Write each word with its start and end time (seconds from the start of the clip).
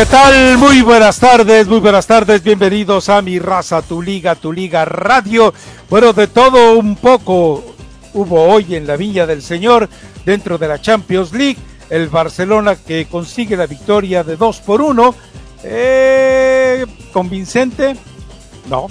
¿Qué 0.00 0.06
tal? 0.06 0.56
Muy 0.56 0.80
buenas 0.80 1.20
tardes, 1.20 1.68
muy 1.68 1.78
buenas 1.78 2.06
tardes, 2.06 2.42
bienvenidos 2.42 3.10
a 3.10 3.20
mi 3.20 3.38
raza, 3.38 3.82
tu 3.82 4.00
liga, 4.00 4.34
tu 4.34 4.50
liga 4.50 4.86
radio. 4.86 5.52
Bueno, 5.90 6.14
de 6.14 6.26
todo 6.26 6.78
un 6.78 6.96
poco 6.96 7.62
hubo 8.14 8.44
hoy 8.44 8.76
en 8.76 8.86
la 8.86 8.96
Viña 8.96 9.26
del 9.26 9.42
Señor 9.42 9.90
dentro 10.24 10.56
de 10.56 10.68
la 10.68 10.80
Champions 10.80 11.34
League. 11.34 11.58
El 11.90 12.08
Barcelona 12.08 12.76
que 12.76 13.08
consigue 13.08 13.58
la 13.58 13.66
victoria 13.66 14.24
de 14.24 14.38
2 14.38 14.60
por 14.60 14.80
1. 14.80 15.14
Eh, 15.64 16.86
convincente, 17.12 17.94
no. 18.70 18.86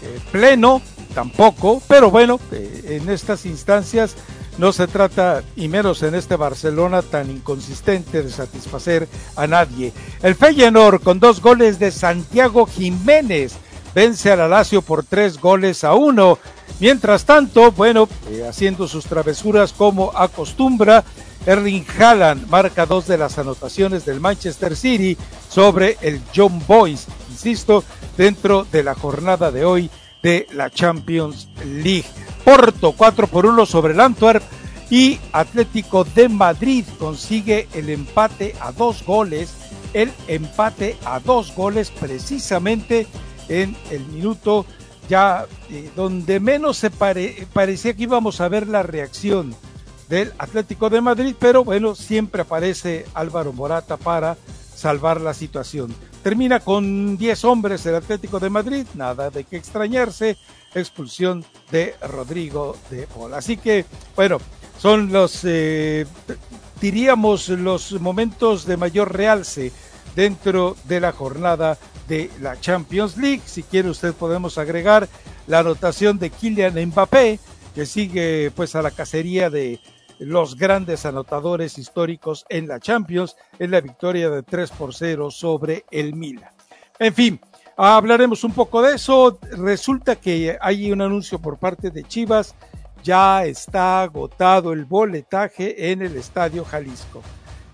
Eh, 0.00 0.18
pleno, 0.32 0.80
tampoco. 1.14 1.82
Pero 1.86 2.10
bueno, 2.10 2.40
eh, 2.50 2.98
en 3.02 3.10
estas 3.10 3.44
instancias 3.44 4.16
no 4.58 4.72
se 4.72 4.86
trata, 4.86 5.42
y 5.54 5.68
menos 5.68 6.02
en 6.02 6.14
este 6.14 6.36
Barcelona 6.36 7.02
tan 7.02 7.30
inconsistente, 7.30 8.22
de 8.22 8.30
satisfacer 8.30 9.08
a 9.36 9.46
nadie. 9.46 9.92
El 10.22 10.34
Feyenoord 10.34 11.02
con 11.02 11.20
dos 11.20 11.40
goles 11.40 11.78
de 11.78 11.90
Santiago 11.90 12.66
Jiménez 12.66 13.54
vence 13.94 14.30
al 14.30 14.40
Alacio 14.40 14.82
por 14.82 15.04
tres 15.04 15.40
goles 15.40 15.84
a 15.84 15.94
uno. 15.94 16.38
Mientras 16.80 17.24
tanto, 17.24 17.72
bueno, 17.72 18.08
eh, 18.30 18.46
haciendo 18.48 18.88
sus 18.88 19.06
travesuras 19.06 19.72
como 19.72 20.12
acostumbra, 20.14 21.04
Erling 21.46 21.86
Haaland 21.98 22.48
marca 22.48 22.86
dos 22.86 23.06
de 23.06 23.16
las 23.16 23.38
anotaciones 23.38 24.04
del 24.04 24.20
Manchester 24.20 24.76
City 24.76 25.16
sobre 25.48 25.96
el 26.02 26.20
John 26.34 26.62
Boys, 26.66 27.06
insisto, 27.30 27.84
dentro 28.16 28.66
de 28.70 28.82
la 28.82 28.94
jornada 28.94 29.50
de 29.50 29.64
hoy 29.64 29.90
de 30.22 30.46
la 30.52 30.70
Champions 30.70 31.48
League. 31.64 32.04
Porto 32.46 32.92
4 32.92 33.26
por 33.26 33.44
1 33.44 33.66
sobre 33.66 33.92
el 33.92 33.98
Antwerp 33.98 34.40
y 34.88 35.18
Atlético 35.32 36.04
de 36.04 36.28
Madrid 36.28 36.84
consigue 36.96 37.66
el 37.74 37.90
empate 37.90 38.54
a 38.60 38.70
dos 38.70 39.04
goles, 39.04 39.52
el 39.94 40.12
empate 40.28 40.96
a 41.04 41.18
dos 41.18 41.52
goles 41.56 41.90
precisamente 41.90 43.08
en 43.48 43.76
el 43.90 44.06
minuto 44.06 44.64
ya 45.08 45.46
eh, 45.70 45.90
donde 45.96 46.38
menos 46.38 46.76
se 46.76 46.90
parecía 46.90 47.94
que 47.94 48.04
íbamos 48.04 48.40
a 48.40 48.48
ver 48.48 48.68
la 48.68 48.84
reacción 48.84 49.52
del 50.08 50.32
Atlético 50.38 50.88
de 50.88 51.00
Madrid, 51.00 51.34
pero 51.36 51.64
bueno, 51.64 51.96
siempre 51.96 52.42
aparece 52.42 53.06
Álvaro 53.14 53.52
Morata 53.52 53.96
para 53.96 54.36
salvar 54.72 55.20
la 55.20 55.34
situación. 55.34 55.92
Termina 56.22 56.60
con 56.60 57.16
10 57.16 57.44
hombres 57.44 57.84
el 57.86 57.96
Atlético 57.96 58.38
de 58.38 58.50
Madrid, 58.50 58.86
nada 58.94 59.30
de 59.30 59.42
qué 59.42 59.56
extrañarse, 59.56 60.36
expulsión 60.74 61.44
de 61.70 61.94
Rodrigo 62.02 62.76
de 62.90 63.06
Paul. 63.06 63.34
Así 63.34 63.56
que, 63.56 63.84
bueno, 64.14 64.38
son 64.78 65.12
los, 65.12 65.40
eh, 65.44 66.06
diríamos, 66.80 67.48
los 67.48 67.92
momentos 68.00 68.66
de 68.66 68.76
mayor 68.76 69.14
realce 69.14 69.72
dentro 70.14 70.76
de 70.84 71.00
la 71.00 71.12
jornada 71.12 71.78
de 72.08 72.30
la 72.40 72.60
Champions 72.60 73.16
League. 73.16 73.42
Si 73.44 73.62
quiere 73.62 73.90
usted 73.90 74.14
podemos 74.14 74.58
agregar 74.58 75.08
la 75.46 75.60
anotación 75.60 76.18
de 76.18 76.30
Kylian 76.30 76.74
Mbappé, 76.86 77.38
que 77.74 77.86
sigue 77.86 78.50
pues 78.54 78.74
a 78.74 78.82
la 78.82 78.90
cacería 78.90 79.50
de 79.50 79.80
los 80.18 80.56
grandes 80.56 81.04
anotadores 81.04 81.78
históricos 81.78 82.46
en 82.48 82.68
la 82.68 82.80
Champions, 82.80 83.36
en 83.58 83.70
la 83.70 83.80
victoria 83.80 84.30
de 84.30 84.42
3 84.42 84.70
por 84.70 84.94
0 84.94 85.30
sobre 85.30 85.84
el 85.90 86.14
Milan. 86.14 86.50
En 86.98 87.14
fin, 87.14 87.40
hablaremos 87.76 88.44
un 88.44 88.52
poco 88.52 88.82
de 88.82 88.94
eso. 88.94 89.38
Resulta 89.52 90.16
que 90.16 90.56
hay 90.60 90.90
un 90.90 91.02
anuncio 91.02 91.38
por 91.38 91.58
parte 91.58 91.90
de 91.90 92.04
Chivas, 92.04 92.54
ya 93.02 93.44
está 93.44 94.02
agotado 94.02 94.72
el 94.72 94.84
boletaje 94.84 95.90
en 95.92 96.02
el 96.02 96.16
Estadio 96.16 96.64
Jalisco. 96.64 97.22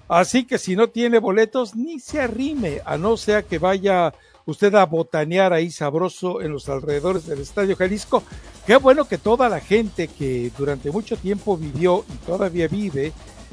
Así 0.08 0.44
que 0.44 0.58
si 0.58 0.76
no 0.76 0.88
tiene 0.88 1.18
boletos, 1.18 1.74
ni 1.74 1.98
se 1.98 2.20
arrime, 2.20 2.82
a 2.84 2.98
no 2.98 3.16
sea 3.16 3.42
que 3.42 3.58
vaya 3.58 4.12
usted 4.44 4.74
a 4.74 4.84
botanear 4.84 5.52
ahí 5.52 5.70
sabroso 5.70 6.40
en 6.42 6.52
los 6.52 6.68
alrededores 6.68 7.26
del 7.26 7.40
Estadio 7.40 7.76
Jalisco. 7.76 8.22
Qué 8.66 8.76
bueno 8.76 9.06
que 9.06 9.18
toda 9.18 9.48
la 9.48 9.60
gente 9.60 10.08
que 10.08 10.50
durante 10.58 10.90
mucho 10.90 11.16
tiempo 11.16 11.56
vivió 11.56 12.04
y 12.12 12.16
todavía 12.26 12.68
vive, 12.68 13.12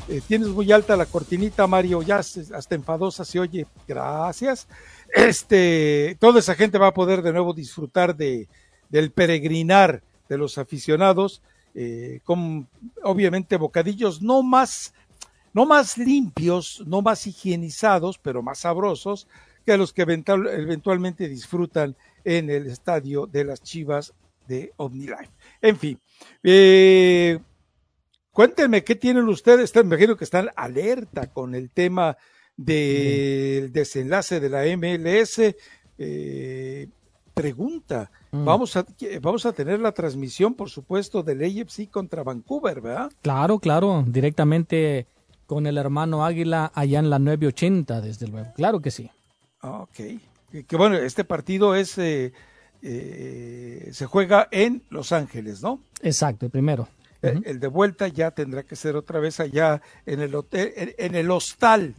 eh, 0.09 0.21
tienes 0.27 0.47
muy 0.49 0.71
alta 0.71 0.97
la 0.97 1.05
cortinita, 1.05 1.67
Mario, 1.67 2.01
ya 2.01 2.17
hasta 2.17 2.75
enfadosa 2.75 3.23
se 3.23 3.39
oye, 3.39 3.67
gracias. 3.87 4.67
Este, 5.13 6.17
toda 6.19 6.39
esa 6.39 6.55
gente 6.55 6.77
va 6.77 6.87
a 6.87 6.93
poder 6.93 7.21
de 7.21 7.33
nuevo 7.33 7.53
disfrutar 7.53 8.15
de, 8.15 8.47
del 8.89 9.11
peregrinar 9.11 10.03
de 10.27 10.37
los 10.37 10.57
aficionados, 10.57 11.41
eh, 11.75 12.19
con 12.23 12.67
obviamente 13.03 13.57
bocadillos 13.57 14.21
no 14.21 14.43
más, 14.43 14.93
no 15.53 15.65
más 15.65 15.97
limpios, 15.97 16.83
no 16.85 17.01
más 17.01 17.25
higienizados, 17.25 18.17
pero 18.17 18.41
más 18.41 18.59
sabrosos, 18.59 19.27
que 19.65 19.77
los 19.77 19.93
que 19.93 20.01
eventualmente 20.01 21.27
disfrutan 21.27 21.95
en 22.23 22.49
el 22.49 22.67
estadio 22.67 23.27
de 23.27 23.45
las 23.45 23.61
Chivas 23.61 24.13
de 24.47 24.73
OmniLife. 24.77 25.29
En 25.61 25.77
fin, 25.77 25.99
eh, 26.43 27.39
cuéntenme 28.31 28.83
qué 28.83 28.95
tienen 28.95 29.27
ustedes. 29.27 29.73
Me 29.75 29.81
imagino 29.81 30.17
que 30.17 30.23
están 30.23 30.49
alerta 30.55 31.31
con 31.31 31.53
el 31.53 31.69
tema 31.69 32.17
del 32.65 33.71
desenlace 33.71 34.39
de 34.39 34.49
la 34.49 34.63
MLS. 34.77 35.55
Eh, 35.97 36.87
pregunta, 37.33 38.11
mm. 38.31 38.43
vamos, 38.43 38.75
a, 38.75 38.85
vamos 39.21 39.45
a 39.45 39.53
tener 39.53 39.79
la 39.79 39.93
transmisión, 39.93 40.53
por 40.53 40.69
supuesto, 40.69 41.23
del 41.23 41.41
AFC 41.43 41.89
contra 41.89 42.23
Vancouver, 42.23 42.81
¿verdad? 42.81 43.11
Claro, 43.21 43.59
claro, 43.59 44.03
directamente 44.05 45.07
con 45.45 45.65
el 45.65 45.77
hermano 45.77 46.25
Águila 46.25 46.71
allá 46.75 46.99
en 46.99 47.09
la 47.09 47.17
980, 47.17 48.01
desde 48.01 48.27
luego. 48.27 48.51
Claro 48.55 48.81
que 48.81 48.91
sí. 48.91 49.09
Ah, 49.61 49.81
ok. 49.81 50.65
Que, 50.67 50.75
bueno, 50.75 50.95
este 50.95 51.23
partido 51.23 51.75
es 51.75 51.97
eh, 51.97 52.33
eh, 52.81 53.89
se 53.91 54.05
juega 54.05 54.47
en 54.51 54.83
Los 54.89 55.11
Ángeles, 55.11 55.61
¿no? 55.61 55.81
Exacto, 56.01 56.45
el 56.45 56.51
primero. 56.51 56.87
el, 57.21 57.59
de 57.59 57.67
vuelta 57.67 58.07
ya 58.07 58.31
tendrá 58.31 58.63
que 58.63 58.75
ser 58.75 58.95
otra 58.95 59.19
vez 59.19 59.39
allá 59.39 59.81
en 60.05 60.21
el 60.21 60.35
hotel, 60.35 60.95
en, 60.97 61.15
el 61.15 61.31
hostal 61.31 61.95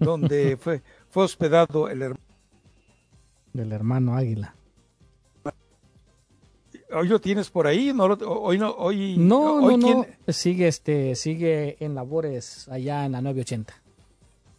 donde 0.00 0.56
fue, 0.60 0.82
fue 1.08 1.24
hospedado 1.24 1.88
el 1.88 2.02
hermano. 2.02 2.24
Del 3.52 3.72
hermano 3.72 4.16
Águila. 4.16 4.54
¿Hoy 6.92 7.08
lo 7.08 7.20
tienes 7.20 7.50
por 7.50 7.66
ahí? 7.66 7.92
¿No 7.94 8.04
hoy 8.04 8.58
no, 8.58 8.72
hoy, 8.72 9.16
no, 9.16 9.60
no, 9.60 9.76
no. 9.76 10.06
Sigue, 10.28 10.66
este, 10.66 11.14
sigue 11.14 11.76
en 11.84 11.94
labores 11.94 12.68
allá 12.68 13.06
en 13.06 13.12
la 13.12 13.20
980. 13.20 13.74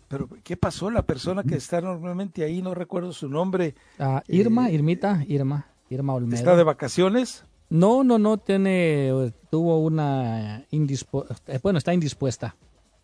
Pero, 0.07 0.29
¿qué 0.43 0.57
pasó? 0.57 0.91
La 0.91 1.03
persona 1.03 1.43
que 1.43 1.55
está 1.55 1.79
normalmente 1.81 2.43
ahí, 2.43 2.61
no 2.61 2.73
recuerdo 2.73 3.13
su 3.13 3.29
nombre. 3.29 3.75
Ah, 3.97 4.23
Irma, 4.27 4.69
eh, 4.69 4.73
Irmita, 4.73 5.23
Irma, 5.27 5.67
Irma 5.89 6.13
Olmedo. 6.13 6.35
¿Está 6.35 6.55
de 6.55 6.63
vacaciones? 6.63 7.45
No, 7.69 8.03
no, 8.03 8.17
no, 8.17 8.37
tiene, 8.37 9.33
tuvo 9.49 9.79
una, 9.79 10.65
indispuesta, 10.71 11.35
eh, 11.47 11.59
bueno, 11.63 11.77
está 11.77 11.93
indispuesta. 11.93 12.57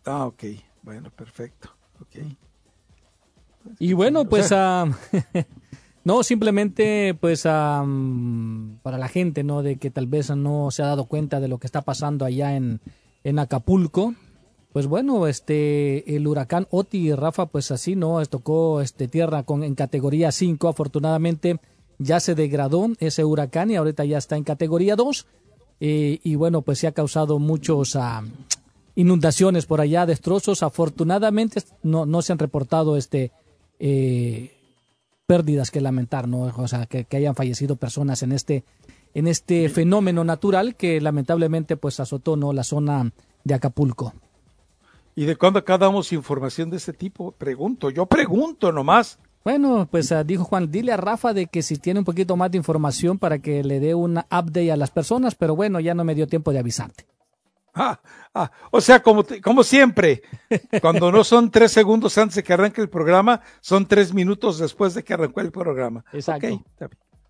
Ah, 0.04 0.26
ok, 0.26 0.44
bueno, 0.82 1.10
perfecto, 1.10 1.70
ok. 2.00 2.26
Y 3.78 3.92
bueno, 3.92 4.24
pues, 4.24 4.52
ah, 4.52 4.86
no, 6.04 6.22
simplemente, 6.22 7.14
pues, 7.14 7.44
ah, 7.46 7.84
para 8.82 8.98
la 8.98 9.08
gente, 9.08 9.44
¿no? 9.44 9.62
De 9.62 9.76
que 9.76 9.90
tal 9.90 10.06
vez 10.06 10.30
no 10.30 10.70
se 10.70 10.82
ha 10.82 10.86
dado 10.86 11.06
cuenta 11.06 11.40
de 11.40 11.48
lo 11.48 11.58
que 11.58 11.66
está 11.66 11.82
pasando 11.82 12.24
allá 12.24 12.56
en, 12.56 12.80
en 13.24 13.38
Acapulco, 13.38 14.14
pues 14.72 14.86
bueno, 14.86 15.26
este 15.26 16.14
el 16.14 16.26
huracán 16.26 16.66
Oti 16.70 16.98
y 16.98 17.12
Rafa, 17.14 17.46
pues 17.46 17.70
así 17.70 17.96
no, 17.96 18.24
tocó 18.26 18.80
este 18.80 19.08
tierra 19.08 19.42
con 19.42 19.64
en 19.64 19.74
categoría 19.74 20.30
5, 20.30 20.68
afortunadamente 20.68 21.58
ya 21.98 22.20
se 22.20 22.34
degradó 22.34 22.88
ese 23.00 23.24
huracán 23.24 23.70
y 23.70 23.76
ahorita 23.76 24.04
ya 24.04 24.18
está 24.18 24.36
en 24.36 24.44
categoría 24.44 24.94
2 24.94 25.26
eh, 25.80 26.20
y 26.22 26.34
bueno, 26.34 26.62
pues 26.62 26.78
se 26.78 26.86
ha 26.86 26.92
causado 26.92 27.38
muchos 27.38 27.96
ah, 27.96 28.22
inundaciones 28.98 29.64
por 29.64 29.80
allá, 29.80 30.06
destrozos. 30.06 30.64
Afortunadamente 30.64 31.62
no, 31.84 32.04
no 32.04 32.20
se 32.20 32.32
han 32.32 32.38
reportado 32.40 32.96
este 32.96 33.30
eh, 33.78 34.50
pérdidas 35.24 35.70
que 35.70 35.80
lamentar, 35.80 36.26
¿no? 36.26 36.52
O 36.56 36.68
sea, 36.68 36.86
que, 36.86 37.06
hayan 37.16 37.36
fallecido 37.36 37.76
personas 37.76 38.24
en 38.24 38.32
este 38.32 38.64
en 39.14 39.28
este 39.28 39.68
fenómeno 39.68 40.24
natural 40.24 40.74
que 40.74 41.00
lamentablemente 41.00 41.76
pues 41.76 42.00
azotó 42.00 42.36
no 42.36 42.52
la 42.52 42.64
zona 42.64 43.12
de 43.44 43.54
Acapulco. 43.54 44.14
¿Y 45.14 45.26
de 45.26 45.36
cuándo 45.36 45.60
acá 45.60 45.78
damos 45.78 46.12
información 46.12 46.68
de 46.68 46.76
este 46.76 46.92
tipo? 46.92 47.32
Pregunto, 47.32 47.90
yo 47.90 48.06
pregunto 48.06 48.72
nomás. 48.72 49.18
Bueno, 49.44 49.86
pues 49.88 50.10
ah, 50.10 50.24
dijo 50.24 50.44
Juan, 50.44 50.72
dile 50.72 50.92
a 50.92 50.96
Rafa 50.96 51.32
de 51.32 51.46
que 51.46 51.62
si 51.62 51.76
tiene 51.76 52.00
un 52.00 52.04
poquito 52.04 52.36
más 52.36 52.50
de 52.50 52.58
información 52.58 53.18
para 53.18 53.38
que 53.38 53.62
le 53.62 53.78
dé 53.78 53.94
una 53.94 54.26
update 54.26 54.72
a 54.72 54.76
las 54.76 54.90
personas, 54.90 55.36
pero 55.36 55.54
bueno, 55.54 55.78
ya 55.78 55.94
no 55.94 56.04
me 56.04 56.16
dio 56.16 56.26
tiempo 56.26 56.52
de 56.52 56.58
avisarte. 56.58 57.06
Ah, 57.74 58.00
ah, 58.34 58.50
o 58.70 58.80
sea, 58.80 59.02
como, 59.02 59.24
como 59.42 59.62
siempre, 59.62 60.22
cuando 60.80 61.12
no 61.12 61.24
son 61.24 61.50
tres 61.50 61.72
segundos 61.72 62.16
antes 62.18 62.36
de 62.36 62.42
que 62.42 62.52
arranque 62.52 62.80
el 62.80 62.88
programa, 62.88 63.40
son 63.60 63.86
tres 63.86 64.12
minutos 64.12 64.58
después 64.58 64.94
de 64.94 65.04
que 65.04 65.14
arrancó 65.14 65.40
el 65.40 65.52
programa. 65.52 66.04
Exacto. 66.12 66.64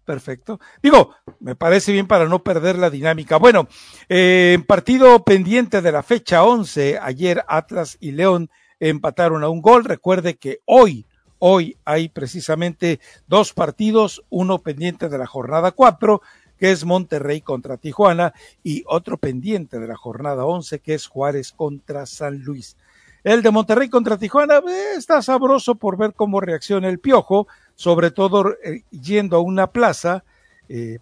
perfecto. 0.04 0.60
Digo, 0.82 1.14
me 1.40 1.54
parece 1.54 1.92
bien 1.92 2.06
para 2.06 2.26
no 2.26 2.42
perder 2.42 2.78
la 2.78 2.90
dinámica. 2.90 3.36
Bueno, 3.36 3.68
eh, 4.08 4.58
partido 4.66 5.22
pendiente 5.24 5.82
de 5.82 5.92
la 5.92 6.02
fecha 6.02 6.44
11, 6.44 6.98
ayer 6.98 7.44
Atlas 7.46 7.98
y 8.00 8.12
León 8.12 8.50
empataron 8.80 9.44
a 9.44 9.48
un 9.48 9.60
gol. 9.60 9.84
Recuerde 9.84 10.36
que 10.36 10.60
hoy, 10.64 11.06
hoy 11.38 11.76
hay 11.84 12.08
precisamente 12.08 13.00
dos 13.26 13.52
partidos, 13.52 14.24
uno 14.30 14.60
pendiente 14.60 15.08
de 15.08 15.18
la 15.18 15.26
jornada 15.26 15.72
4 15.72 16.22
que 16.58 16.70
es 16.70 16.84
Monterrey 16.84 17.40
contra 17.40 17.76
Tijuana, 17.76 18.34
y 18.62 18.84
otro 18.86 19.16
pendiente 19.16 19.78
de 19.78 19.86
la 19.86 19.96
jornada 19.96 20.44
11, 20.44 20.80
que 20.80 20.94
es 20.94 21.06
Juárez 21.06 21.52
contra 21.52 22.06
San 22.06 22.38
Luis. 22.42 22.76
El 23.24 23.42
de 23.42 23.50
Monterrey 23.50 23.88
contra 23.88 24.16
Tijuana 24.16 24.58
eh, 24.58 24.94
está 24.96 25.20
sabroso 25.22 25.74
por 25.74 25.96
ver 25.96 26.14
cómo 26.14 26.40
reacciona 26.40 26.88
el 26.88 26.98
Piojo, 26.98 27.48
sobre 27.74 28.10
todo 28.10 28.54
eh, 28.64 28.82
yendo 28.90 29.36
a 29.36 29.40
una 29.40 29.68
plaza. 29.68 30.24
Eh, 30.68 30.98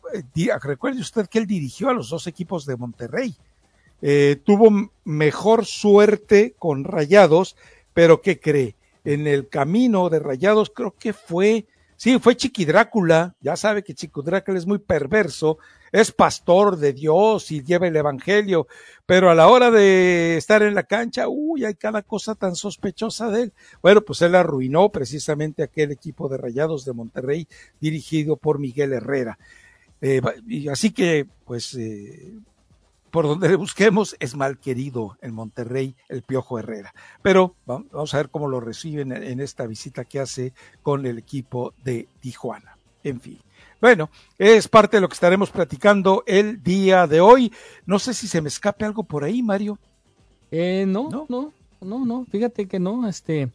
recuerde 0.63 1.01
usted 1.01 1.27
que 1.27 1.39
él 1.39 1.47
dirigió 1.47 1.91
a 1.91 1.95
los 1.95 2.09
dos 2.09 2.27
equipos 2.27 2.67
de 2.67 2.77
Monterrey. 2.77 3.35
tuvo 4.45 4.91
mejor 5.05 5.67
suerte 5.67 6.55
con 6.59 6.85
Rayados, 6.85 7.57
pero 7.93 8.21
¿qué 8.23 8.39
cree? 8.39 8.77
En 9.05 9.27
el 9.27 9.49
camino 9.49 10.09
de 10.09 10.19
Rayados 10.19 10.71
creo 10.71 10.95
que 10.99 11.13
fue 11.13 11.67
Sí, 11.97 12.19
fue 12.19 12.37
Chiqui 12.37 12.67
Drácula, 12.67 13.35
ya 13.41 13.57
sabe 13.57 13.83
que 13.83 13.95
Chiqui 13.95 14.21
Drácula 14.23 14.59
es 14.59 14.67
muy 14.67 14.79
perverso, 14.79 15.59
es 15.93 16.13
pastor 16.13 16.77
de 16.77 16.93
Dios 16.93 17.51
y 17.51 17.65
lleva 17.65 17.87
el 17.87 17.97
Evangelio, 17.97 18.67
pero 19.07 19.31
a 19.31 19.35
la 19.35 19.49
hora 19.49 19.71
de 19.71 20.37
estar 20.37 20.63
en 20.63 20.75
la 20.75 20.83
cancha, 20.83 21.27
uy, 21.29 21.65
hay 21.65 21.75
cada 21.75 22.03
cosa 22.03 22.35
tan 22.35 22.55
sospechosa 22.55 23.31
de 23.31 23.45
él. 23.45 23.53
Bueno, 23.81 24.03
pues 24.03 24.21
él 24.21 24.35
arruinó 24.35 24.91
precisamente 24.91 25.63
aquel 25.63 25.91
equipo 25.91 26.29
de 26.29 26.37
Rayados 26.37 26.85
de 26.85 26.93
Monterrey 26.93 27.49
dirigido 27.81 28.37
por 28.37 28.59
Miguel 28.59 28.93
Herrera. 28.93 29.39
Eh, 30.03 30.21
y 30.47 30.69
así 30.69 30.91
que, 30.91 31.27
pues, 31.47 31.75
eh, 31.75 32.35
por 33.11 33.27
donde 33.27 33.49
le 33.49 33.57
busquemos, 33.57 34.17
es 34.21 34.37
mal 34.37 34.59
querido 34.59 35.17
en 35.23 35.35
Monterrey 35.35 35.95
el 36.09 36.23
Piojo 36.23 36.59
Herrera. 36.59 36.95
Pero 37.23 37.55
vamos 37.65 38.15
a 38.15 38.17
ver 38.19 38.29
cómo 38.29 38.49
lo 38.49 38.61
reciben 38.61 39.13
en 39.13 39.41
esta 39.41 39.67
visita 39.67 40.05
que 40.05 40.21
hace 40.21 40.53
con 40.83 41.07
el 41.07 41.19
equipo 41.19 41.73
de 41.83 42.09
Tijuana. 42.21 42.77
En 43.05 43.21
fin. 43.21 43.39
Bueno, 43.81 44.11
es 44.39 44.69
parte 44.69 44.97
de 44.97 45.01
lo 45.01 45.09
que 45.09 45.15
estaremos 45.15 45.51
platicando 45.51 46.25
el 46.27 46.63
día 46.63 47.07
de 47.07 47.21
hoy. 47.21 47.53
No 47.85 47.99
sé 47.99 48.15
si 48.15 48.27
se 48.27 48.41
me 48.41 48.49
escape 48.49 48.85
algo 48.85 49.05
por 49.05 49.23
ahí, 49.23 49.43
Mario. 49.43 49.79
Eh, 50.51 50.85
no, 50.87 51.09
no, 51.11 51.27
no, 51.29 51.53
no, 51.81 52.05
no, 52.05 52.25
fíjate 52.31 52.67
que 52.67 52.79
no, 52.79 53.09
este, 53.09 53.51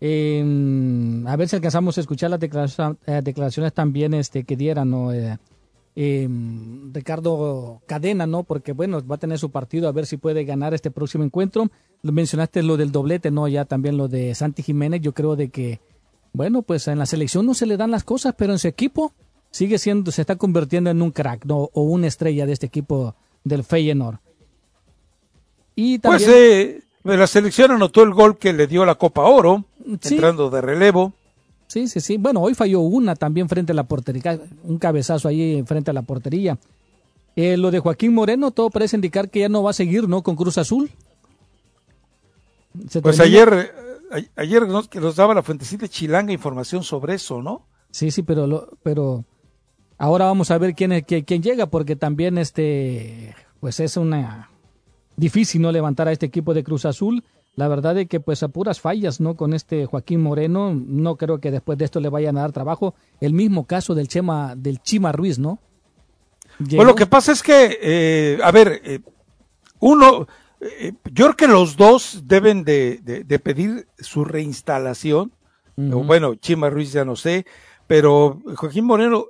em, 0.00 1.26
a 1.26 1.36
ver 1.36 1.48
si 1.48 1.56
alcanzamos 1.56 1.96
a 1.96 2.00
escuchar 2.00 2.30
las 2.30 2.40
declaraciones, 2.40 2.98
eh, 3.06 3.20
declaraciones 3.22 3.72
también 3.72 4.14
este, 4.14 4.44
que 4.44 4.56
dieran, 4.56 4.90
¿no? 4.90 5.10
Eh, 5.96 6.24
eh, 6.24 6.28
Ricardo 6.92 7.82
Cadena, 7.86 8.26
¿no? 8.26 8.42
Porque 8.42 8.72
bueno, 8.72 9.04
va 9.06 9.16
a 9.16 9.18
tener 9.18 9.38
su 9.38 9.50
partido 9.50 9.88
a 9.88 9.92
ver 9.92 10.06
si 10.06 10.16
puede 10.16 10.44
ganar 10.44 10.74
este 10.74 10.90
próximo 10.90 11.24
encuentro. 11.24 11.70
Mencionaste 12.02 12.62
lo 12.62 12.76
del 12.76 12.92
doblete, 12.92 13.30
¿no? 13.30 13.48
Ya 13.48 13.64
también 13.64 13.96
lo 13.96 14.08
de 14.08 14.34
Santi 14.34 14.62
Jiménez. 14.62 15.00
Yo 15.00 15.12
creo 15.12 15.36
de 15.36 15.48
que, 15.48 15.80
bueno, 16.32 16.62
pues 16.62 16.88
en 16.88 16.98
la 16.98 17.06
selección 17.06 17.46
no 17.46 17.54
se 17.54 17.66
le 17.66 17.76
dan 17.76 17.90
las 17.90 18.04
cosas, 18.04 18.34
pero 18.36 18.52
en 18.52 18.58
su 18.58 18.68
equipo 18.68 19.12
sigue 19.50 19.78
siendo, 19.78 20.10
se 20.10 20.20
está 20.20 20.36
convirtiendo 20.36 20.90
en 20.90 21.00
un 21.00 21.10
crack, 21.10 21.44
¿no? 21.46 21.70
O 21.72 21.82
una 21.82 22.06
estrella 22.06 22.44
de 22.44 22.52
este 22.52 22.66
equipo 22.66 23.14
del 23.44 23.64
Feyenoord. 23.64 24.18
Y 25.76 25.98
pues, 25.98 26.24
también... 26.24 26.84
Pues 27.02 27.18
la 27.18 27.26
selección 27.26 27.70
anotó 27.70 28.02
el 28.02 28.14
gol 28.14 28.38
que 28.38 28.54
le 28.54 28.66
dio 28.66 28.86
la 28.86 28.94
Copa 28.94 29.22
Oro, 29.22 29.64
entrando 29.84 30.48
de 30.48 30.62
relevo. 30.62 31.12
Sí, 31.66 31.88
sí, 31.88 32.00
sí. 32.00 32.16
Bueno, 32.18 32.40
hoy 32.40 32.54
falló 32.54 32.80
una 32.80 33.16
también 33.16 33.48
frente 33.48 33.72
a 33.72 33.74
la 33.74 33.84
portería, 33.84 34.38
un 34.62 34.78
cabezazo 34.78 35.28
ahí 35.28 35.62
frente 35.66 35.90
a 35.90 35.94
la 35.94 36.02
portería. 36.02 36.58
Eh, 37.36 37.56
lo 37.56 37.70
de 37.70 37.80
Joaquín 37.80 38.14
Moreno, 38.14 38.50
todo 38.50 38.70
parece 38.70 38.96
indicar 38.96 39.28
que 39.28 39.40
ya 39.40 39.48
no 39.48 39.62
va 39.62 39.70
a 39.70 39.74
seguir, 39.74 40.08
¿no? 40.08 40.22
Con 40.22 40.36
Cruz 40.36 40.58
Azul. 40.58 40.90
pues 43.02 43.18
ayer, 43.18 43.72
ayer 44.36 44.68
nos, 44.68 44.88
que 44.88 45.00
nos 45.00 45.16
daba 45.16 45.34
la 45.34 45.42
fuentecita 45.42 45.88
Chilanga 45.88 46.32
información 46.32 46.84
sobre 46.84 47.14
eso, 47.14 47.42
¿no? 47.42 47.66
Sí, 47.90 48.10
sí, 48.10 48.22
pero, 48.22 48.46
lo, 48.46 48.68
pero 48.82 49.24
ahora 49.98 50.26
vamos 50.26 50.50
a 50.50 50.58
ver 50.58 50.74
quién, 50.74 50.92
es, 50.92 51.04
quién, 51.04 51.24
quién 51.24 51.42
llega, 51.42 51.66
porque 51.66 51.96
también 51.96 52.38
este, 52.38 53.34
pues 53.60 53.80
es 53.80 53.96
una 53.96 54.50
difícil 55.16 55.62
no 55.62 55.72
levantar 55.72 56.08
a 56.08 56.12
este 56.12 56.26
equipo 56.26 56.54
de 56.54 56.64
Cruz 56.64 56.84
Azul 56.84 57.24
la 57.56 57.68
verdad 57.68 57.96
es 57.98 58.08
que 58.08 58.20
pues 58.20 58.42
a 58.42 58.48
puras 58.48 58.80
fallas, 58.80 59.20
¿no? 59.20 59.36
Con 59.36 59.54
este 59.54 59.86
Joaquín 59.86 60.20
Moreno, 60.22 60.74
no 60.74 61.16
creo 61.16 61.38
que 61.38 61.50
después 61.50 61.78
de 61.78 61.84
esto 61.84 62.00
le 62.00 62.08
vayan 62.08 62.36
a 62.36 62.42
dar 62.42 62.52
trabajo. 62.52 62.94
El 63.20 63.32
mismo 63.32 63.66
caso 63.66 63.94
del 63.94 64.08
Chema, 64.08 64.54
del 64.56 64.80
Chima 64.82 65.12
Ruiz, 65.12 65.38
¿no? 65.38 65.60
Pues 66.58 66.86
lo 66.86 66.94
que 66.94 67.06
pasa 67.06 67.32
es 67.32 67.42
que, 67.42 67.78
eh, 67.80 68.38
a 68.42 68.50
ver, 68.52 68.80
eh, 68.84 69.00
uno, 69.80 70.26
eh, 70.60 70.92
yo 71.12 71.26
creo 71.26 71.36
que 71.36 71.48
los 71.48 71.76
dos 71.76 72.22
deben 72.26 72.64
de, 72.64 73.00
de, 73.02 73.38
pedir 73.38 73.88
su 73.98 74.24
reinstalación. 74.24 75.32
Bueno, 75.76 76.36
Chima 76.36 76.70
Ruiz 76.70 76.92
ya 76.92 77.04
no 77.04 77.16
sé, 77.16 77.46
pero 77.88 78.40
Joaquín 78.56 78.84
Moreno 78.84 79.26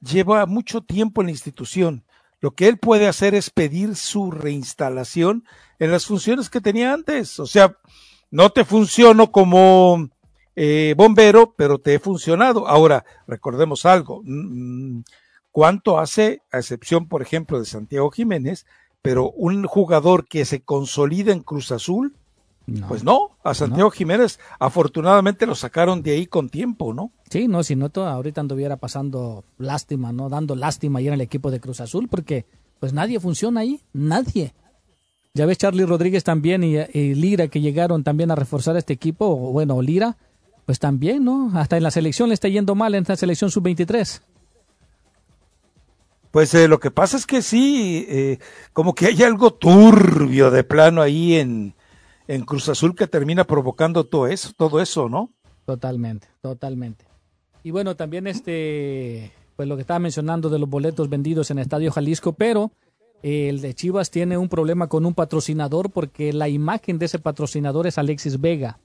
lleva 0.00 0.46
mucho 0.46 0.80
tiempo 0.80 1.20
en 1.20 1.26
la 1.26 1.32
institución. 1.32 2.04
Lo 2.40 2.52
que 2.52 2.68
él 2.68 2.78
puede 2.78 3.06
hacer 3.06 3.34
es 3.34 3.50
pedir 3.50 3.94
su 3.94 4.30
reinstalación 4.30 5.44
en 5.82 5.90
las 5.90 6.06
funciones 6.06 6.48
que 6.48 6.60
tenía 6.60 6.92
antes. 6.92 7.40
O 7.40 7.46
sea, 7.46 7.76
no 8.30 8.50
te 8.50 8.64
funciono 8.64 9.32
como 9.32 10.08
eh, 10.54 10.94
bombero, 10.96 11.54
pero 11.56 11.78
te 11.78 11.94
he 11.94 11.98
funcionado. 11.98 12.68
Ahora, 12.68 13.04
recordemos 13.26 13.84
algo. 13.84 14.22
Mm, 14.24 14.98
mm, 14.98 15.04
¿Cuánto 15.50 15.98
hace, 15.98 16.42
a 16.52 16.58
excepción, 16.58 17.08
por 17.08 17.20
ejemplo, 17.20 17.58
de 17.58 17.66
Santiago 17.66 18.10
Jiménez, 18.10 18.64
pero 19.02 19.30
un 19.32 19.64
jugador 19.64 20.28
que 20.28 20.44
se 20.44 20.62
consolida 20.62 21.32
en 21.32 21.42
Cruz 21.42 21.72
Azul 21.72 22.14
pues 22.86 23.02
no, 23.02 23.32
a 23.42 23.54
Santiago 23.54 23.90
Jiménez 23.90 24.38
afortunadamente 24.60 25.46
lo 25.46 25.56
sacaron 25.56 26.00
de 26.02 26.12
ahí 26.12 26.26
con 26.26 26.48
tiempo, 26.48 26.94
¿no? 26.94 27.10
Sí, 27.28 27.48
no, 27.48 27.64
si 27.64 27.74
no, 27.74 27.90
ahorita 27.96 28.40
anduviera 28.40 28.76
pasando 28.76 29.44
lástima, 29.58 30.12
¿no? 30.12 30.28
Dando 30.28 30.54
lástima 30.54 31.00
ahí 31.00 31.08
en 31.08 31.14
el 31.14 31.20
equipo 31.20 31.50
de 31.50 31.58
Cruz 31.58 31.80
Azul, 31.80 32.08
porque 32.08 32.46
pues 32.78 32.92
nadie 32.92 33.18
funciona 33.18 33.60
ahí, 33.60 33.80
nadie. 33.92 34.54
Ya 35.34 35.46
ves 35.46 35.56
Charlie 35.56 35.86
Rodríguez 35.86 36.24
también 36.24 36.62
y, 36.62 37.14
Lira 37.14 37.48
que 37.48 37.62
llegaron 37.62 38.04
también 38.04 38.30
a 38.30 38.34
reforzar 38.34 38.76
este 38.76 38.92
equipo, 38.92 39.26
o 39.26 39.52
bueno, 39.52 39.80
Lira, 39.80 40.18
pues 40.66 40.78
también, 40.78 41.24
¿no? 41.24 41.50
Hasta 41.54 41.78
en 41.78 41.82
la 41.82 41.90
selección 41.90 42.28
le 42.28 42.34
está 42.34 42.48
yendo 42.48 42.74
mal 42.74 42.94
en 42.94 43.00
esta 43.00 43.16
selección 43.16 43.50
sub-23. 43.50 44.20
Pues 46.32 46.52
eh, 46.52 46.68
lo 46.68 46.78
que 46.78 46.90
pasa 46.90 47.16
es 47.16 47.26
que 47.26 47.40
sí, 47.40 48.06
eh, 48.10 48.38
como 48.74 48.94
que 48.94 49.06
hay 49.06 49.22
algo 49.22 49.54
turbio 49.54 50.50
de 50.50 50.64
plano 50.64 51.00
ahí 51.00 51.36
en, 51.36 51.74
en 52.28 52.44
Cruz 52.44 52.68
Azul 52.68 52.94
que 52.94 53.06
termina 53.06 53.44
provocando 53.44 54.04
todo 54.04 54.26
eso, 54.26 54.52
todo 54.54 54.82
eso, 54.82 55.08
¿no? 55.08 55.30
Totalmente, 55.64 56.28
totalmente. 56.42 57.06
Y 57.62 57.70
bueno, 57.70 57.96
también 57.96 58.26
este, 58.26 59.32
pues 59.56 59.66
lo 59.66 59.76
que 59.76 59.82
estaba 59.82 59.98
mencionando 59.98 60.50
de 60.50 60.58
los 60.58 60.68
boletos 60.68 61.08
vendidos 61.08 61.50
en 61.50 61.58
Estadio 61.58 61.90
Jalisco, 61.90 62.34
pero 62.34 62.70
el 63.22 63.60
de 63.60 63.74
Chivas 63.74 64.10
tiene 64.10 64.36
un 64.36 64.48
problema 64.48 64.88
con 64.88 65.06
un 65.06 65.14
patrocinador 65.14 65.90
porque 65.90 66.32
la 66.32 66.48
imagen 66.48 66.98
de 66.98 67.06
ese 67.06 67.18
patrocinador 67.18 67.86
es 67.86 67.98
Alexis 67.98 68.40
Vega. 68.40 68.78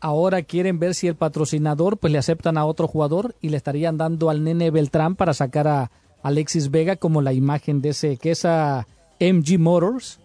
Ahora 0.00 0.42
quieren 0.42 0.78
ver 0.78 0.94
si 0.94 1.06
el 1.06 1.14
patrocinador 1.14 1.98
pues 1.98 2.12
le 2.12 2.18
aceptan 2.18 2.58
a 2.58 2.64
otro 2.64 2.88
jugador 2.88 3.36
y 3.40 3.50
le 3.50 3.56
estarían 3.56 3.98
dando 3.98 4.30
al 4.30 4.42
nene 4.42 4.70
Beltrán 4.70 5.14
para 5.14 5.34
sacar 5.34 5.68
a 5.68 5.90
Alexis 6.22 6.70
Vega 6.70 6.96
como 6.96 7.22
la 7.22 7.32
imagen 7.32 7.80
de 7.80 7.90
ese 7.90 8.16
que 8.16 8.32
es 8.32 8.44
a 8.44 8.86
MG 9.20 9.58
Motors 9.58 10.18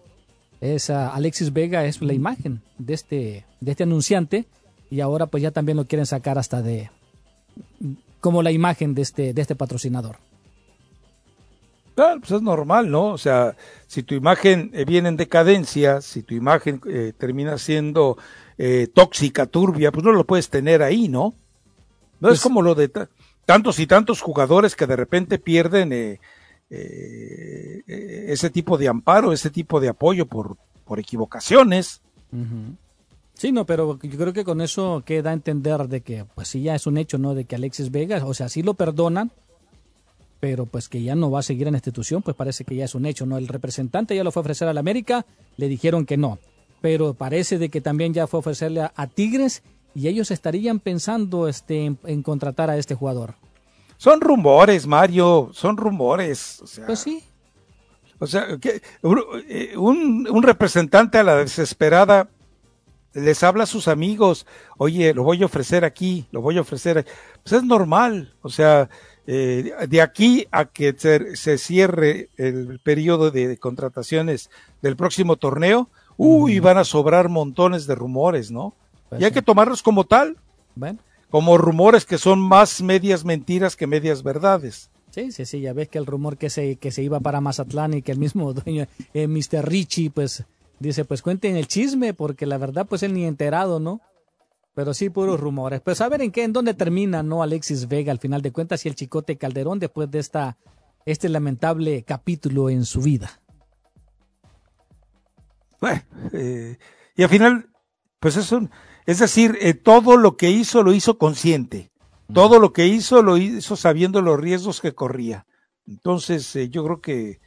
es 0.60 0.90
Alexis 0.90 1.52
Vega 1.52 1.84
es 1.84 2.00
la 2.00 2.14
imagen 2.14 2.62
de 2.78 2.94
este 2.94 3.44
de 3.60 3.70
este 3.70 3.82
anunciante 3.84 4.46
y 4.90 5.00
ahora 5.00 5.26
pues 5.26 5.42
ya 5.42 5.50
también 5.50 5.76
lo 5.76 5.84
quieren 5.84 6.06
sacar 6.06 6.38
hasta 6.38 6.62
de 6.62 6.90
como 8.20 8.42
la 8.42 8.50
imagen 8.50 8.94
de 8.94 9.02
este 9.02 9.34
de 9.34 9.42
este 9.42 9.54
patrocinador. 9.54 10.16
Claro, 11.96 12.20
pues 12.20 12.30
es 12.30 12.42
normal, 12.42 12.90
¿no? 12.90 13.08
O 13.08 13.18
sea, 13.18 13.56
si 13.88 14.02
tu 14.04 14.14
imagen 14.14 14.70
eh, 14.74 14.84
viene 14.84 15.08
en 15.08 15.16
decadencia, 15.16 16.00
si 16.02 16.22
tu 16.22 16.34
imagen 16.34 16.80
eh, 16.86 17.12
termina 17.16 17.56
siendo 17.58 18.18
eh, 18.58 18.86
tóxica, 18.94 19.46
turbia, 19.46 19.90
pues 19.90 20.04
no 20.04 20.12
lo 20.12 20.24
puedes 20.26 20.48
tener 20.50 20.82
ahí, 20.82 21.08
¿no? 21.08 21.34
No 22.20 22.28
es 22.28 22.34
Pues 22.34 22.40
como 22.42 22.60
lo 22.62 22.74
de 22.74 22.88
ta- 22.88 23.08
tantos 23.46 23.78
y 23.80 23.86
tantos 23.86 24.20
jugadores 24.20 24.76
que 24.76 24.86
de 24.86 24.94
repente 24.94 25.38
pierden 25.38 25.90
eh, 25.92 26.18
ese 28.28 28.50
tipo 28.50 28.76
de 28.76 28.88
amparo, 28.88 29.32
ese 29.32 29.50
tipo 29.50 29.80
de 29.80 29.88
apoyo 29.88 30.26
por, 30.26 30.56
por 30.84 30.98
equivocaciones. 30.98 32.02
Sí, 33.34 33.52
no, 33.52 33.64
pero 33.66 33.98
yo 34.02 34.18
creo 34.18 34.32
que 34.32 34.44
con 34.44 34.60
eso 34.60 35.02
queda 35.04 35.30
a 35.30 35.34
entender 35.34 35.88
de 35.88 36.00
que, 36.02 36.24
pues 36.34 36.48
sí, 36.48 36.62
ya 36.62 36.74
es 36.74 36.86
un 36.86 36.98
hecho, 36.98 37.16
¿no? 37.18 37.34
De 37.34 37.44
que 37.46 37.56
Alexis 37.56 37.90
Vega, 37.90 38.24
o 38.26 38.34
sea, 38.34 38.48
sí 38.48 38.62
lo 38.62 38.74
perdonan, 38.74 39.30
pero 40.40 40.66
pues 40.66 40.88
que 40.88 41.02
ya 41.02 41.14
no 41.14 41.30
va 41.30 41.40
a 41.40 41.42
seguir 41.42 41.66
en 41.66 41.72
la 41.72 41.78
institución, 41.78 42.22
pues 42.22 42.36
parece 42.36 42.64
que 42.64 42.76
ya 42.76 42.84
es 42.84 42.94
un 42.94 43.06
hecho, 43.06 43.26
¿no? 43.26 43.38
El 43.38 43.48
representante 43.48 44.14
ya 44.14 44.24
lo 44.24 44.32
fue 44.32 44.40
a 44.40 44.44
ofrecer 44.44 44.68
al 44.68 44.78
América, 44.78 45.26
le 45.56 45.68
dijeron 45.68 46.06
que 46.06 46.16
no, 46.16 46.38
pero 46.80 47.14
parece 47.14 47.58
de 47.58 47.68
que 47.68 47.80
también 47.80 48.12
ya 48.14 48.26
fue 48.26 48.38
a 48.38 48.40
ofrecerle 48.40 48.82
a, 48.82 48.92
a 48.96 49.06
Tigres 49.06 49.62
y 49.94 50.08
ellos 50.08 50.30
estarían 50.30 50.78
pensando 50.78 51.48
este, 51.48 51.86
en, 51.86 51.98
en 52.04 52.22
contratar 52.22 52.68
a 52.70 52.76
este 52.76 52.94
jugador. 52.94 53.34
Son 53.96 54.20
rumores, 54.20 54.86
Mario, 54.86 55.50
son 55.54 55.78
rumores. 55.78 56.60
O 56.62 56.66
sea, 56.66 56.84
Pues 56.86 56.98
sí, 56.98 57.22
O 58.18 58.26
sea, 58.26 58.58
que 58.60 58.82
un, 59.02 60.28
un 60.30 60.42
representante 60.42 61.16
a 61.18 61.22
la 61.22 61.36
desesperada 61.36 62.28
les 63.14 63.42
habla 63.42 63.64
a 63.64 63.66
sus 63.66 63.88
amigos, 63.88 64.46
oye, 64.76 65.14
lo 65.14 65.22
voy 65.22 65.42
a 65.42 65.46
ofrecer 65.46 65.84
aquí, 65.86 66.26
lo 66.30 66.42
voy 66.42 66.58
a 66.58 66.60
ofrecer. 66.60 66.98
aquí". 66.98 67.10
Pues 67.42 67.54
es 67.54 67.62
normal, 67.64 68.34
o 68.42 68.50
sea, 68.50 68.90
eh, 69.26 69.72
de 69.88 70.02
aquí 70.02 70.46
a 70.50 70.66
que 70.66 70.94
se, 70.96 71.36
se 71.36 71.58
cierre 71.58 72.28
el 72.36 72.78
periodo 72.78 73.30
de 73.30 73.56
contrataciones 73.58 74.50
del 74.82 74.96
próximo 74.96 75.36
torneo, 75.36 75.88
uy, 76.16 76.60
van 76.60 76.78
a 76.78 76.84
sobrar 76.84 77.28
montones 77.28 77.86
de 77.86 77.94
rumores, 77.94 78.50
¿no? 78.50 78.74
Pues 79.08 79.20
y 79.20 79.24
hay 79.24 79.30
sí. 79.30 79.34
que 79.34 79.42
tomarlos 79.42 79.82
como 79.82 80.04
tal, 80.04 80.36
bueno. 80.74 80.98
como 81.30 81.58
rumores 81.58 82.04
que 82.04 82.18
son 82.18 82.40
más 82.40 82.82
medias 82.82 83.24
mentiras 83.24 83.76
que 83.76 83.86
medias 83.86 84.22
verdades. 84.22 84.90
Sí, 85.10 85.32
sí, 85.32 85.46
sí, 85.46 85.60
ya 85.60 85.72
ves 85.72 85.88
que 85.88 85.98
el 85.98 86.06
rumor 86.06 86.36
que 86.36 86.50
se, 86.50 86.76
que 86.76 86.90
se 86.90 87.02
iba 87.02 87.20
para 87.20 87.40
Mazatlán 87.40 87.94
y 87.94 88.02
que 88.02 88.12
el 88.12 88.18
mismo 88.18 88.52
dueño, 88.54 88.86
eh, 89.14 89.26
Mr. 89.26 89.66
Richie, 89.66 90.10
pues 90.10 90.44
dice, 90.78 91.04
pues 91.04 91.22
cuenten 91.22 91.56
el 91.56 91.68
chisme, 91.68 92.14
porque 92.14 92.46
la 92.46 92.58
verdad, 92.58 92.86
pues 92.86 93.02
él 93.02 93.14
ni 93.14 93.24
enterado, 93.24 93.80
¿no? 93.80 94.00
Pero 94.76 94.92
sí, 94.92 95.08
puros 95.08 95.40
rumores. 95.40 95.80
A 96.02 96.08
ver 96.10 96.20
en 96.20 96.30
qué, 96.30 96.44
en 96.44 96.52
dónde 96.52 96.74
termina, 96.74 97.22
¿no? 97.22 97.42
Alexis 97.42 97.88
Vega, 97.88 98.12
al 98.12 98.18
final 98.18 98.42
de 98.42 98.52
cuentas, 98.52 98.84
y 98.84 98.90
el 98.90 98.94
Chicote 98.94 99.38
Calderón 99.38 99.78
después 99.78 100.10
de 100.10 100.18
esta, 100.18 100.58
este 101.06 101.30
lamentable 101.30 102.02
capítulo 102.02 102.68
en 102.68 102.84
su 102.84 103.00
vida. 103.00 103.40
Bueno, 105.80 106.02
eh, 106.34 106.76
y 107.16 107.22
al 107.22 107.28
final, 107.30 107.70
pues 108.20 108.36
es 108.36 108.52
un, 108.52 108.70
es 109.06 109.18
decir, 109.18 109.56
eh, 109.62 109.72
todo 109.72 110.18
lo 110.18 110.36
que 110.36 110.50
hizo 110.50 110.82
lo 110.82 110.92
hizo 110.92 111.16
consciente. 111.16 111.90
Todo 112.30 112.60
lo 112.60 112.74
que 112.74 112.86
hizo 112.86 113.22
lo 113.22 113.38
hizo 113.38 113.76
sabiendo 113.76 114.20
los 114.20 114.38
riesgos 114.38 114.82
que 114.82 114.94
corría. 114.94 115.46
Entonces, 115.86 116.54
eh, 116.54 116.68
yo 116.68 116.84
creo 116.84 117.00
que 117.00 117.40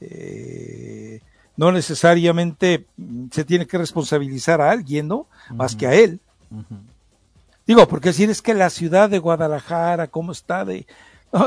eh, 0.00 1.20
no 1.58 1.72
necesariamente 1.72 2.86
mm, 2.96 3.26
se 3.32 3.44
tiene 3.44 3.66
que 3.66 3.76
responsabilizar 3.76 4.62
a 4.62 4.70
alguien, 4.70 5.08
¿no? 5.08 5.28
Más 5.54 5.76
que 5.76 5.86
a 5.86 5.94
él. 5.94 6.22
Digo, 7.66 7.86
porque 7.88 8.12
si 8.12 8.24
es 8.24 8.42
que 8.42 8.54
la 8.54 8.70
ciudad 8.70 9.10
de 9.10 9.18
Guadalajara, 9.18 10.08
¿cómo 10.08 10.32
está 10.32 10.64
de 10.64 10.86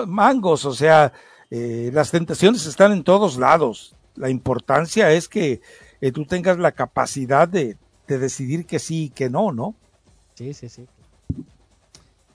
mangos? 0.07 0.65
O 0.65 0.73
sea, 0.73 1.13
eh, 1.51 1.91
las 1.93 2.11
tentaciones 2.11 2.65
están 2.65 2.91
en 2.91 3.03
todos 3.03 3.37
lados. 3.37 3.95
La 4.15 4.29
importancia 4.29 5.11
es 5.11 5.27
que 5.27 5.61
eh, 6.01 6.11
tú 6.11 6.25
tengas 6.25 6.57
la 6.57 6.71
capacidad 6.71 7.47
de, 7.47 7.77
de 8.07 8.19
decidir 8.19 8.65
que 8.65 8.79
sí 8.79 9.05
y 9.05 9.09
que 9.09 9.29
no, 9.29 9.51
¿no? 9.51 9.75
Sí, 10.35 10.53
sí, 10.53 10.69
sí. 10.69 10.85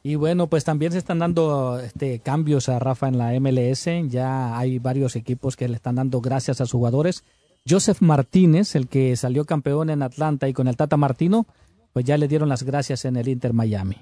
Y 0.02 0.14
bueno, 0.14 0.46
pues 0.46 0.64
también 0.64 0.92
se 0.92 0.98
están 0.98 1.18
dando 1.18 1.78
este, 1.80 2.20
cambios 2.20 2.68
a 2.68 2.78
Rafa 2.78 3.08
en 3.08 3.18
la 3.18 3.38
MLS. 3.40 3.88
Ya 4.08 4.56
hay 4.58 4.78
varios 4.78 5.16
equipos 5.16 5.56
que 5.56 5.68
le 5.68 5.76
están 5.76 5.96
dando 5.96 6.20
gracias 6.20 6.60
a 6.60 6.64
sus 6.64 6.72
jugadores. 6.72 7.24
Joseph 7.68 8.00
Martínez, 8.00 8.74
el 8.74 8.88
que 8.88 9.16
salió 9.16 9.44
campeón 9.44 9.90
en 9.90 10.02
Atlanta 10.02 10.48
y 10.48 10.52
con 10.52 10.68
el 10.68 10.76
Tata 10.76 10.96
Martino, 10.96 11.46
pues 11.98 12.06
ya 12.06 12.16
le 12.16 12.28
dieron 12.28 12.48
las 12.48 12.62
gracias 12.62 13.04
en 13.06 13.16
el 13.16 13.26
Inter 13.26 13.52
Miami. 13.52 13.96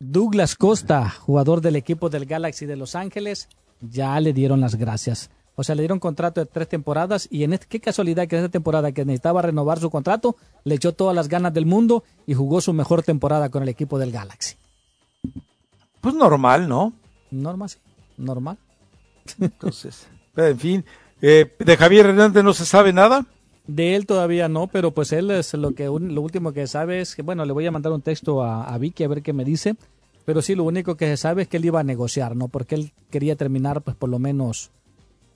Douglas 0.00 0.56
Costa, 0.56 1.10
jugador 1.10 1.60
del 1.60 1.76
equipo 1.76 2.08
del 2.08 2.24
Galaxy 2.24 2.64
de 2.64 2.74
Los 2.74 2.94
Ángeles, 2.94 3.50
ya 3.82 4.18
le 4.18 4.32
dieron 4.32 4.62
las 4.62 4.76
gracias. 4.76 5.28
O 5.56 5.62
sea, 5.62 5.74
le 5.74 5.82
dieron 5.82 5.98
contrato 5.98 6.40
de 6.40 6.46
tres 6.46 6.70
temporadas 6.70 7.28
y 7.30 7.44
en 7.44 7.52
este, 7.52 7.66
qué 7.66 7.80
casualidad 7.80 8.26
que 8.26 8.36
en 8.36 8.44
esta 8.44 8.52
temporada 8.52 8.92
que 8.92 9.04
necesitaba 9.04 9.42
renovar 9.42 9.78
su 9.78 9.90
contrato, 9.90 10.36
le 10.64 10.76
echó 10.76 10.94
todas 10.94 11.14
las 11.14 11.28
ganas 11.28 11.52
del 11.52 11.66
mundo 11.66 12.02
y 12.26 12.32
jugó 12.32 12.62
su 12.62 12.72
mejor 12.72 13.02
temporada 13.02 13.50
con 13.50 13.62
el 13.62 13.68
equipo 13.68 13.98
del 13.98 14.10
Galaxy. 14.10 14.56
Pues 16.00 16.14
normal, 16.14 16.66
¿no? 16.66 16.94
Normal, 17.30 17.68
sí. 17.68 17.78
Normal. 18.16 18.56
Entonces, 19.38 20.06
en 20.36 20.58
fin, 20.58 20.84
eh, 21.20 21.54
de 21.58 21.76
Javier 21.76 22.06
Hernández 22.06 22.42
no 22.42 22.54
se 22.54 22.64
sabe 22.64 22.94
nada. 22.94 23.26
De 23.66 23.96
él 23.96 24.06
todavía 24.06 24.48
no, 24.48 24.68
pero 24.68 24.92
pues 24.92 25.12
él 25.12 25.30
es 25.30 25.52
lo 25.54 25.72
que 25.72 25.88
un- 25.88 26.14
lo 26.14 26.20
último 26.22 26.52
que 26.52 26.66
sabe 26.66 27.00
es 27.00 27.16
que, 27.16 27.22
bueno, 27.22 27.44
le 27.44 27.52
voy 27.52 27.66
a 27.66 27.70
mandar 27.72 27.92
un 27.92 28.02
texto 28.02 28.42
a, 28.42 28.64
a 28.64 28.78
Vicky 28.78 29.02
a 29.04 29.08
ver 29.08 29.22
qué 29.22 29.32
me 29.32 29.44
dice, 29.44 29.74
pero 30.24 30.40
sí, 30.42 30.54
lo 30.54 30.64
único 30.64 30.96
que 30.96 31.06
se 31.06 31.16
sabe 31.16 31.42
es 31.42 31.48
que 31.48 31.56
él 31.56 31.64
iba 31.64 31.80
a 31.80 31.84
negociar, 31.84 32.36
¿no? 32.36 32.48
Porque 32.48 32.76
él 32.76 32.92
quería 33.10 33.34
terminar, 33.36 33.82
pues 33.82 33.96
por 33.96 34.08
lo 34.08 34.18
menos, 34.18 34.70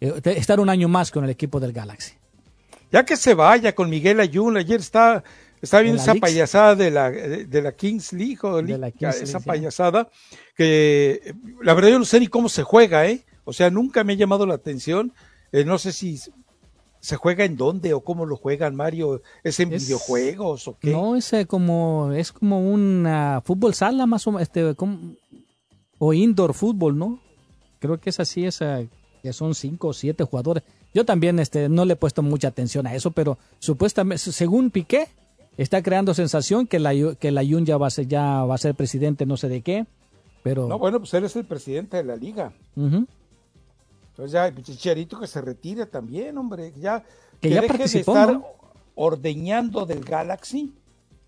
eh, 0.01 0.13
estar 0.37 0.61
un 0.61 0.69
año 0.69 0.89
más 0.89 1.11
con 1.11 1.25
el 1.25 1.31
equipo 1.31 1.59
del 1.61 1.73
Galaxy. 1.73 2.15
Ya 2.93 3.05
que 3.05 3.17
se 3.17 3.35
vaya 3.35 3.75
con 3.75 3.89
Miguel 3.91 4.19
Ayun, 4.21 4.57
ayer 4.57 4.81
está, 4.81 5.23
está 5.63 5.81
viendo 5.81 6.01
esa 6.03 6.15
payasada 6.15 6.75
de 6.75 6.91
la, 6.91 7.11
de, 7.11 7.45
de 7.47 7.63
la 7.63 7.73
Kings 7.73 8.13
League, 8.13 8.39
o 8.43 8.61
League, 8.63 8.79
la 8.79 8.91
Kings 8.91 9.17
esa 9.17 9.25
League, 9.39 9.43
sí. 9.43 9.47
payasada, 9.49 10.09
que 10.57 11.21
eh, 11.25 11.35
la 11.63 11.75
verdad 11.75 11.91
yo 11.91 11.99
no 11.99 12.05
sé 12.05 12.19
ni 12.21 12.27
cómo 12.29 12.49
se 12.49 12.63
juega, 12.63 13.07
¿eh? 13.07 13.25
O 13.45 13.53
sea, 13.53 13.71
nunca 13.71 14.03
me 14.05 14.13
ha 14.13 14.17
llamado 14.17 14.47
la 14.47 14.55
atención. 14.55 15.13
Eh, 15.53 15.65
no 15.65 15.79
sé 15.79 15.93
si 15.93 16.21
se 17.01 17.17
juega 17.17 17.45
en 17.45 17.57
dónde 17.57 17.95
o 17.95 18.01
cómo 18.03 18.27
lo 18.27 18.37
juegan, 18.37 18.77
Mario. 18.77 19.23
¿Es 19.43 19.59
en 19.61 19.73
Es- 19.73 19.85
videojuegos 19.87 20.69
o 20.69 20.77
qué? 20.79 20.91
No, 20.93 21.17
es 21.17 21.33
eh, 21.33 21.47
como, 21.47 22.13
es 22.13 22.31
como 22.33 22.61
un 22.71 23.07
ah, 23.07 23.41
fútbol 23.45 23.75
sala 23.75 24.07
más 24.07 24.27
o 24.27 24.33
menos, 24.33 24.43
este, 24.43 24.75
como- 24.75 25.15
o 25.99 26.13
indoor 26.13 26.55
fútbol, 26.55 26.97
¿no? 26.99 27.21
Creo 27.79 27.99
que 27.99 28.11
es 28.11 28.21
así, 28.21 28.45
es, 28.45 28.61
ah, 28.63 28.83
que 29.23 29.33
son 29.33 29.55
cinco 29.55 29.89
o 29.89 29.93
siete 29.93 30.25
jugadores. 30.25 30.63
Yo 30.95 31.05
también 31.05 31.39
este, 31.39 31.69
no 31.69 31.85
le 31.85 31.93
he 31.95 31.97
puesto 31.97 32.23
mucha 32.23 32.49
atención 32.49 32.87
a 32.87 32.95
eso, 32.95 33.11
pero 33.13 33.39
supuestamente, 33.59 34.19
según 34.33 34.71
Piqué, 34.71 35.09
está 35.57 35.83
creando 35.83 36.15
sensación 36.15 36.67
que 36.67 36.79
la, 36.79 36.93
que 37.19 37.31
la 37.31 37.43
Jun 37.45 37.65
ya 37.67 37.77
va 37.77 37.87
a 37.87 37.91
ser, 37.91 38.09
ya 38.09 38.45
va 38.45 38.55
a 38.55 38.59
ser 38.59 38.75
presidente 38.75 39.25
no 39.27 39.37
sé 39.37 39.49
de 39.49 39.61
qué, 39.63 39.87
pero... 40.43 40.69
No, 40.69 40.79
bueno, 40.79 40.99
pues 40.99 41.13
él 41.15 41.25
es 41.25 41.37
el 41.37 41.45
presidente 41.45 41.99
de 41.99 42.05
la 42.05 42.17
liga. 42.17 42.53
Entonces 44.21 44.33
ya, 44.33 44.47
el 44.49 44.63
Chicharito 44.63 45.19
que 45.19 45.27
se 45.27 45.41
retire 45.41 45.87
también, 45.87 46.37
hombre. 46.37 46.75
Ya, 46.77 47.03
Que 47.41 47.49
ya 47.49 47.63
deje 47.63 47.69
participó, 47.69 48.13
de 48.15 48.21
estar 48.21 48.35
¿no? 48.35 48.47
ordeñando 48.95 49.87
del 49.87 50.05
Galaxy 50.05 50.75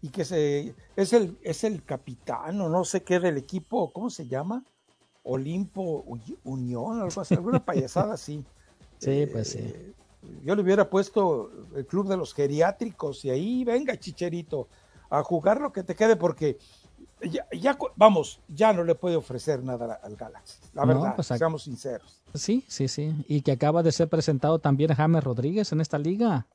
y 0.02 0.08
que 0.08 0.24
se 0.26 0.74
es 0.94 1.12
el 1.14 1.38
es 1.42 1.64
el 1.64 1.82
capitán 1.84 2.60
o 2.60 2.68
no 2.68 2.84
sé 2.84 3.02
qué 3.02 3.18
del 3.18 3.38
equipo, 3.38 3.90
¿cómo 3.92 4.10
se 4.10 4.26
llama? 4.26 4.62
Olimpo 5.22 6.04
Unión, 6.44 7.00
algo 7.00 7.20
así, 7.22 7.34
alguna 7.34 7.60
payasada 7.64 8.14
así. 8.14 8.44
Sí, 8.98 9.26
pues 9.32 9.48
sí. 9.50 9.58
Eh, 9.60 9.92
Yo 10.44 10.54
le 10.54 10.62
hubiera 10.62 10.90
puesto 10.90 11.50
el 11.74 11.86
club 11.86 12.08
de 12.08 12.18
los 12.18 12.34
geriátricos 12.34 13.24
y 13.24 13.30
ahí 13.30 13.64
venga 13.64 13.96
Chicherito 13.98 14.68
a 15.08 15.22
jugar 15.22 15.60
lo 15.60 15.72
que 15.72 15.82
te 15.82 15.94
quede 15.94 16.16
porque 16.16 16.58
ya, 17.30 17.46
ya 17.52 17.78
vamos, 17.96 18.40
ya 18.48 18.72
no 18.72 18.84
le 18.84 18.94
puede 18.94 19.16
ofrecer 19.16 19.62
nada 19.62 19.98
al 20.02 20.16
Galaxy, 20.16 20.58
la 20.74 20.82
No, 20.82 20.88
verdad, 20.88 21.14
pues, 21.16 21.30
ac- 21.30 21.38
seamos 21.38 21.62
sinceros. 21.64 22.22
Sí, 22.34 22.64
sí, 22.68 22.88
sí. 22.88 23.14
Y 23.28 23.42
que 23.42 23.52
acaba 23.52 23.82
de 23.82 23.92
ser 23.92 24.08
presentado 24.08 24.58
también 24.58 24.94
James 24.94 25.22
Rodríguez 25.22 25.70
en 25.72 25.80
esta 25.80 25.98
liga. 25.98 26.46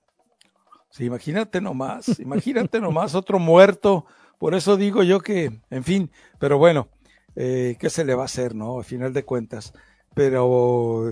Sí, 0.90 1.06
imagínate 1.06 1.62
nomás, 1.62 2.20
imagínate 2.20 2.80
nomás 2.82 3.14
otro 3.16 3.40
muerto. 3.40 4.06
Por 4.40 4.56
eso 4.56 4.78
digo 4.78 5.04
yo 5.04 5.20
que, 5.20 5.60
en 5.70 5.84
fin, 5.84 6.12
pero 6.40 6.58
bueno, 6.58 6.88
eh, 7.36 7.76
¿qué 7.80 7.90
se 7.90 8.06
le 8.06 8.16
va 8.16 8.24
a 8.24 8.26
hacer, 8.26 8.56
no? 8.56 8.80
Al 8.80 8.86
final 8.86 9.14
de 9.14 9.24
cuentas. 9.26 9.74
Pero 10.14 11.10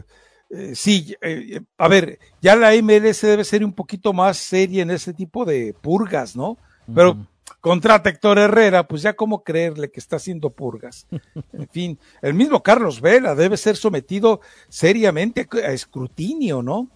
eh, 0.49 0.73
sí, 0.75 1.15
eh, 1.21 1.61
a 1.77 1.87
ver, 1.87 2.19
ya 2.41 2.55
la 2.55 2.73
MLS 2.73 3.25
debe 3.27 3.43
ser 3.43 3.63
un 3.63 3.73
poquito 3.73 4.13
más 4.13 4.37
seria 4.37 4.81
en 4.83 4.91
ese 4.91 5.13
tipo 5.13 5.45
de 5.45 5.73
purgas, 5.79 6.35
¿no? 6.35 6.57
Pero. 6.93 7.27
Contrata 7.61 8.09
a 8.09 8.11
Héctor 8.11 8.39
Herrera, 8.39 8.87
pues 8.87 9.01
ya 9.01 9.15
cómo 9.15 9.43
creerle 9.43 9.91
que 9.91 9.99
está 9.99 10.17
haciendo 10.17 10.49
purgas. 10.49 11.07
En 11.53 11.67
fin, 11.69 11.99
el 12.21 12.33
mismo 12.33 12.61
Carlos 12.61 13.01
Vela 13.01 13.33
debe 13.33 13.57
ser 13.57 13.75
sometido 13.75 14.41
seriamente 14.69 15.47
a 15.65 15.71
escrutinio, 15.71 16.61
¿no? 16.61 16.89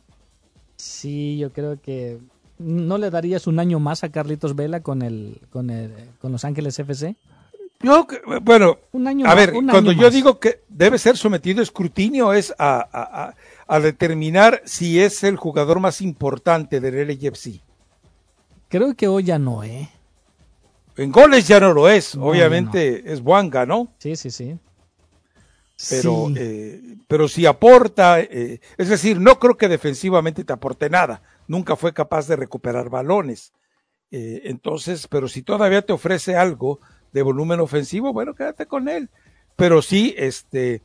Sí, 0.75 1.38
yo 1.38 1.51
creo 1.51 1.82
que 1.82 2.20
¿no 2.58 2.98
le 2.98 3.10
darías 3.10 3.48
un 3.48 3.60
año 3.60 3.79
más 3.79 4.03
a 4.03 4.10
Carlitos 4.10 4.56
Vela 4.56 4.82
con 4.82 5.01
el 5.01 5.41
con 5.50 5.70
el 5.70 5.94
con 6.22 6.32
Los 6.32 6.46
Ángeles 6.46 6.77
FC? 6.77 7.15
Yo, 7.82 8.06
bueno, 8.41 8.77
a 9.25 9.36
ver, 9.36 9.53
cuando 9.53 9.94
yo 9.94 10.10
digo 10.10 10.38
que 10.38 10.63
debe 10.68 10.98
ser 10.98 11.15
sometido 11.15 11.62
a 11.62 11.63
escrutinio 11.63 12.34
es 12.34 12.53
a, 12.60 13.34
a, 13.65 13.79
determinar 13.79 14.62
si 14.65 15.00
es 15.00 15.24
el 15.24 15.38
jugador 15.38 15.79
más 15.79 16.01
importante 16.01 16.82
del 16.82 17.08
LFC. 17.08 17.62
Creo 18.68 18.96
que 18.96 19.08
hoy 19.08 19.24
ya 19.24 19.39
no, 19.39 19.63
¿eh? 19.63 19.89
En 21.00 21.13
goles 21.13 21.48
ya 21.48 21.62
no 21.62 21.74
lo 21.74 21.88
es, 21.88 22.15
obviamente 22.15 23.12
es 23.12 23.22
Wanga, 23.22 23.65
¿no? 23.65 23.94
Sí, 24.00 24.18
sí, 24.18 24.29
sí. 24.29 24.58
Pero, 25.89 26.27
eh, 26.36 26.98
pero 27.08 27.29
si 27.29 27.46
aporta, 27.46 28.20
eh, 28.20 28.60
es 28.77 28.89
decir, 28.89 29.18
no 29.22 29.39
creo 29.39 29.56
que 29.56 29.70
defensivamente 29.70 30.44
te 30.44 30.51
aporte 30.51 30.89
nada. 30.89 31.22
Nunca 31.48 31.77
fue 31.77 31.94
capaz 31.94 32.27
de 32.27 32.36
recuperar 32.36 32.89
balones. 32.89 33.53
Eh, 34.12 34.41
entonces, 34.46 35.08
pero 35.08 35.29
si 35.29 35.41
todavía 35.41 35.82
te 35.82 35.94
ofrece 35.94 36.36
algo, 36.36 36.82
de 37.13 37.22
volumen 37.22 37.62
ofensivo, 37.62 38.12
bueno, 38.12 38.36
quédate 38.36 38.65
con 38.65 38.89
él. 38.89 39.10
Pero 39.56 39.82
sí, 39.82 40.13
este, 40.18 40.82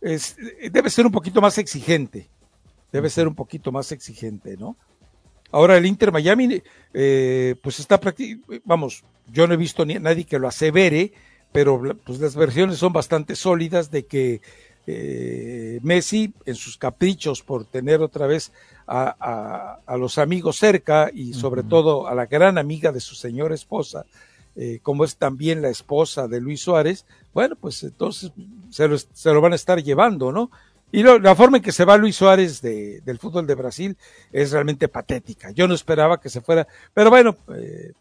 es, 0.00 0.36
debe 0.70 0.90
ser 0.90 1.06
un 1.06 1.12
poquito 1.12 1.40
más 1.40 1.58
exigente. 1.58 2.30
Debe 2.92 3.10
ser 3.10 3.26
un 3.26 3.34
poquito 3.34 3.72
más 3.72 3.90
exigente, 3.90 4.56
¿no? 4.56 4.76
Ahora 5.52 5.76
el 5.76 5.86
Inter 5.86 6.12
Miami, 6.12 6.62
eh, 6.94 7.54
pues 7.62 7.80
está 7.80 8.00
prácticamente, 8.00 8.62
vamos, 8.64 9.04
yo 9.32 9.46
no 9.46 9.54
he 9.54 9.56
visto 9.56 9.84
ni 9.84 9.94
a 9.94 10.00
nadie 10.00 10.24
que 10.24 10.38
lo 10.38 10.48
asevere, 10.48 11.12
pero 11.52 11.80
pues 12.04 12.20
las 12.20 12.34
versiones 12.34 12.78
son 12.78 12.92
bastante 12.92 13.36
sólidas 13.36 13.90
de 13.90 14.06
que 14.06 14.40
eh, 14.86 15.80
Messi, 15.82 16.32
en 16.44 16.54
sus 16.54 16.76
caprichos 16.76 17.42
por 17.42 17.64
tener 17.64 18.02
otra 18.02 18.26
vez 18.26 18.52
a, 18.86 19.80
a, 19.84 19.96
los 19.96 20.18
amigos 20.18 20.58
cerca 20.58 21.10
y 21.12 21.34
sobre 21.34 21.64
todo 21.64 22.06
a 22.06 22.14
la 22.14 22.26
gran 22.26 22.56
amiga 22.56 22.92
de 22.92 23.00
su 23.00 23.16
señora 23.16 23.54
esposa, 23.54 24.06
eh, 24.54 24.78
como 24.82 25.04
es 25.04 25.16
también 25.16 25.60
la 25.60 25.70
esposa 25.70 26.28
de 26.28 26.40
Luis 26.40 26.60
Suárez, 26.60 27.04
bueno, 27.34 27.56
pues 27.56 27.82
entonces 27.82 28.30
se 28.70 28.86
lo, 28.86 28.96
se 28.96 29.32
lo 29.32 29.40
van 29.40 29.52
a 29.52 29.56
estar 29.56 29.82
llevando, 29.82 30.30
¿no? 30.30 30.50
Y 30.92 31.02
la 31.02 31.34
forma 31.34 31.58
en 31.58 31.62
que 31.62 31.72
se 31.72 31.84
va 31.84 31.96
Luis 31.96 32.16
Suárez 32.16 32.62
de, 32.62 33.00
del 33.00 33.18
fútbol 33.18 33.46
de 33.46 33.54
Brasil 33.54 33.96
es 34.32 34.52
realmente 34.52 34.88
patética. 34.88 35.50
Yo 35.50 35.66
no 35.66 35.74
esperaba 35.74 36.20
que 36.20 36.30
se 36.30 36.40
fuera, 36.40 36.66
pero 36.94 37.10
bueno, 37.10 37.36
eh, 37.54 37.92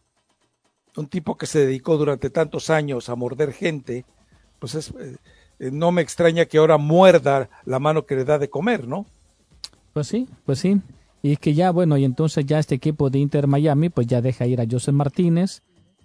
un 0.95 1.07
tipo 1.07 1.35
que 1.35 1.47
se 1.47 1.59
dedicó 1.59 1.97
durante 1.97 2.29
tantos 2.29 2.69
años 2.69 3.09
a 3.09 3.15
morder 3.15 3.53
gente, 3.53 4.05
pues 4.59 4.75
es, 4.75 4.93
eh, 4.99 5.71
no 5.71 5.91
me 5.91 6.01
extraña 6.01 6.45
que 6.45 6.57
ahora 6.57 6.77
muerda 6.77 7.49
la 7.65 7.79
mano 7.79 8.05
que 8.05 8.15
le 8.15 8.23
da 8.23 8.37
de 8.37 8.49
comer, 8.49 8.87
¿no? 8.87 9.05
Pues 9.93 10.07
sí, 10.07 10.29
pues 10.45 10.59
sí. 10.59 10.79
Y 11.21 11.33
es 11.33 11.39
que 11.39 11.53
ya, 11.53 11.71
bueno, 11.71 11.97
y 11.97 12.05
entonces 12.05 12.45
ya 12.45 12.59
este 12.59 12.75
equipo 12.75 13.09
de 13.09 13.19
Inter 13.19 13.47
Miami, 13.47 13.89
pues 13.89 14.05
ya 14.07 14.21
deja 14.21 14.45
ir 14.45 14.61
a 14.61 14.65
José 14.69 14.91
Martínez, 14.91 15.63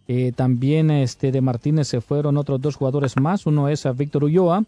eh, 0.09 0.33
también 0.33 0.91
este, 0.91 1.31
de 1.31 1.41
Martínez 1.41 1.89
se 1.89 2.01
fueron 2.01 2.37
otros 2.37 2.61
dos 2.61 2.75
jugadores 2.75 3.17
más. 3.21 3.47
Uno 3.47 3.69
es 3.69 3.87
a 3.87 3.93
Víctor 3.93 4.25
Ulloa 4.25 4.65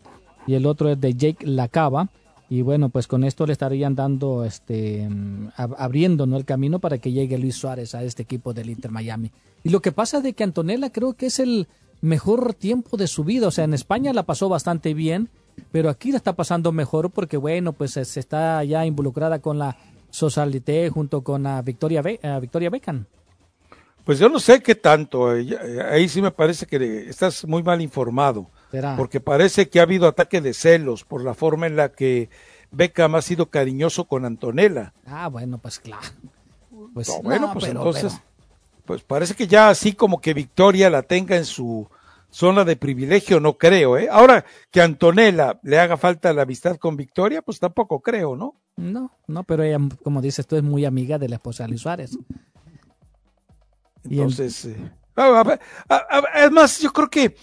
y 0.46 0.54
el 0.54 0.66
otro 0.66 0.90
es 0.90 1.00
de 1.00 1.14
Jake 1.14 1.46
Lacaba. 1.46 2.08
Y 2.48 2.60
bueno, 2.60 2.90
pues 2.90 3.06
con 3.06 3.24
esto 3.24 3.46
le 3.46 3.52
estarían 3.52 3.94
dando, 3.94 4.44
este, 4.44 5.08
abriendo 5.56 6.26
¿no? 6.26 6.36
el 6.36 6.44
camino 6.44 6.80
para 6.80 6.98
que 6.98 7.10
llegue 7.10 7.38
Luis 7.38 7.56
Suárez 7.56 7.94
a 7.94 8.02
este 8.02 8.24
equipo 8.24 8.52
del 8.52 8.68
Inter 8.68 8.90
Miami. 8.90 9.30
Y 9.64 9.70
lo 9.70 9.80
que 9.80 9.90
pasa 9.90 10.20
de 10.20 10.34
que 10.34 10.44
Antonella 10.44 10.90
creo 10.90 11.14
que 11.14 11.26
es 11.26 11.38
el 11.38 11.66
mejor 12.02 12.52
tiempo 12.52 12.98
de 12.98 13.06
su 13.06 13.24
vida. 13.24 13.48
O 13.48 13.50
sea, 13.50 13.64
en 13.64 13.72
España 13.72 14.12
la 14.12 14.24
pasó 14.24 14.50
bastante 14.50 14.92
bien, 14.92 15.30
pero 15.70 15.88
aquí 15.88 16.10
la 16.10 16.18
está 16.18 16.34
pasando 16.34 16.72
mejor 16.72 17.10
porque, 17.10 17.38
bueno, 17.38 17.72
pues 17.72 17.92
se 17.92 18.20
está 18.20 18.62
ya 18.64 18.84
involucrada 18.84 19.38
con 19.38 19.58
la 19.58 19.78
Socialité 20.10 20.90
junto 20.90 21.22
con 21.22 21.46
a 21.46 21.62
Victoria, 21.62 22.02
Victoria 22.02 22.68
Beckham. 22.68 23.06
Pues 24.04 24.18
yo 24.18 24.28
no 24.28 24.40
sé 24.40 24.62
qué 24.62 24.74
tanto, 24.74 25.34
eh, 25.34 25.46
eh, 25.48 25.80
ahí 25.80 26.08
sí 26.08 26.20
me 26.20 26.32
parece 26.32 26.66
que 26.66 27.08
estás 27.08 27.46
muy 27.46 27.62
mal 27.62 27.80
informado, 27.80 28.50
porque 28.96 29.20
parece 29.20 29.68
que 29.68 29.80
ha 29.80 29.82
habido 29.82 30.06
ataque 30.06 30.40
de 30.40 30.54
celos 30.54 31.04
por 31.04 31.22
la 31.24 31.34
forma 31.34 31.66
en 31.66 31.76
la 31.76 31.92
que 31.92 32.30
Beckham 32.70 33.14
ha 33.14 33.22
sido 33.22 33.50
cariñoso 33.50 34.06
con 34.06 34.24
Antonella. 34.24 34.94
Ah, 35.06 35.28
bueno, 35.28 35.58
pues 35.58 35.78
claro. 35.78 36.06
Pues, 36.94 37.10
bueno, 37.22 37.52
pues 37.52 37.66
entonces, 37.66 38.20
pues 38.84 39.02
parece 39.02 39.34
que 39.34 39.46
ya 39.46 39.68
así 39.68 39.92
como 39.92 40.20
que 40.20 40.34
Victoria 40.34 40.90
la 40.90 41.02
tenga 41.02 41.36
en 41.36 41.44
su 41.44 41.88
zona 42.30 42.64
de 42.64 42.76
privilegio, 42.76 43.40
no 43.40 43.58
creo, 43.58 43.98
¿eh? 43.98 44.08
Ahora 44.10 44.44
que 44.70 44.80
a 44.80 44.84
Antonella 44.84 45.60
le 45.62 45.78
haga 45.78 45.96
falta 45.96 46.32
la 46.32 46.42
amistad 46.42 46.76
con 46.76 46.96
Victoria, 46.96 47.42
pues 47.42 47.60
tampoco 47.60 48.00
creo, 48.00 48.36
¿no? 48.36 48.56
No, 48.76 49.12
no, 49.26 49.44
pero 49.44 49.62
ella, 49.62 49.78
como 50.02 50.22
dices 50.22 50.46
tú, 50.46 50.56
es 50.56 50.62
muy 50.62 50.86
amiga 50.86 51.18
de 51.18 51.28
la 51.28 51.36
esposa 51.36 51.64
de 51.64 51.68
Luis 51.68 51.82
Suárez. 51.82 52.18
Entonces, 54.04 54.64
eh, 54.64 54.90
es 56.34 56.50
más, 56.50 56.80
yo 56.80 56.92
creo 56.92 57.10
que 57.10 57.36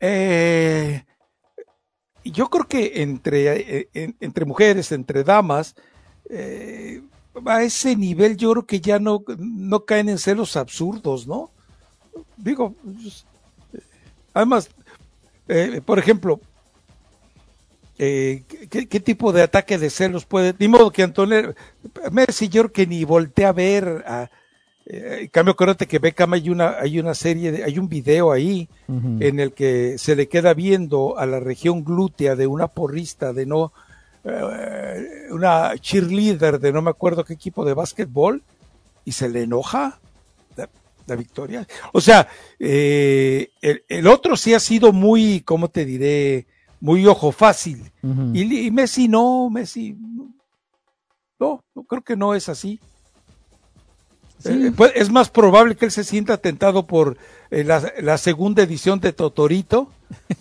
eh, 0.00 1.04
yo 2.24 2.48
creo 2.48 2.66
que 2.66 3.02
entre, 3.02 3.88
eh, 3.92 4.14
entre 4.20 4.44
mujeres, 4.44 4.92
entre 4.92 5.24
damas, 5.24 5.74
a 7.46 7.62
ese 7.62 7.94
nivel 7.94 8.36
yo 8.36 8.50
creo 8.52 8.66
que 8.66 8.80
ya 8.80 8.98
no, 8.98 9.22
no 9.38 9.84
caen 9.84 10.08
en 10.08 10.18
celos 10.18 10.56
absurdos, 10.56 11.26
¿no? 11.26 11.50
Digo, 12.36 12.74
pues, 12.82 13.24
además, 14.34 14.70
por 15.84 15.98
ejemplo, 15.98 16.40
¿qué, 17.96 18.44
¿qué, 18.68 19.00
tipo 19.00 19.32
de 19.32 19.42
ataque 19.42 19.78
de 19.78 19.90
celos 19.90 20.24
puede? 20.24 20.54
Ni 20.58 20.66
modo 20.66 20.90
que 20.90 21.04
Antonio 21.04 21.54
Messi, 22.10 22.48
yo 22.48 22.72
que 22.72 22.86
ni 22.86 23.04
voltea 23.04 23.50
a 23.50 23.52
ver 23.52 24.04
a, 24.06 24.30
eh, 24.88 25.18
en 25.22 25.28
cambio, 25.28 25.52
acuérdate 25.52 25.86
que 25.86 25.98
Beckham 25.98 26.34
hay 26.34 26.48
una, 26.48 26.76
hay 26.78 27.00
una 27.00 27.14
serie, 27.14 27.50
de, 27.50 27.64
hay 27.64 27.78
un 27.78 27.88
video 27.88 28.30
ahí 28.30 28.68
en 28.88 29.40
el 29.40 29.52
que 29.52 29.98
se 29.98 30.14
le 30.14 30.28
queda 30.28 30.54
viendo 30.54 31.18
a 31.18 31.26
la 31.26 31.40
región 31.40 31.84
glútea 31.84 32.36
de 32.36 32.46
una 32.46 32.68
porrista 32.68 33.32
de 33.32 33.46
no, 33.46 33.72
eh, 34.22 35.26
una 35.30 35.76
cheerleader 35.76 36.60
de 36.60 36.72
no 36.72 36.82
me 36.82 36.90
acuerdo 36.90 37.24
qué 37.24 37.32
equipo 37.32 37.64
de 37.64 37.74
básquetbol 37.74 38.44
y 39.04 39.10
se 39.10 39.28
le 39.28 39.42
enoja 39.42 39.98
la, 40.56 41.16
victoria. 41.16 41.66
O 41.92 42.00
sea, 42.00 42.28
eh, 42.58 43.50
el, 43.60 44.06
otro 44.06 44.36
sí 44.36 44.54
ha 44.54 44.60
sido 44.60 44.92
muy, 44.92 45.40
¿cómo 45.40 45.68
te 45.68 45.84
diré? 45.84 46.46
Muy 46.80 47.06
ojo 47.06 47.32
fácil. 47.32 47.90
y, 48.32 48.66
y, 48.66 48.70
Messi 48.70 49.08
no, 49.08 49.50
Messi 49.50 49.96
no, 51.40 51.64
no, 51.74 51.82
creo 51.84 52.02
que 52.02 52.16
no 52.16 52.34
es 52.36 52.48
así. 52.48 52.80
Eh, 54.48 54.72
pues, 54.76 54.92
es 54.94 55.10
más 55.10 55.30
probable 55.30 55.76
que 55.76 55.86
él 55.86 55.90
se 55.90 56.04
sienta 56.04 56.36
tentado 56.38 56.86
por 56.86 57.16
eh, 57.50 57.64
la, 57.64 58.18
segunda 58.18 58.62
edición 58.62 59.00
de 59.00 59.12
Totorito 59.12 59.90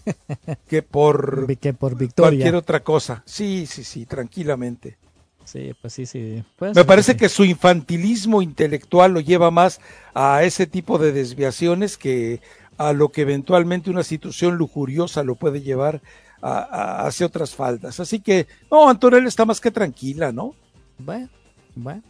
que 0.69 0.81
por, 0.81 1.55
que 1.57 1.73
por 1.73 1.97
Victoria. 1.97 2.29
cualquier 2.29 2.55
otra 2.55 2.81
cosa. 2.81 3.23
Sí, 3.25 3.65
sí, 3.65 3.83
sí, 3.83 4.05
tranquilamente. 4.05 4.97
Sí, 5.45 5.73
pues 5.79 5.93
sí, 5.93 6.05
sí. 6.05 6.43
Me 6.59 6.85
parece 6.85 7.15
que, 7.15 7.29
su 7.29 7.45
infantilismo 7.45 8.41
intelectual 8.41 9.13
lo 9.13 9.19
lleva 9.19 9.51
más 9.51 9.79
a 10.15 10.43
ese 10.43 10.65
tipo 10.65 10.97
de 10.97 11.11
desviaciones 11.11 11.97
que 11.97 12.41
a 12.77 12.93
lo 12.93 13.09
que 13.09 13.21
eventualmente 13.21 13.89
una 13.89 14.03
situación 14.03 14.55
lujuriosa 14.55 15.23
lo 15.23 15.35
puede 15.35 15.61
llevar 15.61 16.01
a, 16.41 17.05
hacia 17.05 17.27
otras 17.27 17.55
faldas. 17.55 17.99
Así 17.99 18.19
que, 18.19 18.47
no, 18.71 18.89
Antonella 18.89 19.27
está 19.27 19.45
más 19.45 19.61
que 19.61 19.71
tranquila, 19.71 20.31
¿no? 20.31 20.55
Bueno, 20.97 21.29
bueno, 21.75 22.03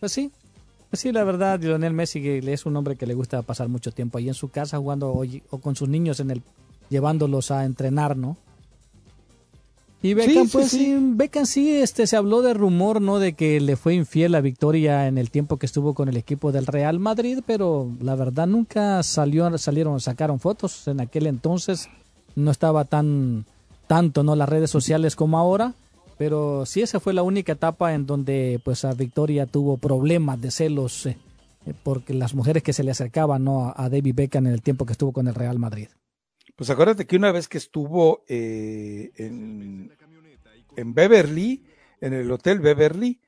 pues 0.00 0.12
sí, 0.12 0.32
pues 0.90 1.00
sí, 1.00 1.12
la 1.12 1.22
verdad, 1.22 1.60
Lionel 1.60 1.94
Messi 1.94 2.20
es 2.26 2.66
un 2.66 2.76
hombre 2.76 2.96
que 2.96 3.06
le 3.06 3.14
gusta 3.14 3.42
pasar 3.42 3.68
mucho 3.68 3.92
tiempo 3.92 4.18
ahí 4.18 4.26
en 4.26 4.34
su 4.34 4.48
casa 4.48 4.78
jugando 4.78 5.12
o, 5.12 5.58
con 5.58 5.76
sus 5.76 5.88
niños 5.88 6.18
en 6.18 6.32
el 6.32 6.42
llevándolos 6.88 7.52
a 7.52 7.64
entrenar, 7.64 8.16
¿no? 8.16 8.36
Y 10.02 10.14
Beckham, 10.14 10.48
pues 10.48 10.70
sí, 10.70 10.96
Beckham 10.98 11.46
sí, 11.46 11.76
este, 11.76 12.06
se 12.06 12.16
habló 12.16 12.42
de 12.42 12.54
rumor, 12.54 13.00
¿no? 13.00 13.18
De 13.18 13.34
que 13.34 13.60
le 13.60 13.76
fue 13.76 13.94
infiel 13.94 14.34
a 14.34 14.40
Victoria 14.40 15.06
en 15.06 15.18
el 15.18 15.30
tiempo 15.30 15.58
que 15.58 15.66
estuvo 15.66 15.94
con 15.94 16.08
el 16.08 16.16
equipo 16.16 16.52
del 16.52 16.66
Real 16.66 16.98
Madrid, 16.98 17.40
pero 17.46 17.88
la 18.00 18.14
verdad 18.16 18.46
nunca 18.46 19.02
salió, 19.02 19.56
salieron, 19.58 20.00
sacaron 20.00 20.40
fotos. 20.40 20.88
En 20.88 21.00
aquel 21.00 21.26
entonces 21.26 21.88
no 22.34 22.50
estaba 22.50 22.86
tan, 22.86 23.44
tanto, 23.86 24.24
¿no? 24.24 24.34
Las 24.34 24.48
redes 24.48 24.70
sociales 24.70 25.16
como 25.16 25.38
ahora. 25.38 25.74
Pero 26.20 26.66
sí, 26.66 26.82
esa 26.82 27.00
fue 27.00 27.14
la 27.14 27.22
única 27.22 27.52
etapa 27.52 27.94
en 27.94 28.04
donde 28.04 28.60
pues 28.62 28.84
a 28.84 28.92
Victoria 28.92 29.46
tuvo 29.46 29.78
problemas 29.78 30.38
de 30.38 30.50
celos 30.50 31.06
eh, 31.06 31.16
porque 31.82 32.12
las 32.12 32.34
mujeres 32.34 32.62
que 32.62 32.74
se 32.74 32.84
le 32.84 32.90
acercaban 32.90 33.42
¿no? 33.42 33.72
a, 33.74 33.88
David 33.88 34.14
Beckham 34.14 34.46
en 34.46 34.52
el 34.52 34.60
tiempo 34.60 34.84
que 34.84 34.92
estuvo 34.92 35.14
con 35.14 35.28
el 35.28 35.34
Real 35.34 35.58
Madrid. 35.58 35.88
Pues 36.56 36.68
acuérdate 36.68 37.06
que 37.06 37.16
una 37.16 37.32
vez 37.32 37.48
que 37.48 37.56
estuvo 37.56 38.22
eh, 38.28 39.12
en, 39.14 39.96
en, 40.76 40.92
Beverly, 40.92 41.64
en 42.02 42.12
el 42.12 42.30
Hotel 42.30 42.60
Beverly, 42.60 43.18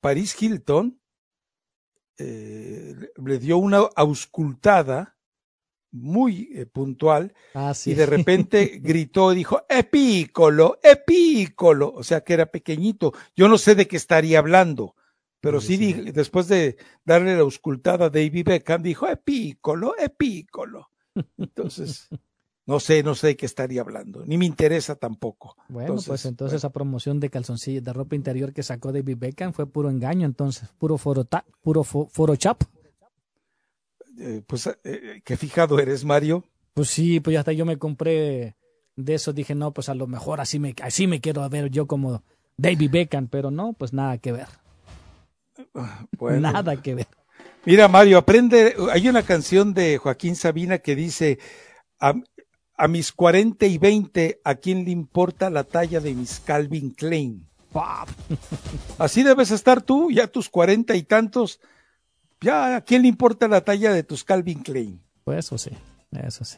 Paris 0.00 0.42
Hilton 0.42 0.98
le 2.18 3.38
dio 3.38 3.58
una 3.58 3.82
auscultada 3.94 5.16
muy 5.90 6.50
eh, 6.54 6.66
puntual 6.66 7.34
Ah, 7.54 7.74
sí. 7.74 7.92
y 7.92 7.94
de 7.94 8.06
repente 8.06 8.78
gritó 8.82 9.32
y 9.32 9.36
dijo, 9.36 9.62
epícolo, 9.68 10.78
epícolo, 10.82 11.92
o 11.94 12.02
sea 12.02 12.22
que 12.22 12.34
era 12.34 12.46
pequeñito. 12.46 13.12
Yo 13.36 13.48
no 13.48 13.58
sé 13.58 13.74
de 13.74 13.86
qué 13.88 13.96
estaría 13.96 14.38
hablando, 14.38 14.94
pero 15.40 15.60
sí, 15.60 15.76
Sí, 15.76 15.92
después 16.12 16.48
de 16.48 16.76
darle 17.04 17.34
la 17.34 17.42
auscultada 17.42 18.06
a 18.06 18.10
David 18.10 18.44
Beckham, 18.46 18.82
dijo, 18.82 19.06
epícolo, 19.08 19.94
epícolo. 19.98 20.90
Entonces, 21.36 22.08
no 22.66 22.80
sé, 22.80 23.02
no 23.02 23.14
sé 23.14 23.28
de 23.28 23.36
qué 23.36 23.46
estaría 23.46 23.80
hablando, 23.80 24.24
ni 24.26 24.36
me 24.36 24.44
interesa 24.44 24.96
tampoco. 24.96 25.56
Bueno, 25.68 25.96
pues 26.06 26.24
entonces 26.26 26.58
esa 26.58 26.70
promoción 26.70 27.18
de 27.20 27.30
calzoncillos 27.30 27.82
de 27.82 27.92
ropa 27.92 28.14
interior 28.14 28.52
que 28.52 28.62
sacó 28.62 28.92
David 28.92 29.16
Beckham 29.18 29.52
fue 29.52 29.66
puro 29.66 29.90
engaño, 29.90 30.26
entonces, 30.26 30.68
puro 30.78 30.98
forota, 30.98 31.44
puro 31.62 31.82
fo- 31.82 32.08
forochap. 32.10 32.62
Eh, 34.18 34.42
pues, 34.46 34.66
eh, 34.84 35.20
qué 35.24 35.36
fijado 35.36 35.78
eres, 35.78 36.04
Mario. 36.04 36.44
Pues 36.74 36.90
sí, 36.90 37.20
pues 37.20 37.36
hasta 37.36 37.52
yo 37.52 37.64
me 37.64 37.78
compré 37.78 38.56
de 38.96 39.14
eso, 39.14 39.32
dije, 39.32 39.54
no, 39.54 39.72
pues 39.72 39.88
a 39.88 39.94
lo 39.94 40.06
mejor 40.06 40.40
así 40.40 40.58
me, 40.58 40.74
así 40.82 41.06
me 41.06 41.20
quiero 41.20 41.48
ver 41.48 41.70
yo 41.70 41.86
como 41.86 42.22
David 42.56 42.90
Beckham, 42.90 43.28
pero 43.28 43.50
no, 43.50 43.72
pues 43.72 43.92
nada 43.92 44.18
que 44.18 44.32
ver, 44.32 44.48
Bueno, 46.18 46.52
nada 46.52 46.80
que 46.82 46.94
ver. 46.94 47.06
Mira, 47.64 47.88
Mario, 47.88 48.18
aprende. 48.18 48.74
Hay 48.92 49.08
una 49.08 49.22
canción 49.22 49.74
de 49.74 49.98
Joaquín 49.98 50.36
Sabina 50.36 50.78
que 50.78 50.96
dice: 50.96 51.38
a, 52.00 52.14
a 52.76 52.88
mis 52.88 53.12
40 53.12 53.66
y 53.66 53.78
20, 53.78 54.40
¿a 54.42 54.54
quién 54.54 54.84
le 54.84 54.90
importa 54.90 55.50
la 55.50 55.64
talla 55.64 56.00
de 56.00 56.14
mis 56.14 56.40
Calvin 56.40 56.90
Klein? 56.90 57.46
Así 58.98 59.22
debes 59.22 59.50
estar 59.50 59.82
tú, 59.82 60.10
ya 60.10 60.26
tus 60.26 60.48
cuarenta 60.48 60.96
y 60.96 61.02
tantos. 61.02 61.60
Ya, 62.40 62.76
¿a 62.76 62.80
quién 62.82 63.02
le 63.02 63.08
importa 63.08 63.48
la 63.48 63.60
talla 63.62 63.92
de 63.92 64.02
tus 64.04 64.22
Calvin 64.24 64.62
Klein? 64.62 65.00
Pues 65.24 65.38
eso 65.40 65.58
sí, 65.58 65.70
eso 66.12 66.44
sí. 66.44 66.56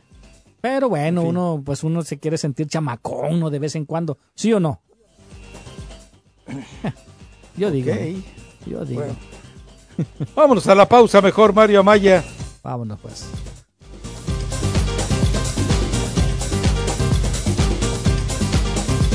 Pero 0.60 0.90
bueno, 0.90 1.22
En 1.22 1.26
fin. 1.28 1.36
uno, 1.36 1.62
pues 1.64 1.82
uno 1.84 2.02
se 2.02 2.18
quiere 2.18 2.36
sentir 2.36 2.66
chamacón, 2.68 3.40
¿no? 3.40 3.48
De 3.50 3.58
vez 3.58 3.74
en 3.76 3.86
cuando, 3.86 4.18
¿sí 4.34 4.52
o 4.52 4.60
no? 4.60 4.82
Yo 7.56 7.70
digo, 7.70 7.92
yo 8.66 8.84
digo. 8.84 9.02
bueno. 9.02 9.16
Vámonos 10.36 10.66
a 10.66 10.74
la 10.74 10.88
pausa 10.88 11.20
mejor, 11.20 11.52
Mario 11.52 11.80
Amaya. 11.80 12.24
Vámonos 12.62 12.98
pues. 13.00 13.26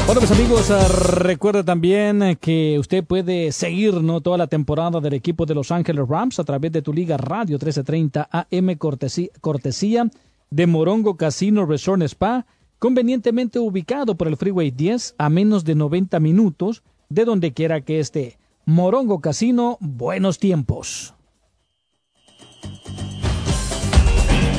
Bueno, 0.05 0.21
pues 0.21 0.31
amigos, 0.31 0.69
eh, 0.69 0.87
recuerde 0.87 1.63
también 1.63 2.21
eh, 2.21 2.35
que 2.35 2.77
usted 2.77 3.03
puede 3.03 3.51
seguir 3.51 3.95
¿no? 4.03 4.21
toda 4.21 4.37
la 4.37 4.45
temporada 4.45 5.01
del 5.01 5.13
equipo 5.13 5.47
de 5.47 5.55
Los 5.55 5.71
Ángeles 5.71 6.07
Rams 6.07 6.37
a 6.37 6.43
través 6.43 6.71
de 6.71 6.83
tu 6.83 6.93
liga 6.93 7.17
Radio 7.17 7.55
1330 7.55 8.29
AM 8.31 8.75
cortesía, 8.77 9.29
cortesía 9.41 10.07
de 10.51 10.67
Morongo 10.67 11.17
Casino 11.17 11.65
Resort 11.65 12.03
Spa, 12.03 12.45
convenientemente 12.77 13.57
ubicado 13.57 14.13
por 14.13 14.27
el 14.27 14.37
Freeway 14.37 14.69
10 14.69 15.15
a 15.17 15.29
menos 15.29 15.65
de 15.65 15.73
90 15.73 16.19
minutos 16.19 16.83
de 17.09 17.25
donde 17.25 17.53
quiera 17.53 17.81
que 17.81 17.99
esté. 17.99 18.37
Morongo 18.65 19.21
Casino, 19.21 19.79
buenos 19.81 20.37
tiempos. 20.37 21.14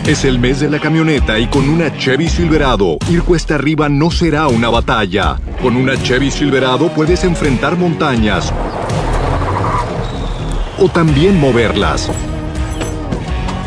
Es 0.06 0.24
el 0.24 0.38
mes 0.38 0.60
de 0.60 0.70
la 0.70 0.78
camioneta 0.78 1.36
y 1.36 1.48
con 1.48 1.68
una 1.68 1.92
Chevy 1.98 2.28
Silverado, 2.28 2.96
ir 3.10 3.22
cuesta 3.22 3.56
arriba 3.56 3.88
no 3.88 4.12
será 4.12 4.46
una 4.46 4.68
batalla. 4.68 5.40
Con 5.60 5.74
una 5.74 6.00
Chevy 6.00 6.30
Silverado 6.30 6.90
puedes 6.94 7.24
enfrentar 7.24 7.76
montañas 7.76 8.52
o 10.78 10.88
también 10.88 11.40
moverlas. 11.40 12.08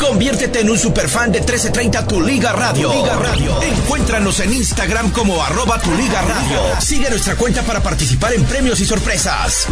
Conviértete 0.00 0.60
en 0.60 0.70
un 0.70 0.78
superfan 0.78 1.30
de 1.30 1.40
1330 1.40 2.06
Tu 2.06 2.20
Liga 2.22 2.52
Radio. 2.52 2.92
Liga 2.92 3.16
Radio. 3.16 3.62
Encuéntranos 3.62 4.40
en 4.40 4.52
Instagram 4.52 5.10
como 5.10 5.42
arroba 5.42 5.78
Tu 5.78 5.94
Liga 5.94 6.22
Radio. 6.22 6.80
Sigue 6.80 7.10
nuestra 7.10 7.36
cuenta 7.36 7.62
para 7.62 7.80
participar 7.80 8.32
en 8.32 8.44
premios 8.44 8.80
y 8.80 8.86
sorpresas. 8.86 9.66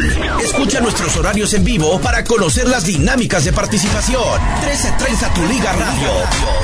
Escucha 0.45 0.81
nuestros 0.81 1.17
horarios 1.17 1.55
en 1.55 1.65
vivo 1.65 1.99
para 2.01 2.25
conocer 2.25 2.69
las 2.69 2.85
dinámicas 2.85 3.45
de 3.45 3.53
participación. 3.53 4.23
1330 4.61 5.35
Tu 5.35 5.47
Liga 5.47 5.73
Radio. 5.73 6.11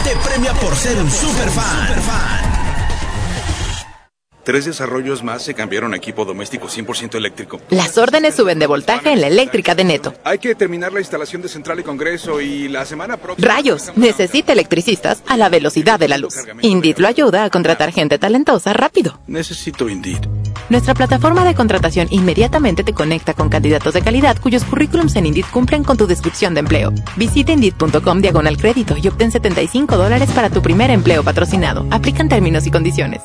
Te 0.05 0.14
premia 0.29 0.53
por 0.55 0.77
ser 0.77 0.99
un 0.99 1.11
superfan. 1.11 2.63
Tres 4.44 4.66
desarrollos 4.66 5.22
más 5.22 5.42
se 5.42 5.54
cambiaron 5.54 5.94
a 5.94 5.96
equipo 5.96 6.26
doméstico 6.26 6.68
100% 6.68 7.14
eléctrico. 7.14 7.61
Las 7.70 7.96
órdenes 7.96 8.35
suben 8.35 8.59
de 8.59 8.66
voltaje 8.66 9.11
en 9.11 9.22
la 9.22 9.28
eléctrica 9.28 9.74
de 9.74 9.85
Neto. 9.85 10.14
Hay 10.22 10.38
que 10.38 10.54
terminar 10.54 10.92
la 10.92 11.00
instalación 11.00 11.40
de 11.40 11.48
central 11.48 11.80
y 11.80 11.83
congreso 11.83 12.42
y 12.42 12.68
la 12.68 12.85
semana 12.85 13.16
próxima... 13.16 13.48
Rayos, 13.48 13.90
necesita 13.96 14.52
electricistas 14.52 15.22
a 15.26 15.38
la 15.38 15.48
velocidad 15.48 15.98
de 15.98 16.09
la 16.09 16.18
luz. 16.18 16.37
Indeed 16.61 16.98
lo 16.98 17.09
ayuda 17.09 17.44
a 17.44 17.50
contratar 17.50 17.90
gente 17.90 18.18
talentosa 18.18 18.74
rápido. 18.74 19.18
Necesito 19.26 19.88
Indeed. 19.88 20.26
Nuestra 20.68 20.94
plataforma 20.94 21.44
de 21.44 21.54
contratación 21.54 22.09
inmediatamente 22.11 22.85
te 22.85 22.92
conecta 22.92 23.33
con 23.33 23.48
candidatos 23.48 23.94
de 23.94 24.02
calidad 24.02 24.37
cuyos 24.38 24.64
currículums 24.64 25.16
en 25.16 25.26
Indeed 25.26 25.46
cumplen 25.52 25.85
con 25.85 25.96
tu 25.96 26.07
descripción 26.07 26.52
de 26.52 26.61
empleo. 26.61 26.92
Visita 27.16 27.52
Indeed.com 27.52 28.20
diagonal 28.20 28.59
crédito 28.59 28.96
y 29.02 29.09
obtén 29.09 29.30
75 29.30 29.96
dólares 29.96 30.30
para 30.35 30.50
tu 30.50 30.61
primer 30.61 30.90
empleo 30.90 31.24
patrocinado. 31.24 31.87
Aplican 31.90 32.28
términos 32.28 32.66
y 32.66 32.70
condiciones. 32.70 33.22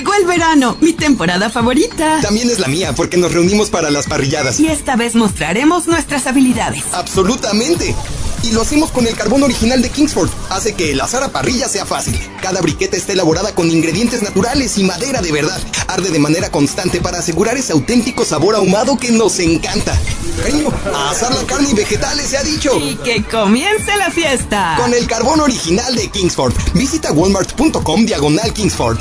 Llegó 0.00 0.14
el 0.14 0.24
verano, 0.24 0.78
mi 0.80 0.94
temporada 0.94 1.50
favorita. 1.50 2.22
También 2.22 2.48
es 2.48 2.58
la 2.58 2.68
mía, 2.68 2.94
porque 2.94 3.18
nos 3.18 3.34
reunimos 3.34 3.68
para 3.68 3.90
las 3.90 4.06
parrilladas. 4.06 4.58
Y 4.58 4.68
esta 4.68 4.96
vez 4.96 5.14
mostraremos 5.14 5.88
nuestras 5.88 6.26
habilidades. 6.26 6.84
Absolutamente. 6.94 7.94
Y 8.42 8.52
lo 8.52 8.62
hacemos 8.62 8.90
con 8.92 9.06
el 9.06 9.14
carbón 9.14 9.42
original 9.42 9.82
de 9.82 9.90
Kingsford. 9.90 10.30
Hace 10.48 10.72
que 10.72 10.92
el 10.92 11.02
asar 11.02 11.22
a 11.22 11.28
parrilla 11.28 11.68
sea 11.68 11.84
fácil. 11.84 12.18
Cada 12.40 12.62
briqueta 12.62 12.96
está 12.96 13.12
elaborada 13.12 13.54
con 13.54 13.70
ingredientes 13.70 14.22
naturales 14.22 14.78
y 14.78 14.84
madera 14.84 15.20
de 15.20 15.32
verdad. 15.32 15.60
Arde 15.86 16.08
de 16.08 16.18
manera 16.18 16.50
constante 16.50 17.02
para 17.02 17.18
asegurar 17.18 17.58
ese 17.58 17.74
auténtico 17.74 18.24
sabor 18.24 18.54
ahumado 18.54 18.96
que 18.96 19.10
nos 19.10 19.38
encanta. 19.38 19.94
Cariño, 20.42 20.70
a 20.94 21.10
asar 21.10 21.34
la 21.34 21.42
carne 21.42 21.68
y 21.72 21.74
vegetales 21.74 22.28
se 22.28 22.38
ha 22.38 22.42
dicho. 22.42 22.74
Y 22.80 22.94
que 23.04 23.22
comience 23.24 23.94
la 23.98 24.10
fiesta. 24.10 24.76
Con 24.80 24.94
el 24.94 25.06
carbón 25.06 25.40
original 25.40 25.94
de 25.94 26.08
Kingsford. 26.08 26.54
Visita 26.72 27.12
walmart.com 27.12 28.06
diagonal 28.06 28.50
Kingsford. 28.54 28.98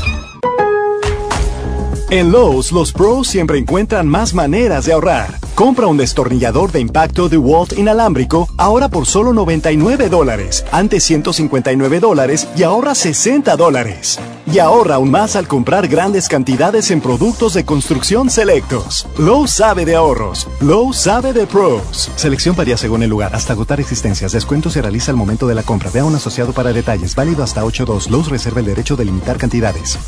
En 2.12 2.32
Lowe's, 2.32 2.72
los 2.72 2.92
pros 2.92 3.28
siempre 3.28 3.60
encuentran 3.60 4.08
más 4.08 4.34
maneras 4.34 4.86
de 4.86 4.94
ahorrar. 4.94 5.38
Compra 5.54 5.86
un 5.86 5.98
destornillador 5.98 6.72
de 6.72 6.80
impacto 6.80 7.30
DeWalt 7.30 7.78
inalámbrico 7.78 8.50
ahora 8.58 8.90
por 8.90 9.06
solo 9.06 9.32
99 9.32 10.10
dólares, 10.10 10.66
antes 10.72 11.04
159 11.04 12.00
dólares 12.00 12.48
y 12.58 12.64
ahorra 12.64 12.96
60 12.96 13.56
dólares. 13.56 14.20
Y 14.52 14.58
ahorra 14.58 14.96
aún 14.96 15.12
más 15.12 15.36
al 15.36 15.48
comprar 15.48 15.88
grandes 15.88 16.28
cantidades 16.28 16.90
en 16.90 17.00
productos 17.00 17.54
de 17.54 17.64
construcción 17.64 18.32
selectos. 18.32 19.08
Lowe's 19.20 19.52
sabe 19.52 19.86
de 19.86 19.96
ahorros. 19.96 20.48
Lowe's 20.62 20.98
sabe 20.98 21.32
de 21.32 21.46
pros. 21.46 22.12
Selección 22.16 22.56
varía 22.56 22.78
según 22.78 23.04
el 23.04 23.12
lugar, 23.12 23.36
hasta 23.36 23.54
agotar 23.54 23.80
existencias. 23.80 24.32
Descuento 24.32 24.72
se 24.72 24.82
realiza 24.82 25.12
al 25.12 25.18
momento 25.18 25.46
de 25.46 25.54
la 25.54 25.62
compra. 25.62 25.92
Vea 25.92 26.06
un 26.06 26.16
asociado 26.16 26.54
para 26.54 26.74
detalles. 26.74 27.14
Válido 27.14 27.44
hasta 27.44 27.64
8.2. 27.64 28.10
Lowe's 28.10 28.30
reserva 28.30 28.62
el 28.62 28.66
derecho 28.66 28.96
de 28.96 29.06
limitar 29.06 29.38
cantidades. 29.38 30.00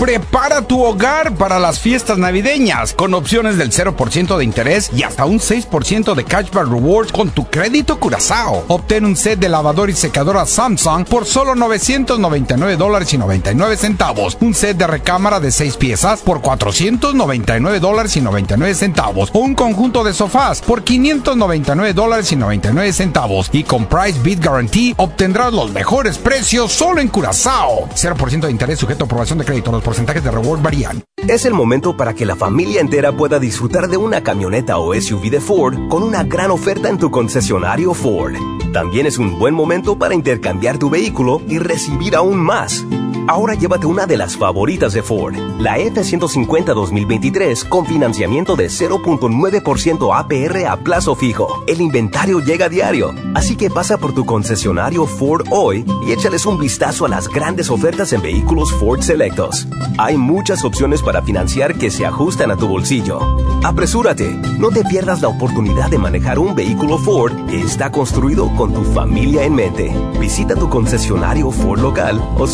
Prepara 0.00 0.62
tu 0.62 0.82
hogar 0.82 1.34
para 1.36 1.58
las 1.58 1.78
fiestas 1.78 2.16
navideñas 2.16 2.94
con 2.94 3.12
opciones 3.12 3.58
del 3.58 3.70
0% 3.70 4.36
de 4.36 4.44
interés 4.44 4.90
y 4.96 5.02
hasta 5.02 5.24
un 5.24 5.38
6% 5.38 6.14
de 6.14 6.24
cashback 6.24 6.68
rewards 6.68 7.12
con 7.12 7.30
tu 7.30 7.46
crédito 7.48 8.00
Curazao. 8.00 8.64
Obtén 8.68 9.04
un 9.04 9.14
set 9.14 9.38
de 9.38 9.48
lavador 9.48 9.90
y 9.90 9.92
secadora 9.92 10.46
Samsung 10.46 11.06
por 11.06 11.26
solo 11.26 11.54
999 11.54 12.76
dólares 12.76 13.12
y 13.12 13.18
99 13.18 13.76
centavos. 13.76 14.38
Un 14.40 14.54
set 14.54 14.78
de 14.78 14.86
recámara 14.86 15.38
de 15.38 15.50
6 15.50 15.76
piezas 15.76 16.20
por 16.20 16.40
499 16.40 17.78
dólares 17.78 18.16
y 18.16 18.22
99 18.22 18.74
centavos. 18.74 19.30
Un 19.34 19.54
conjunto 19.54 20.02
de 20.02 20.14
sofás 20.14 20.62
por 20.62 20.82
599 20.82 21.92
dólares 21.92 22.32
y 22.32 22.36
99 22.36 22.92
centavos. 22.94 23.50
Y 23.52 23.64
con 23.64 23.84
Price 23.84 24.18
Beat 24.22 24.42
Guarantee 24.42 24.94
obtendrás 24.96 25.52
los 25.52 25.72
mejores 25.72 26.16
precios 26.16 26.72
solo 26.72 27.02
en 27.02 27.08
Curazao. 27.08 27.88
0% 27.94 28.40
de 28.40 28.50
interés 28.50 28.78
sujeto 28.78 29.04
a 29.04 29.06
aprobación 29.06 29.38
de 29.38 29.44
crédito. 29.44 29.69
Los 29.70 29.82
porcentajes 29.82 30.24
de 30.24 30.30
reward 30.30 30.62
varían. 30.62 31.02
Es 31.28 31.44
el 31.44 31.54
momento 31.54 31.96
para 31.96 32.14
que 32.14 32.26
la 32.26 32.34
familia 32.34 32.80
entera 32.80 33.12
pueda 33.12 33.38
disfrutar 33.38 33.88
de 33.88 33.96
una 33.96 34.22
camioneta 34.22 34.78
o 34.78 34.94
SUV 34.94 35.30
de 35.30 35.40
Ford 35.40 35.88
con 35.88 36.02
una 36.02 36.24
gran 36.24 36.50
oferta 36.50 36.88
en 36.88 36.98
tu 36.98 37.10
concesionario 37.10 37.94
Ford. 37.94 38.34
También 38.72 39.06
es 39.06 39.18
un 39.18 39.38
buen 39.38 39.54
momento 39.54 39.96
para 39.96 40.14
intercambiar 40.14 40.78
tu 40.78 40.90
vehículo 40.90 41.40
y 41.46 41.58
recibir 41.58 42.16
aún 42.16 42.38
más. 42.38 42.84
Ahora 43.30 43.54
llévate 43.54 43.86
una 43.86 44.06
de 44.06 44.16
las 44.16 44.36
favoritas 44.36 44.92
de 44.92 45.04
Ford, 45.04 45.36
la 45.60 45.78
F-150 45.78 46.74
2023 46.74 47.64
con 47.64 47.86
financiamiento 47.86 48.56
de 48.56 48.66
0.9% 48.66 50.18
APR 50.18 50.66
a 50.66 50.76
plazo 50.76 51.14
fijo. 51.14 51.62
El 51.68 51.80
inventario 51.80 52.40
llega 52.40 52.66
a 52.66 52.68
diario, 52.68 53.14
así 53.36 53.54
que 53.54 53.70
pasa 53.70 53.98
por 53.98 54.16
tu 54.16 54.26
concesionario 54.26 55.06
Ford 55.06 55.46
hoy 55.52 55.84
y 56.04 56.10
échales 56.10 56.44
un 56.44 56.58
vistazo 56.58 57.06
a 57.06 57.08
las 57.08 57.28
grandes 57.28 57.70
ofertas 57.70 58.12
en 58.12 58.20
vehículos 58.20 58.72
Ford 58.72 59.00
selectos. 59.00 59.68
Hay 59.96 60.16
muchas 60.16 60.64
opciones 60.64 61.00
para 61.00 61.22
financiar 61.22 61.76
que 61.76 61.92
se 61.92 62.04
ajustan 62.04 62.50
a 62.50 62.56
tu 62.56 62.66
bolsillo. 62.66 63.20
Apresúrate, 63.62 64.28
no 64.58 64.70
te 64.70 64.82
pierdas 64.82 65.22
la 65.22 65.28
oportunidad 65.28 65.88
de 65.88 65.98
manejar 65.98 66.40
un 66.40 66.56
vehículo 66.56 66.98
Ford 66.98 67.46
que 67.46 67.60
está 67.60 67.92
construido 67.92 68.52
con 68.56 68.74
tu 68.74 68.82
familia 68.82 69.44
en 69.44 69.54
mente. 69.54 69.94
Visita 70.18 70.56
tu 70.56 70.68
concesionario 70.68 71.52
Ford 71.52 71.78
local 71.78 72.20
o 72.36 72.48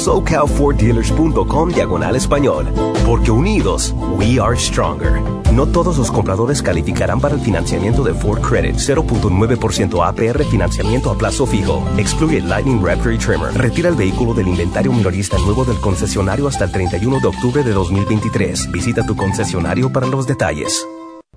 SoCalFordDealers.com 0.67 1.71
diagonal 1.71 2.17
español. 2.17 2.67
Porque 3.05 3.31
unidos, 3.31 3.95
we 4.19 4.41
are 4.41 4.57
stronger. 4.57 5.21
No 5.53 5.67
todos 5.67 5.97
los 5.97 6.11
compradores 6.11 6.61
calificarán 6.61 7.21
para 7.21 7.35
el 7.35 7.41
financiamiento 7.41 8.03
de 8.03 8.15
Ford 8.15 8.41
Credit 8.41 8.75
0.9% 8.75 10.07
APR 10.07 10.45
financiamiento 10.45 11.11
a 11.11 11.17
plazo 11.17 11.47
fijo. 11.47 11.83
Excluye 11.97 12.41
Lightning 12.41 12.85
Raptor 12.85 13.17
Trimmer. 13.19 13.55
Retira 13.55 13.89
el 13.89 13.95
vehículo 13.95 14.35
del 14.35 14.49
inventario 14.49 14.93
minorista 14.93 15.39
nuevo 15.39 15.65
del 15.65 15.81
concesionario 15.81 16.49
hasta 16.49 16.65
el 16.65 16.73
31 16.73 17.21
de 17.21 17.29
octubre 17.29 17.63
de 17.63 17.73
2023. 17.73 18.71
Visita 18.73 19.07
tu 19.07 19.17
concesionario 19.17 19.91
para 19.93 20.07
los 20.07 20.27
detalles. 20.27 20.87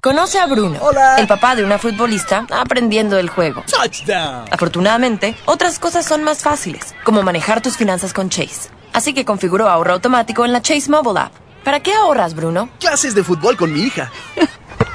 Conoce 0.01 0.39
a 0.39 0.45
Bruno, 0.47 0.79
el 1.17 1.27
papá 1.27 1.57
de 1.57 1.65
una 1.65 1.77
futbolista 1.77 2.47
aprendiendo 2.51 3.17
el 3.17 3.27
juego. 3.27 3.65
Touchdown. 3.69 4.45
Afortunadamente, 4.49 5.35
otras 5.43 5.77
cosas 5.77 6.05
son 6.05 6.23
más 6.23 6.41
fáciles, 6.41 6.95
como 7.03 7.21
manejar 7.21 7.61
tus 7.61 7.75
finanzas 7.75 8.13
con 8.13 8.29
Chase. 8.29 8.69
Así 8.93 9.13
que 9.13 9.25
configuró 9.25 9.67
ahorro 9.67 9.91
automático 9.91 10.45
en 10.45 10.53
la 10.53 10.61
Chase 10.61 10.89
Mobile 10.89 11.19
App. 11.19 11.33
¿Para 11.65 11.81
qué 11.81 11.93
ahorras, 11.93 12.33
Bruno? 12.33 12.69
Clases 12.79 13.13
de 13.13 13.25
fútbol 13.25 13.57
con 13.57 13.73
mi 13.73 13.81
hija. 13.81 14.09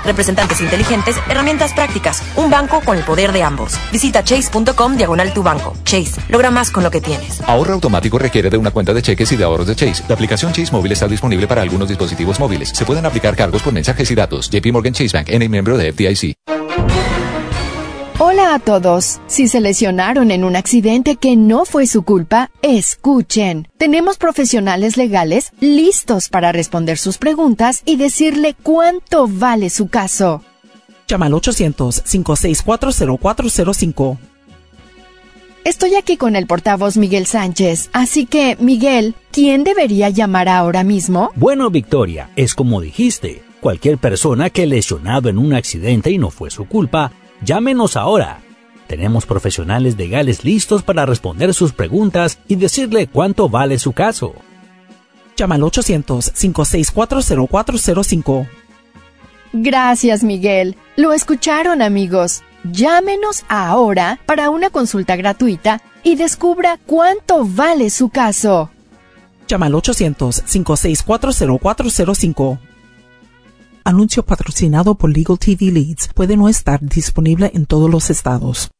Representantes 0.04 0.60
inteligentes, 0.60 1.16
herramientas 1.28 1.72
prácticas, 1.72 2.22
un 2.36 2.50
banco 2.50 2.80
con 2.84 2.96
el 2.96 3.04
poder 3.04 3.32
de 3.32 3.42
ambos. 3.42 3.78
Visita 3.92 4.22
chase.com 4.22 4.96
diagonal 4.96 5.32
tu 5.32 5.42
banco. 5.42 5.76
Chase, 5.84 6.20
logra 6.28 6.50
más 6.50 6.70
con 6.70 6.82
lo 6.82 6.90
que 6.90 7.00
tienes. 7.00 7.40
Ahorro 7.46 7.74
automático 7.74 8.18
requiere 8.18 8.50
de 8.50 8.56
una 8.56 8.70
cuenta 8.70 8.92
de 8.92 9.02
cheques 9.02 9.30
y 9.32 9.36
de 9.36 9.44
ahorros 9.44 9.66
de 9.66 9.76
Chase. 9.76 10.04
La 10.08 10.14
aplicación 10.14 10.52
Chase 10.52 10.72
Móvil 10.72 10.92
está 10.92 11.08
disponible 11.08 11.46
para 11.46 11.62
algunos 11.62 11.88
dispositivos 11.88 12.40
móviles. 12.40 12.70
Se 12.70 12.84
pueden 12.84 13.06
aplicar 13.06 13.36
cargos 13.36 13.62
por 13.62 13.72
mensajes 13.72 14.10
y 14.10 14.14
datos. 14.14 14.50
JP 14.50 14.72
Morgan 14.72 14.92
Chase 14.92 15.16
Bank, 15.16 15.28
N 15.28 15.48
miembro 15.48 15.76
de 15.76 15.92
FDIC. 15.92 16.34
Hola 18.36 18.56
a 18.56 18.58
todos. 18.58 19.20
Si 19.28 19.46
se 19.46 19.60
lesionaron 19.60 20.32
en 20.32 20.42
un 20.42 20.56
accidente 20.56 21.14
que 21.14 21.36
no 21.36 21.64
fue 21.64 21.86
su 21.86 22.02
culpa, 22.02 22.50
escuchen. 22.62 23.68
Tenemos 23.78 24.18
profesionales 24.18 24.96
legales 24.96 25.52
listos 25.60 26.30
para 26.30 26.50
responder 26.50 26.98
sus 26.98 27.18
preguntas 27.18 27.84
y 27.86 27.94
decirle 27.94 28.56
cuánto 28.60 29.28
vale 29.28 29.70
su 29.70 29.86
caso. 29.86 30.42
Llama 31.06 31.26
al 31.26 31.32
800-564-0405. 31.34 34.18
Estoy 35.62 35.94
aquí 35.94 36.16
con 36.16 36.34
el 36.34 36.48
portavoz 36.48 36.96
Miguel 36.96 37.26
Sánchez, 37.26 37.88
así 37.92 38.26
que, 38.26 38.56
Miguel, 38.58 39.14
¿quién 39.30 39.62
debería 39.62 40.08
llamar 40.08 40.48
ahora 40.48 40.82
mismo? 40.82 41.30
Bueno, 41.36 41.70
Victoria, 41.70 42.30
es 42.34 42.56
como 42.56 42.80
dijiste. 42.80 43.44
Cualquier 43.60 43.98
persona 43.98 44.50
que 44.50 44.66
lesionado 44.66 45.28
en 45.28 45.38
un 45.38 45.54
accidente 45.54 46.10
y 46.10 46.18
no 46.18 46.30
fue 46.30 46.50
su 46.50 46.66
culpa, 46.66 47.12
Llámenos 47.44 47.96
ahora. 47.96 48.40
Tenemos 48.86 49.26
profesionales 49.26 49.98
legales 49.98 50.44
listos 50.44 50.82
para 50.82 51.04
responder 51.04 51.52
sus 51.52 51.72
preguntas 51.72 52.38
y 52.48 52.56
decirle 52.56 53.06
cuánto 53.06 53.50
vale 53.50 53.78
su 53.78 53.92
caso. 53.92 54.34
Llama 55.36 55.56
al 55.56 55.62
800-564-0405. 55.62 58.48
Gracias, 59.52 60.24
Miguel. 60.24 60.76
Lo 60.96 61.12
escucharon, 61.12 61.82
amigos. 61.82 62.42
Llámenos 62.64 63.44
ahora 63.48 64.18
para 64.26 64.50
una 64.50 64.70
consulta 64.70 65.16
gratuita 65.16 65.82
y 66.02 66.16
descubra 66.16 66.78
cuánto 66.86 67.44
vale 67.44 67.90
su 67.90 68.08
caso. 68.08 68.70
Llama 69.48 69.66
al 69.66 69.74
800-564-0405. 69.74 72.58
Anuncio 73.86 74.24
patrocinado 74.24 74.94
por 74.94 75.14
Legal 75.14 75.38
TV 75.38 75.70
Leads. 75.70 76.08
Puede 76.14 76.38
no 76.38 76.48
estar 76.48 76.80
disponible 76.80 77.50
en 77.52 77.66
todos 77.66 77.90
los 77.90 78.08
estados. 78.08 78.70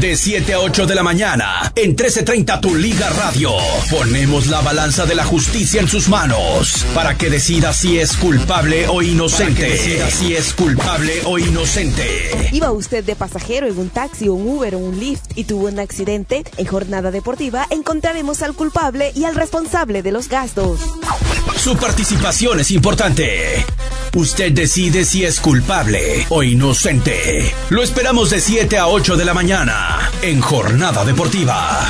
De 0.00 0.16
7 0.16 0.54
a 0.54 0.60
8 0.60 0.86
de 0.86 0.94
la 0.94 1.02
mañana, 1.02 1.70
en 1.76 1.90
1330 1.90 2.62
Tu 2.62 2.74
Liga 2.76 3.10
Radio, 3.10 3.50
ponemos 3.90 4.46
la 4.46 4.62
balanza 4.62 5.04
de 5.04 5.14
la 5.14 5.24
justicia 5.24 5.82
en 5.82 5.88
sus 5.88 6.08
manos 6.08 6.86
para 6.94 7.18
que 7.18 7.28
decida 7.28 7.74
si 7.74 7.98
es 7.98 8.16
culpable 8.16 8.88
o 8.88 9.02
inocente. 9.02 9.52
Para 9.62 9.66
que 9.66 9.70
decida 9.70 10.10
si 10.10 10.34
es 10.34 10.54
culpable 10.54 11.20
o 11.26 11.38
inocente. 11.38 12.30
¿Iba 12.52 12.72
usted 12.72 13.04
de 13.04 13.14
pasajero 13.16 13.66
en 13.66 13.78
un 13.78 13.90
taxi, 13.90 14.30
un 14.30 14.48
Uber 14.48 14.76
o 14.76 14.78
un 14.78 14.98
Lyft 14.98 15.36
y 15.36 15.44
tuvo 15.44 15.66
un 15.66 15.78
accidente? 15.78 16.42
En 16.56 16.66
Jornada 16.66 17.10
Deportiva 17.10 17.66
encontraremos 17.68 18.40
al 18.40 18.54
culpable 18.54 19.12
y 19.14 19.24
al 19.24 19.34
responsable 19.34 20.02
de 20.02 20.12
los 20.12 20.28
gastos. 20.30 20.80
Su 21.58 21.76
participación 21.76 22.60
es 22.60 22.70
importante. 22.70 23.66
Usted 24.14 24.52
decide 24.52 25.04
si 25.04 25.24
es 25.24 25.38
culpable 25.38 26.26
o 26.30 26.42
inocente. 26.42 27.54
Lo 27.70 27.82
esperamos 27.82 28.30
de 28.30 28.40
7 28.40 28.78
a 28.78 28.88
8 28.88 29.16
de 29.16 29.24
la 29.24 29.32
mañana 29.32 29.81
en 30.22 30.40
Jornada 30.40 31.04
Deportiva. 31.04 31.80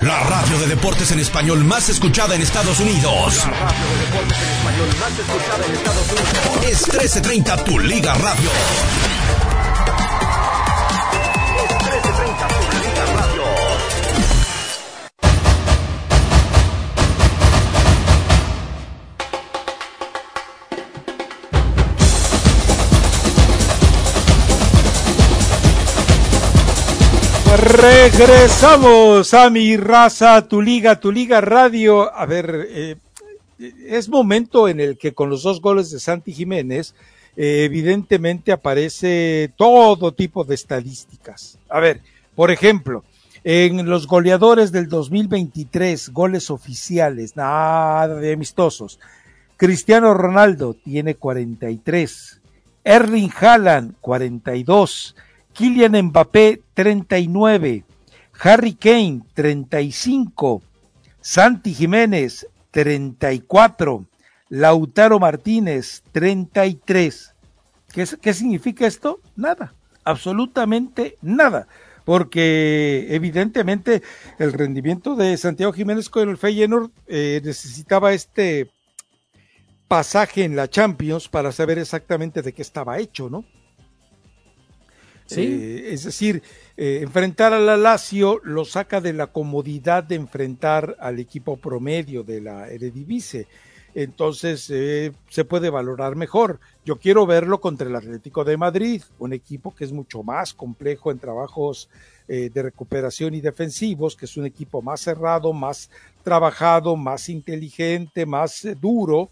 La 0.00 0.20
radio 0.24 0.58
de 0.58 0.66
deportes 0.66 1.12
en 1.12 1.20
español 1.20 1.64
más 1.64 1.88
escuchada 1.88 2.34
en 2.34 2.42
Estados 2.42 2.80
Unidos. 2.80 3.44
La 3.44 3.52
radio 3.52 3.86
de 3.88 4.06
deportes 4.06 4.38
en 4.38 4.50
español 4.50 4.88
más 5.00 5.18
escuchada 5.18 5.66
en 5.66 5.72
Estados 5.74 6.12
Unidos. 6.12 6.70
Es 6.70 6.88
1330 6.88 7.64
Tu 7.64 7.78
Liga 7.78 8.14
Radio. 8.14 9.11
Regresamos 27.56 29.34
a 29.34 29.50
mi 29.50 29.76
raza, 29.76 30.48
tu 30.48 30.62
liga, 30.62 30.98
tu 30.98 31.12
liga 31.12 31.42
radio. 31.42 32.14
A 32.14 32.24
ver, 32.24 32.66
eh, 32.70 32.96
es 33.86 34.08
momento 34.08 34.68
en 34.68 34.80
el 34.80 34.96
que 34.96 35.12
con 35.12 35.28
los 35.28 35.42
dos 35.42 35.60
goles 35.60 35.90
de 35.90 36.00
Santi 36.00 36.32
Jiménez, 36.32 36.94
eh, 37.36 37.64
evidentemente 37.64 38.52
aparece 38.52 39.52
todo 39.56 40.12
tipo 40.12 40.44
de 40.44 40.54
estadísticas. 40.54 41.58
A 41.68 41.78
ver, 41.80 42.00
por 42.34 42.50
ejemplo, 42.50 43.04
en 43.44 43.84
los 43.86 44.06
goleadores 44.06 44.72
del 44.72 44.88
2023, 44.88 46.08
goles 46.08 46.50
oficiales, 46.50 47.36
nada 47.36 48.08
de 48.08 48.32
amistosos. 48.32 48.98
Cristiano 49.58 50.14
Ronaldo 50.14 50.74
tiene 50.74 51.16
43, 51.16 52.40
Erling 52.82 53.30
Haaland 53.38 53.94
42, 54.00 55.14
Kylian 55.52 56.00
Mbappé 56.06 56.62
39, 56.74 57.84
Harry 58.40 58.74
Kane 58.74 59.22
35, 59.34 60.62
Santi 61.20 61.74
Jiménez 61.74 62.46
34, 62.70 64.04
Lautaro 64.48 65.18
Martínez 65.18 66.02
33. 66.12 67.34
¿Qué, 67.92 68.06
¿Qué 68.20 68.34
significa 68.34 68.86
esto? 68.86 69.20
Nada, 69.36 69.74
absolutamente 70.04 71.16
nada 71.22 71.66
porque 72.04 73.06
evidentemente 73.10 74.02
el 74.38 74.52
rendimiento 74.52 75.14
de 75.14 75.36
Santiago 75.36 75.72
Jiménez 75.72 76.08
con 76.08 76.28
el 76.28 76.36
Feyenoord 76.36 76.90
eh, 77.06 77.40
necesitaba 77.44 78.12
este 78.12 78.70
pasaje 79.88 80.44
en 80.44 80.56
la 80.56 80.68
Champions 80.68 81.28
para 81.28 81.52
saber 81.52 81.78
exactamente 81.78 82.42
de 82.42 82.52
qué 82.52 82.62
estaba 82.62 82.98
hecho, 82.98 83.28
¿no? 83.28 83.44
Eh, 85.36 85.92
es 85.92 86.04
decir, 86.04 86.42
eh, 86.76 87.00
enfrentar 87.02 87.52
a 87.52 87.60
la 87.60 87.76
Lazio 87.76 88.40
lo 88.44 88.64
saca 88.64 89.00
de 89.00 89.12
la 89.12 89.28
comodidad 89.28 90.04
de 90.04 90.16
enfrentar 90.16 90.96
al 91.00 91.18
equipo 91.18 91.56
promedio 91.56 92.22
de 92.22 92.40
la 92.40 92.68
Eredivisie. 92.68 93.46
Entonces 93.94 94.70
eh, 94.70 95.12
se 95.28 95.44
puede 95.44 95.68
valorar 95.68 96.16
mejor. 96.16 96.60
Yo 96.84 96.98
quiero 96.98 97.26
verlo 97.26 97.60
contra 97.60 97.88
el 97.88 97.96
Atlético 97.96 98.42
de 98.44 98.56
Madrid, 98.56 99.02
un 99.18 99.32
equipo 99.32 99.74
que 99.74 99.84
es 99.84 99.92
mucho 99.92 100.22
más 100.22 100.54
complejo 100.54 101.10
en 101.10 101.18
trabajos 101.18 101.88
de 102.28 102.62
recuperación 102.62 103.34
y 103.34 103.42
defensivos, 103.42 104.16
que 104.16 104.24
es 104.24 104.38
un 104.38 104.46
equipo 104.46 104.80
más 104.80 105.02
cerrado, 105.02 105.52
más 105.52 105.90
trabajado, 106.22 106.96
más 106.96 107.28
inteligente, 107.28 108.24
más 108.24 108.66
duro. 108.80 109.28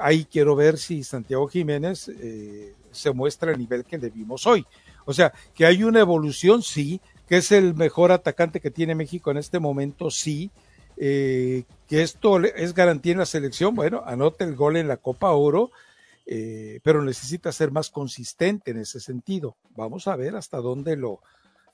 ahí 0.00 0.24
quiero 0.24 0.56
ver 0.56 0.78
si 0.78 1.02
Santiago 1.02 1.46
Jiménez 1.48 2.10
se 2.90 3.12
muestra 3.12 3.52
el 3.52 3.58
nivel 3.58 3.84
que 3.84 3.98
le 3.98 4.08
vimos 4.08 4.46
hoy. 4.46 4.64
O 5.08 5.14
sea, 5.14 5.32
que 5.54 5.64
hay 5.64 5.84
una 5.84 6.00
evolución, 6.00 6.62
sí, 6.62 7.00
que 7.26 7.38
es 7.38 7.50
el 7.50 7.74
mejor 7.74 8.12
atacante 8.12 8.60
que 8.60 8.70
tiene 8.70 8.94
México 8.94 9.30
en 9.30 9.38
este 9.38 9.58
momento, 9.58 10.10
sí, 10.10 10.50
eh, 10.98 11.64
que 11.88 12.02
esto 12.02 12.38
es 12.44 12.74
garantía 12.74 13.12
en 13.12 13.18
la 13.18 13.24
selección, 13.24 13.74
bueno, 13.74 14.02
anote 14.04 14.44
el 14.44 14.54
gol 14.54 14.76
en 14.76 14.86
la 14.86 14.98
Copa 14.98 15.30
Oro, 15.30 15.70
eh, 16.26 16.80
pero 16.82 17.02
necesita 17.02 17.52
ser 17.52 17.70
más 17.70 17.88
consistente 17.88 18.72
en 18.72 18.80
ese 18.80 19.00
sentido. 19.00 19.56
Vamos 19.74 20.08
a 20.08 20.16
ver 20.16 20.36
hasta 20.36 20.58
dónde 20.58 20.94
lo 20.94 21.20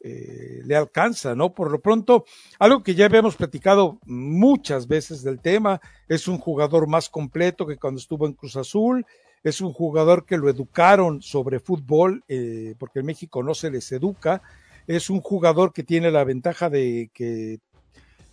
eh, 0.01 0.63
le 0.65 0.77
alcanza, 0.77 1.35
¿no? 1.35 1.55
Por 1.55 1.73
lo 1.73 1.81
pronto, 1.81 2.27
algo 2.61 2.85
que 2.85 2.95
ya 2.95 3.07
habíamos 3.07 3.35
platicado 3.35 3.99
muchas 4.05 4.87
veces 4.87 5.25
del 5.25 5.41
tema, 5.41 5.81
es 6.07 6.29
un 6.29 6.39
jugador 6.39 6.87
más 6.87 7.09
completo 7.09 7.67
que 7.67 7.79
cuando 7.79 7.99
estuvo 7.99 8.29
en 8.29 8.35
Cruz 8.35 8.55
Azul, 8.55 9.05
es 9.45 9.61
un 9.61 9.73
jugador 9.75 10.25
que 10.25 10.39
lo 10.39 10.49
educaron 10.49 11.21
sobre 11.21 11.61
fútbol, 11.61 12.25
eh, 12.29 12.75
porque 12.79 13.01
en 13.01 13.07
México 13.07 13.43
no 13.43 13.55
se 13.55 13.71
les 13.71 13.93
educa. 13.93 14.43
Es 14.87 15.11
un 15.11 15.21
jugador 15.21 15.73
que 15.75 15.83
tiene 15.83 16.11
la 16.11 16.25
ventaja 16.25 16.71
de 16.71 17.11
que 17.13 17.61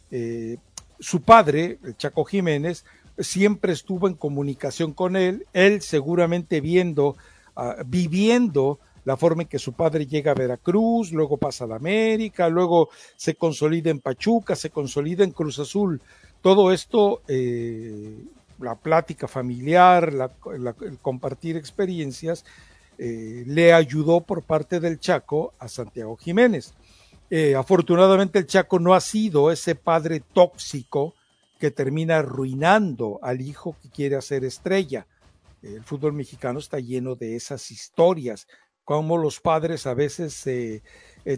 eh, 0.09 0.57
su 0.99 1.21
padre, 1.21 1.79
Chaco 1.97 2.23
Jiménez, 2.23 2.85
siempre 3.19 3.73
estuvo 3.73 4.07
en 4.07 4.13
comunicación 4.13 4.93
con 4.93 5.17
él, 5.17 5.45
él 5.51 5.81
seguramente 5.81 6.61
viendo, 6.61 7.17
ah, 7.57 7.75
viviendo 7.85 8.79
la 9.03 9.17
forma 9.17 9.43
en 9.43 9.49
que 9.49 9.59
su 9.59 9.73
padre 9.73 10.05
llega 10.05 10.31
a 10.31 10.35
Veracruz, 10.35 11.11
luego 11.11 11.37
pasa 11.37 11.65
a 11.65 11.67
la 11.67 11.75
América, 11.75 12.47
luego 12.49 12.89
se 13.17 13.35
consolida 13.35 13.89
en 13.89 13.99
Pachuca, 13.99 14.55
se 14.55 14.69
consolida 14.69 15.23
en 15.23 15.31
Cruz 15.31 15.59
Azul. 15.59 16.01
Todo 16.41 16.71
esto 16.71 17.21
eh, 17.27 18.15
la 18.61 18.75
plática 18.75 19.27
familiar, 19.27 20.13
el 20.53 20.99
compartir 20.99 21.57
experiencias, 21.57 22.45
eh, 22.97 23.43
le 23.47 23.73
ayudó 23.73 24.21
por 24.21 24.43
parte 24.43 24.79
del 24.79 24.99
Chaco 24.99 25.53
a 25.59 25.67
Santiago 25.67 26.15
Jiménez. 26.17 26.73
Eh, 27.29 27.55
afortunadamente 27.55 28.39
el 28.39 28.45
Chaco 28.45 28.79
no 28.79 28.93
ha 28.93 29.01
sido 29.01 29.51
ese 29.51 29.75
padre 29.75 30.21
tóxico 30.33 31.15
que 31.59 31.71
termina 31.71 32.17
arruinando 32.17 33.19
al 33.21 33.41
hijo 33.41 33.75
que 33.81 33.89
quiere 33.89 34.17
hacer 34.17 34.43
estrella. 34.43 35.07
El 35.61 35.83
fútbol 35.83 36.13
mexicano 36.13 36.59
está 36.59 36.79
lleno 36.79 37.15
de 37.15 37.35
esas 37.35 37.71
historias, 37.71 38.47
como 38.83 39.17
los 39.17 39.39
padres 39.39 39.85
a 39.87 39.93
veces 39.93 40.45
eh, 40.47 40.81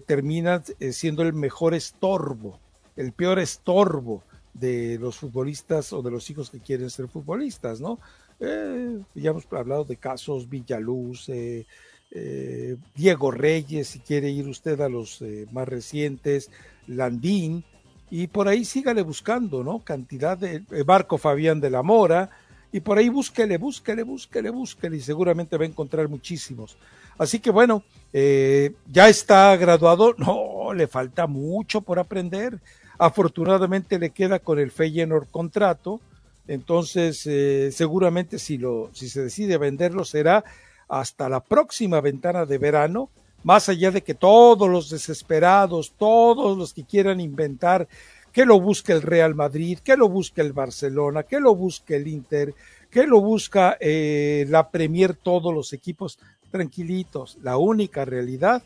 terminan 0.05 0.63
siendo 0.91 1.23
el 1.23 1.33
mejor 1.33 1.73
estorbo, 1.73 2.59
el 2.95 3.11
peor 3.11 3.39
estorbo 3.39 4.23
de 4.53 4.97
los 4.99 5.17
futbolistas 5.17 5.93
o 5.93 6.01
de 6.01 6.11
los 6.11 6.29
hijos 6.29 6.49
que 6.49 6.59
quieren 6.59 6.89
ser 6.89 7.07
futbolistas, 7.07 7.81
¿no? 7.81 7.99
Eh, 8.39 8.99
ya 9.15 9.31
hemos 9.31 9.45
hablado 9.51 9.83
de 9.83 9.97
casos 9.97 10.49
Villaluz, 10.49 11.29
eh, 11.29 11.65
eh, 12.11 12.75
Diego 12.95 13.31
Reyes, 13.31 13.87
si 13.87 13.99
quiere 13.99 14.29
ir 14.29 14.47
usted 14.47 14.79
a 14.81 14.89
los 14.89 15.23
más 15.51 15.67
recientes, 15.67 16.51
Landín, 16.87 17.63
y 18.11 18.27
por 18.27 18.47
ahí 18.47 18.65
sígale 18.65 19.01
buscando, 19.01 19.63
¿no? 19.63 19.79
Cantidad 19.79 20.37
de 20.37 20.63
Barco 20.83 21.17
Fabián 21.17 21.59
de 21.59 21.71
la 21.71 21.81
Mora, 21.81 22.29
y 22.71 22.79
por 22.79 22.97
ahí 22.97 23.09
búsquele, 23.09 23.57
búsquele, 23.57 24.03
búsquele, 24.03 24.49
búsquele, 24.49 24.97
y 24.97 25.01
seguramente 25.01 25.57
va 25.57 25.63
a 25.63 25.67
encontrar 25.67 26.07
muchísimos. 26.09 26.77
Así 27.17 27.39
que 27.39 27.49
bueno, 27.49 27.83
ya 28.11 29.09
está 29.09 29.55
graduado, 29.55 30.13
no, 30.17 30.73
le 30.73 30.87
falta 30.87 31.25
mucho 31.25 31.81
por 31.81 31.97
aprender 31.97 32.59
Afortunadamente 32.97 33.99
le 33.99 34.11
queda 34.11 34.39
con 34.39 34.59
el 34.59 34.71
Feyenoord 34.71 35.27
contrato, 35.29 35.99
entonces 36.47 37.25
eh, 37.25 37.71
seguramente 37.71 38.39
si, 38.39 38.57
lo, 38.57 38.89
si 38.93 39.09
se 39.09 39.23
decide 39.23 39.57
venderlo 39.57 40.05
será 40.05 40.43
hasta 40.87 41.29
la 41.29 41.39
próxima 41.39 42.01
ventana 42.01 42.45
de 42.45 42.57
verano, 42.57 43.09
más 43.43 43.67
allá 43.69 43.91
de 43.91 44.03
que 44.03 44.13
todos 44.13 44.69
los 44.69 44.89
desesperados, 44.89 45.93
todos 45.97 46.57
los 46.57 46.73
que 46.73 46.83
quieran 46.83 47.19
inventar 47.19 47.87
que 48.31 48.45
lo 48.45 48.59
busque 48.59 48.91
el 48.91 49.01
Real 49.01 49.35
Madrid, 49.35 49.79
que 49.79 49.95
lo 49.95 50.09
busque 50.09 50.41
el 50.41 50.53
Barcelona, 50.53 51.23
que 51.23 51.39
lo 51.39 51.55
busque 51.55 51.95
el 51.95 52.07
Inter, 52.07 52.53
que 52.89 53.05
lo 53.05 53.21
busca 53.21 53.77
eh, 53.79 54.45
la 54.49 54.69
Premier, 54.69 55.13
todos 55.15 55.53
los 55.53 55.71
equipos 55.71 56.17
tranquilitos. 56.49 57.37
La 57.43 57.57
única 57.57 58.05
realidad 58.05 58.63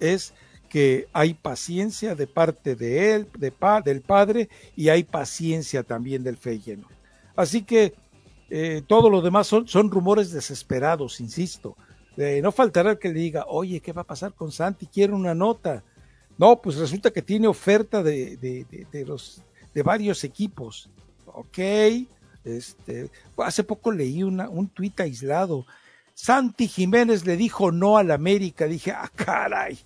es 0.00 0.32
que 0.72 1.06
hay 1.12 1.34
paciencia 1.34 2.14
de 2.14 2.26
parte 2.26 2.74
de 2.76 3.14
él, 3.14 3.28
de 3.36 3.52
del 3.84 4.00
padre, 4.00 4.48
y 4.74 4.88
hay 4.88 5.04
paciencia 5.04 5.82
también 5.82 6.24
del 6.24 6.38
Feyenoord. 6.38 6.94
Así 7.36 7.60
que 7.60 7.92
eh, 8.48 8.80
todo 8.86 9.10
lo 9.10 9.20
demás 9.20 9.46
son, 9.46 9.68
son 9.68 9.90
rumores 9.90 10.32
desesperados, 10.32 11.20
insisto. 11.20 11.76
no 12.16 12.52
faltará 12.52 12.92
el 12.92 12.98
que 12.98 13.08
le 13.08 13.20
diga, 13.20 13.44
oye, 13.48 13.80
¿qué 13.80 13.92
va 13.92 14.00
a 14.00 14.06
pasar 14.06 14.32
con 14.32 14.50
Santi? 14.50 14.86
Quiero 14.86 15.14
una 15.14 15.34
nota. 15.34 15.84
No, 16.38 16.62
pues 16.62 16.76
resulta 16.76 17.10
que 17.10 17.20
tiene 17.20 17.48
oferta 17.48 18.02
de, 18.02 18.38
de, 18.90 19.04
los, 19.04 19.42
de 19.74 19.82
varios 19.82 20.24
equipos. 20.24 20.88
Ok, 21.26 21.58
este, 22.46 23.10
hace 23.36 23.62
poco 23.62 23.92
leí 23.92 24.22
una, 24.22 24.48
un 24.48 24.68
tuit 24.68 24.98
aislado. 25.00 25.66
Santi 26.14 26.66
Jiménez 26.66 27.26
le 27.26 27.36
dijo 27.36 27.72
no 27.72 27.98
al 27.98 28.10
América. 28.10 28.66
Dije, 28.66 28.92
ah, 28.92 29.10
caray, 29.14 29.78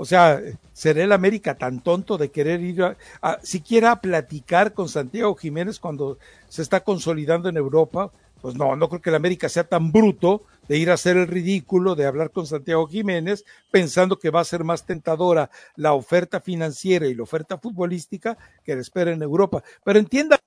o 0.00 0.06
sea, 0.06 0.40
¿será 0.72 1.04
el 1.04 1.12
América 1.12 1.58
tan 1.58 1.82
tonto 1.82 2.16
de 2.16 2.30
querer 2.30 2.62
ir 2.62 2.82
a, 2.82 2.96
siquiera 3.42 3.90
a 3.90 4.00
platicar 4.00 4.72
con 4.72 4.88
Santiago 4.88 5.36
Jiménez 5.36 5.78
cuando 5.78 6.16
se 6.48 6.62
está 6.62 6.80
consolidando 6.80 7.50
en 7.50 7.58
Europa? 7.58 8.10
Pues 8.40 8.54
no, 8.54 8.74
no 8.76 8.88
creo 8.88 9.02
que 9.02 9.10
el 9.10 9.16
América 9.16 9.50
sea 9.50 9.64
tan 9.64 9.92
bruto 9.92 10.44
de 10.68 10.78
ir 10.78 10.90
a 10.90 10.94
hacer 10.94 11.18
el 11.18 11.26
ridículo, 11.26 11.96
de 11.96 12.06
hablar 12.06 12.30
con 12.30 12.46
Santiago 12.46 12.86
Jiménez, 12.86 13.44
pensando 13.70 14.18
que 14.18 14.30
va 14.30 14.40
a 14.40 14.44
ser 14.44 14.64
más 14.64 14.86
tentadora 14.86 15.50
la 15.76 15.92
oferta 15.92 16.40
financiera 16.40 17.06
y 17.06 17.14
la 17.14 17.24
oferta 17.24 17.58
futbolística 17.58 18.38
que 18.64 18.76
le 18.76 18.80
espera 18.80 19.12
en 19.12 19.20
Europa. 19.20 19.62
Pero 19.84 19.98
entiéndame. 19.98 20.40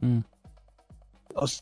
Mm. 0.00 0.18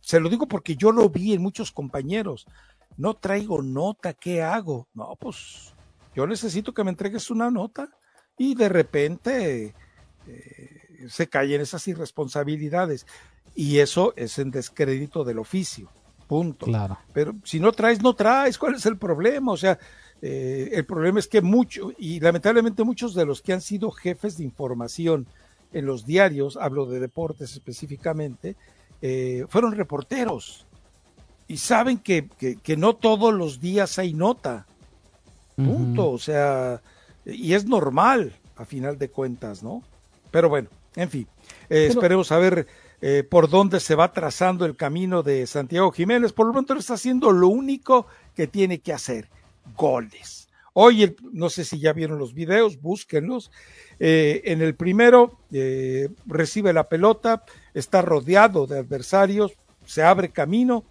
Se 0.03 0.18
lo 0.18 0.28
digo 0.28 0.49
porque 0.49 0.74
yo 0.74 0.90
lo 0.90 1.09
vi 1.09 1.34
en 1.34 1.42
muchos 1.42 1.70
compañeros. 1.70 2.49
No 2.97 3.14
traigo 3.14 3.62
nota, 3.62 4.12
¿qué 4.12 4.42
hago? 4.42 4.88
No, 4.92 5.14
pues 5.20 5.72
yo 6.15 6.27
necesito 6.27 6.73
que 6.73 6.85
me 6.85 6.91
entregues 6.91 7.31
una 7.31 7.51
nota 7.51 7.89
y 8.39 8.55
de 8.55 8.69
repente 8.69 9.75
eh, 10.27 11.09
se 11.09 11.29
caen 11.29 11.61
esas 11.61 11.87
irresponsabilidades 11.89 13.07
y 13.55 13.79
eso 13.79 14.15
es 14.17 14.39
en 14.39 14.51
descrédito 14.51 15.25
del 15.25 15.39
oficio, 15.39 15.91
punto. 16.27 16.67
Claro. 16.67 16.99
Pero 17.12 17.35
si 17.45 17.61
no 17.61 17.73
traes, 17.73 18.03
no 18.03 18.15
traes, 18.15 18.59
¿cuál 18.59 18.75
es 18.75 18.87
el 18.87 18.97
problema? 18.99 19.53
O 19.53 19.57
sea, 19.57 19.79
Eh, 20.27 20.71
el 20.79 20.87
problema 20.87 21.19
es 21.19 21.29
que 21.29 21.43
mucho, 21.43 21.93
y 21.99 22.19
lamentablemente 22.19 22.83
muchos 22.83 23.15
de 23.15 23.27
los 23.27 23.43
que 23.43 23.53
han 23.53 23.61
sido 23.61 23.91
jefes 23.91 24.39
de 24.39 24.45
información 24.45 25.27
en 25.75 25.85
los 25.85 26.07
diarios, 26.07 26.57
hablo 26.57 26.87
de 26.87 26.99
deportes 26.99 27.53
específicamente, 27.53 28.57
eh, 29.03 29.45
fueron 29.51 29.73
reporteros 29.73 30.67
y 31.47 31.59
saben 31.59 31.99
que, 31.99 32.29
que, 32.62 32.77
no 32.79 32.95
todos 32.97 33.35
los 33.35 33.61
días 33.61 33.99
hay 33.99 34.15
nota. 34.15 34.67
Punto. 35.57 36.11
O 36.11 36.18
sea, 36.18 36.80
y 37.24 37.55
es 37.55 37.66
normal 37.66 38.34
a 38.57 38.64
final 38.64 38.98
de 38.98 39.09
cuentas, 39.09 39.62
¿no? 39.62 39.82
Pero 40.30 40.48
bueno, 40.48 40.68
en 40.96 41.11
fin, 41.11 41.26
eh, 41.68 41.86
esperemos 41.88 42.32
a 42.32 42.38
ver 42.38 42.66
eh, 43.00 43.24
por 43.28 43.48
dónde 43.48 43.80
se 43.80 43.94
va 43.94 44.12
trazando 44.12 44.64
el 44.64 44.76
camino 44.76 45.22
de 45.22 45.46
Santiago 45.46 45.90
Jiménez. 45.92 46.32
Por 46.32 46.46
lo 46.46 46.52
pronto 46.52 46.74
está 46.74 46.94
haciendo 46.94 47.32
lo 47.32 47.48
único 47.48 48.07
que 48.34 48.46
tiene 48.46 48.80
que 48.80 48.92
hacer, 48.92 49.28
goles. 49.76 50.48
Hoy, 50.72 51.14
no 51.32 51.50
sé 51.50 51.64
si 51.64 51.78
ya 51.78 51.92
vieron 51.92 52.18
los 52.18 52.34
videos, 52.34 52.80
búsquenlos. 52.80 53.52
Eh, 54.00 54.42
en 54.46 54.61
el 54.61 54.74
primero 54.74 55.38
recibe 56.26 56.72
la 56.72 56.88
pelota, 56.88 57.44
está 57.74 58.02
rodeado 58.02 58.66
de 58.66 58.80
adversarios, 58.80 59.52
se 59.86 60.02
abre 60.02 60.30
camino, 60.30 60.84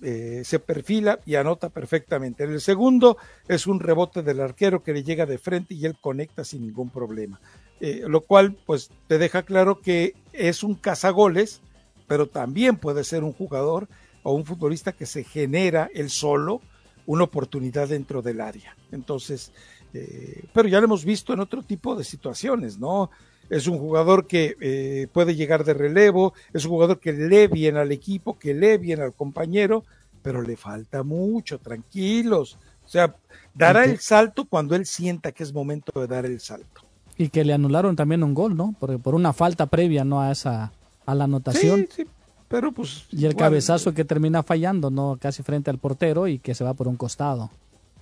se 0.00 0.58
perfila 0.60 1.18
y 1.26 1.34
anota 1.34 1.70
perfectamente. 1.70 2.44
En 2.44 2.52
el 2.52 2.60
segundo 2.60 3.16
es 3.48 3.66
un 3.66 3.80
rebote 3.80 4.22
del 4.22 4.40
arquero 4.40 4.82
que 4.82 4.92
le 4.92 5.02
llega 5.02 5.26
de 5.26 5.38
frente 5.38 5.74
y 5.74 5.84
él 5.86 5.96
conecta 6.00 6.44
sin 6.44 6.62
ningún 6.62 6.90
problema. 6.90 7.40
Eh, 7.80 8.02
lo 8.08 8.22
cual 8.22 8.56
pues 8.66 8.90
te 9.06 9.18
deja 9.18 9.44
claro 9.44 9.80
que 9.80 10.14
es 10.32 10.64
un 10.64 10.74
cazagoles, 10.74 11.60
pero 12.08 12.26
también 12.26 12.76
puede 12.76 13.04
ser 13.04 13.22
un 13.22 13.32
jugador 13.32 13.88
o 14.24 14.32
un 14.32 14.44
futbolista 14.44 14.92
que 14.92 15.06
se 15.06 15.22
genera 15.22 15.88
él 15.94 16.10
solo 16.10 16.60
una 17.06 17.24
oportunidad 17.24 17.88
dentro 17.88 18.20
del 18.20 18.40
área. 18.40 18.76
Entonces, 18.90 19.52
eh, 19.94 20.44
pero 20.52 20.68
ya 20.68 20.80
lo 20.80 20.86
hemos 20.86 21.04
visto 21.04 21.32
en 21.32 21.40
otro 21.40 21.62
tipo 21.62 21.94
de 21.94 22.02
situaciones, 22.02 22.78
¿no? 22.78 23.10
Es 23.50 23.66
un 23.66 23.78
jugador 23.78 24.26
que 24.26 24.56
eh, 24.60 25.06
puede 25.12 25.34
llegar 25.34 25.64
de 25.64 25.74
relevo, 25.74 26.34
es 26.52 26.64
un 26.64 26.72
jugador 26.72 27.00
que 27.00 27.12
lee 27.12 27.46
bien 27.46 27.76
al 27.76 27.92
equipo, 27.92 28.38
que 28.38 28.54
lee 28.54 28.76
bien 28.76 29.00
al 29.00 29.14
compañero, 29.14 29.84
pero 30.22 30.42
le 30.42 30.56
falta 30.56 31.02
mucho, 31.02 31.58
tranquilos. 31.58 32.58
O 32.84 32.88
sea, 32.88 33.14
dará 33.54 33.84
el 33.84 33.98
salto 33.98 34.44
cuando 34.44 34.74
él 34.74 34.86
sienta 34.86 35.32
que 35.32 35.42
es 35.42 35.52
momento 35.52 36.00
de 36.00 36.06
dar 36.06 36.26
el 36.26 36.40
salto. 36.40 36.82
Y 37.16 37.30
que 37.30 37.44
le 37.44 37.52
anularon 37.52 37.96
también 37.96 38.22
un 38.22 38.34
gol, 38.34 38.56
¿no? 38.56 38.74
Por, 38.78 39.00
por 39.00 39.14
una 39.14 39.32
falta 39.32 39.66
previa, 39.66 40.04
¿no? 40.04 40.20
A 40.20 40.30
esa, 40.30 40.72
a 41.04 41.14
la 41.14 41.24
anotación. 41.24 41.88
Sí, 41.90 42.04
sí, 42.04 42.06
pero 42.48 42.72
pues... 42.72 43.06
Y 43.10 43.24
el 43.24 43.34
cabezazo 43.34 43.92
que 43.92 44.04
termina 44.04 44.42
fallando, 44.42 44.90
¿no? 44.90 45.18
Casi 45.20 45.42
frente 45.42 45.70
al 45.70 45.78
portero 45.78 46.28
y 46.28 46.38
que 46.38 46.54
se 46.54 46.64
va 46.64 46.74
por 46.74 46.88
un 46.88 46.96
costado. 46.96 47.50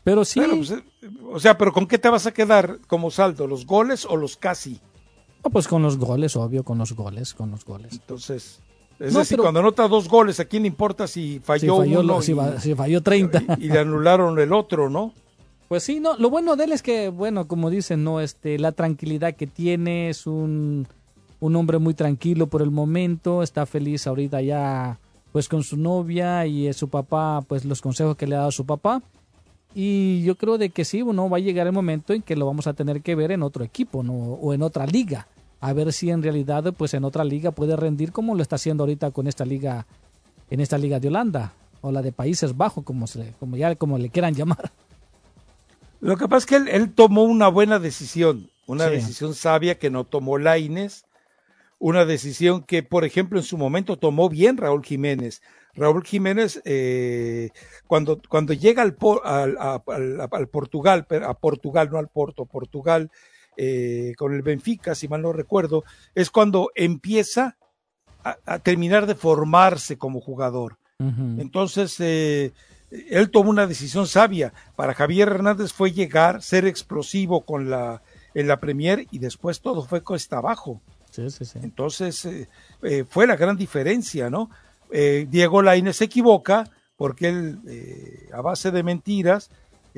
Pero 0.05 0.25
sí... 0.25 0.41
Pues, 0.41 0.71
eh, 0.71 0.85
o 1.33 1.41
sea, 1.41 1.59
pero 1.59 1.73
¿con 1.73 1.87
qué 1.87 1.99
te 1.99 2.09
vas 2.09 2.27
a 2.27 2.33
quedar 2.33 2.79
como 2.87 3.11
saldo? 3.11 3.47
¿Los 3.47 3.67
goles 3.67 4.05
o 4.05 4.17
los 4.17 4.37
casi? 4.37 4.81
Pues 5.51 5.69
con 5.69 5.83
los 5.83 5.99
goles, 5.99 6.37
obvio, 6.37 6.65
con 6.65 6.79
los 6.79 6.93
goles, 6.95 7.35
con 7.35 7.51
los 7.51 7.65
goles. 7.65 7.93
Entonces... 7.93 8.61
Es 8.99 9.13
decir, 9.13 9.39
cuando 9.39 9.61
anota 9.61 9.89
dos 9.89 10.09
goles, 10.09 10.41
¿a 10.41 10.47
quién 10.47 10.63
le 10.63 10.69
importa 10.69 11.07
si 11.07 11.39
falló, 11.45 11.77
uno? 11.77 12.23
si, 12.23 12.35
falló 12.75 13.03
30. 13.03 13.59
y, 13.59 13.69
le 13.69 13.79
anularon 13.79 14.39
el 14.39 14.55
otro, 14.55 14.89
¿no? 14.89 15.13
Pues 15.69 15.83
sí, 15.83 16.01
no, 16.01 16.17
lo 16.17 16.31
bueno 16.31 16.57
de 16.57 16.65
él 16.65 16.73
es 16.73 16.83
que, 16.83 17.11
bueno, 17.11 17.47
como 17.47 17.69
dicen, 17.69 18.05
no, 18.05 18.21
este, 18.21 18.59
la 18.59 18.73
tranquilidad 18.73 19.35
que 19.35 19.47
tiene, 19.47 20.09
es 20.09 20.27
un, 20.27 20.87
un 21.41 21.57
hombre 21.57 21.79
muy 21.79 21.93
tranquilo 21.93 22.47
por 22.47 22.63
el 22.63 22.71
momento, 22.71 23.43
está 23.43 23.67
feliz 23.67 24.07
ahorita 24.07 24.41
ya, 24.41 24.99
pues 25.33 25.49
con 25.49 25.63
su 25.63 25.77
novia 25.77 26.47
y 26.47 26.73
su 26.73 26.89
papá, 26.89 27.43
pues 27.47 27.65
los 27.65 27.83
consejos 27.83 28.17
que 28.17 28.27
le 28.27 28.37
ha 28.37 28.41
dado 28.41 28.53
su 28.53 28.65
papá. 28.65 29.03
Y 29.75 30.23
yo 30.23 30.37
creo 30.37 30.57
de 30.57 30.71
que 30.71 30.87
sí, 30.87 31.03
bueno, 31.03 31.29
va 31.29 31.37
a 31.37 31.41
llegar 31.41 31.67
el 31.67 31.73
momento 31.75 32.15
en 32.15 32.23
que 32.23 32.37
lo 32.37 32.47
vamos 32.47 32.67
a 32.67 32.73
tener 32.73 33.03
que 33.03 33.15
ver 33.15 33.31
en 33.31 33.43
otro 33.43 33.63
equipo, 33.63 34.03
¿no? 34.03 34.15
O 34.15 34.55
en 34.55 34.63
otra 34.63 34.87
liga. 34.87 35.27
A 35.61 35.73
ver 35.73 35.93
si 35.93 36.11
en 36.11 36.23
realidad, 36.23 36.73
pues 36.77 36.95
en 36.95 37.05
otra 37.05 37.25
liga 37.25 37.51
puede 37.51 37.77
rendir 37.77 38.13
como 38.13 38.35
lo 38.35 38.43
está 38.43 38.57
haciendo 38.57 38.85
ahorita 38.85 39.11
con 39.11 39.27
esta 39.27 39.45
liga, 39.45 39.87
en 40.51 40.61
esta 40.61 40.79
liga 40.79 41.01
de 41.01 41.09
Holanda, 41.09 41.53
o 41.81 41.91
la 41.91 42.03
de 42.03 42.13
Países 42.13 42.57
Bajos, 42.57 42.85
como 42.85 43.07
se, 43.07 43.33
como 43.41 43.57
ya, 43.57 43.75
como 43.75 43.99
le 43.99 44.11
quieran 44.11 44.35
llamar. 44.35 44.71
Lo 46.01 46.17
que 46.17 46.29
pasa 46.29 46.39
es 46.39 46.47
que 46.47 46.71
él, 46.71 46.93
tomó 46.93 47.25
una 47.25 47.49
buena 47.49 47.79
decisión, 47.79 48.51
una 48.67 48.87
decisión 48.87 49.35
sabia 49.35 49.79
que 49.79 49.91
no 49.91 50.05
tomó 50.05 50.39
Laines, 50.39 51.07
una 51.79 52.05
decisión 52.05 52.63
que, 52.63 52.83
por 52.83 53.05
ejemplo, 53.05 53.39
en 53.39 53.45
su 53.45 53.57
momento 53.57 53.97
tomó 53.97 54.29
bien 54.29 54.57
Raúl 54.57 54.85
Jiménez. 54.85 55.43
Raúl 55.75 56.05
Jiménez, 56.05 56.63
eh, 56.65 57.51
cuando, 57.87 58.21
cuando 58.29 58.53
llega 58.53 58.83
al, 58.83 58.97
al, 59.25 60.49
Portugal, 60.49 61.07
a 61.23 61.35
Portugal, 61.35 61.91
no 61.91 61.99
al 61.99 62.09
Porto, 62.09 62.47
Portugal, 62.47 63.11
eh, 63.57 64.15
con 64.17 64.35
el 64.35 64.43
Benfica, 64.43 64.95
si 64.95 65.09
mal 65.09 65.23
no 65.23 65.33
recuerdo, 65.33 65.85
es 66.15 66.31
cuando 66.31 66.71
empieza 66.75 67.57
a, 68.23 68.59
terminar 68.59 69.07
de 69.07 69.15
formarse 69.15 69.97
como 69.99 70.21
jugador. 70.21 70.79
Entonces, 70.99 72.01
eh, 72.01 72.53
él 72.91 73.31
tomó 73.31 73.51
una 73.51 73.67
decisión 73.67 74.07
sabia. 74.07 74.53
Para 74.75 74.95
Javier 74.95 75.29
Hernández 75.29 75.73
fue 75.73 75.93
llegar, 75.93 76.43
ser 76.43 76.67
explosivo 76.67 77.43
con 77.43 77.69
la, 77.69 78.03
en 78.35 78.49
la 78.49 78.59
Premier 78.59 79.07
y 79.11 79.19
después 79.19 79.61
todo 79.61 79.85
fue 79.85 80.03
cuesta 80.03 80.39
abajo. 80.39 80.81
Entonces 81.63 82.25
eh, 82.27 82.49
eh, 82.83 83.05
fue 83.09 83.27
la 83.27 83.37
gran 83.37 83.57
diferencia, 83.57 84.29
¿no? 84.29 84.51
Eh, 84.91 85.27
Diego 85.29 85.63
Lainez 85.63 85.97
se 85.97 86.05
equivoca 86.05 86.71
porque 86.97 87.29
él, 87.29 87.59
a 88.33 88.41
base 88.41 88.71
de 88.71 88.83
mentiras, 88.83 89.51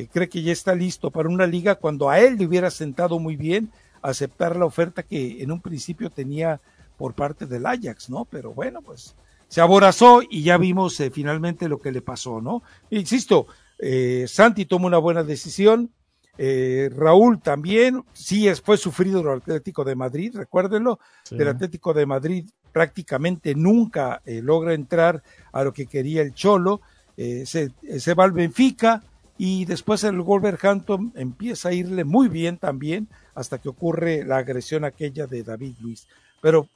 cree 0.07 0.29
que 0.29 0.43
ya 0.43 0.53
está 0.53 0.75
listo 0.75 1.11
para 1.11 1.29
una 1.29 1.47
liga 1.47 1.75
cuando 1.75 2.09
a 2.09 2.21
él 2.21 2.37
le 2.39 2.47
hubiera 2.47 2.71
sentado 2.71 3.19
muy 3.19 3.37
bien 3.37 3.71
aceptar 4.03 4.57
la 4.57 4.65
oferta 4.65 5.03
que 5.03 5.43
en 5.43 5.51
un 5.51 5.61
principio 5.61 6.11
tenía 6.11 6.61
por 6.97 7.15
parte 7.15 7.47
del 7.47 7.67
Ajax, 7.67 8.11
¿no? 8.11 8.25
Pero 8.25 8.53
bueno, 8.53 8.83
pues 8.83 9.15
se 9.49 9.61
aborazó 9.61 10.21
y 10.29 10.43
ya 10.43 10.59
vimos 10.59 10.99
eh, 11.01 11.11
finalmente 11.11 11.69
lo 11.69 11.81
que 11.81 11.93
le 11.93 12.03
pasó, 12.03 12.41
¿no? 12.41 12.63
Insisto, 12.91 13.47
eh, 13.79 14.27
Santi 14.29 14.67
tomó 14.67 14.87
una 14.87 14.99
buena 14.99 15.23
decisión, 15.23 15.91
eh, 16.37 16.91
Raúl 16.95 17.41
también, 17.41 18.05
sí 18.13 18.49
fue 18.63 18.77
sufrido 18.77 19.21
el 19.21 19.39
Atlético 19.41 19.85
de 19.85 19.97
Madrid, 19.97 20.37
recuérdenlo, 20.37 21.01
el 21.31 21.49
Atlético 21.49 21.95
de 21.95 22.07
Madrid 22.07 22.49
prácticamente 22.73 23.55
nunca 23.55 24.23
logra 24.25 24.75
entrar 24.75 25.23
a 25.53 25.65
lo 25.65 25.73
que 25.73 25.87
quería 25.87 26.23
el 26.23 26.35
Cholo, 26.35 26.81
se, 27.17 27.73
se 27.99 28.15
va 28.15 28.23
al 28.23 28.31
Benfica 28.31 29.03
y 29.39 29.65
después 29.65 30.03
el 30.03 30.21
Wolverhampton 30.21 31.13
empieza 31.15 31.69
a 31.69 31.73
irle 31.73 32.05
muy 32.05 32.29
bien 32.29 32.59
también 32.59 33.09
hasta 33.35 33.59
que 33.59 33.69
ocurre 33.69 34.25
la 34.25 34.39
agresión 34.39 34.85
aquella 34.85 35.27
de 35.27 35.45
David 35.45 35.77
Luis. 35.81 36.09
Pero 36.43 36.69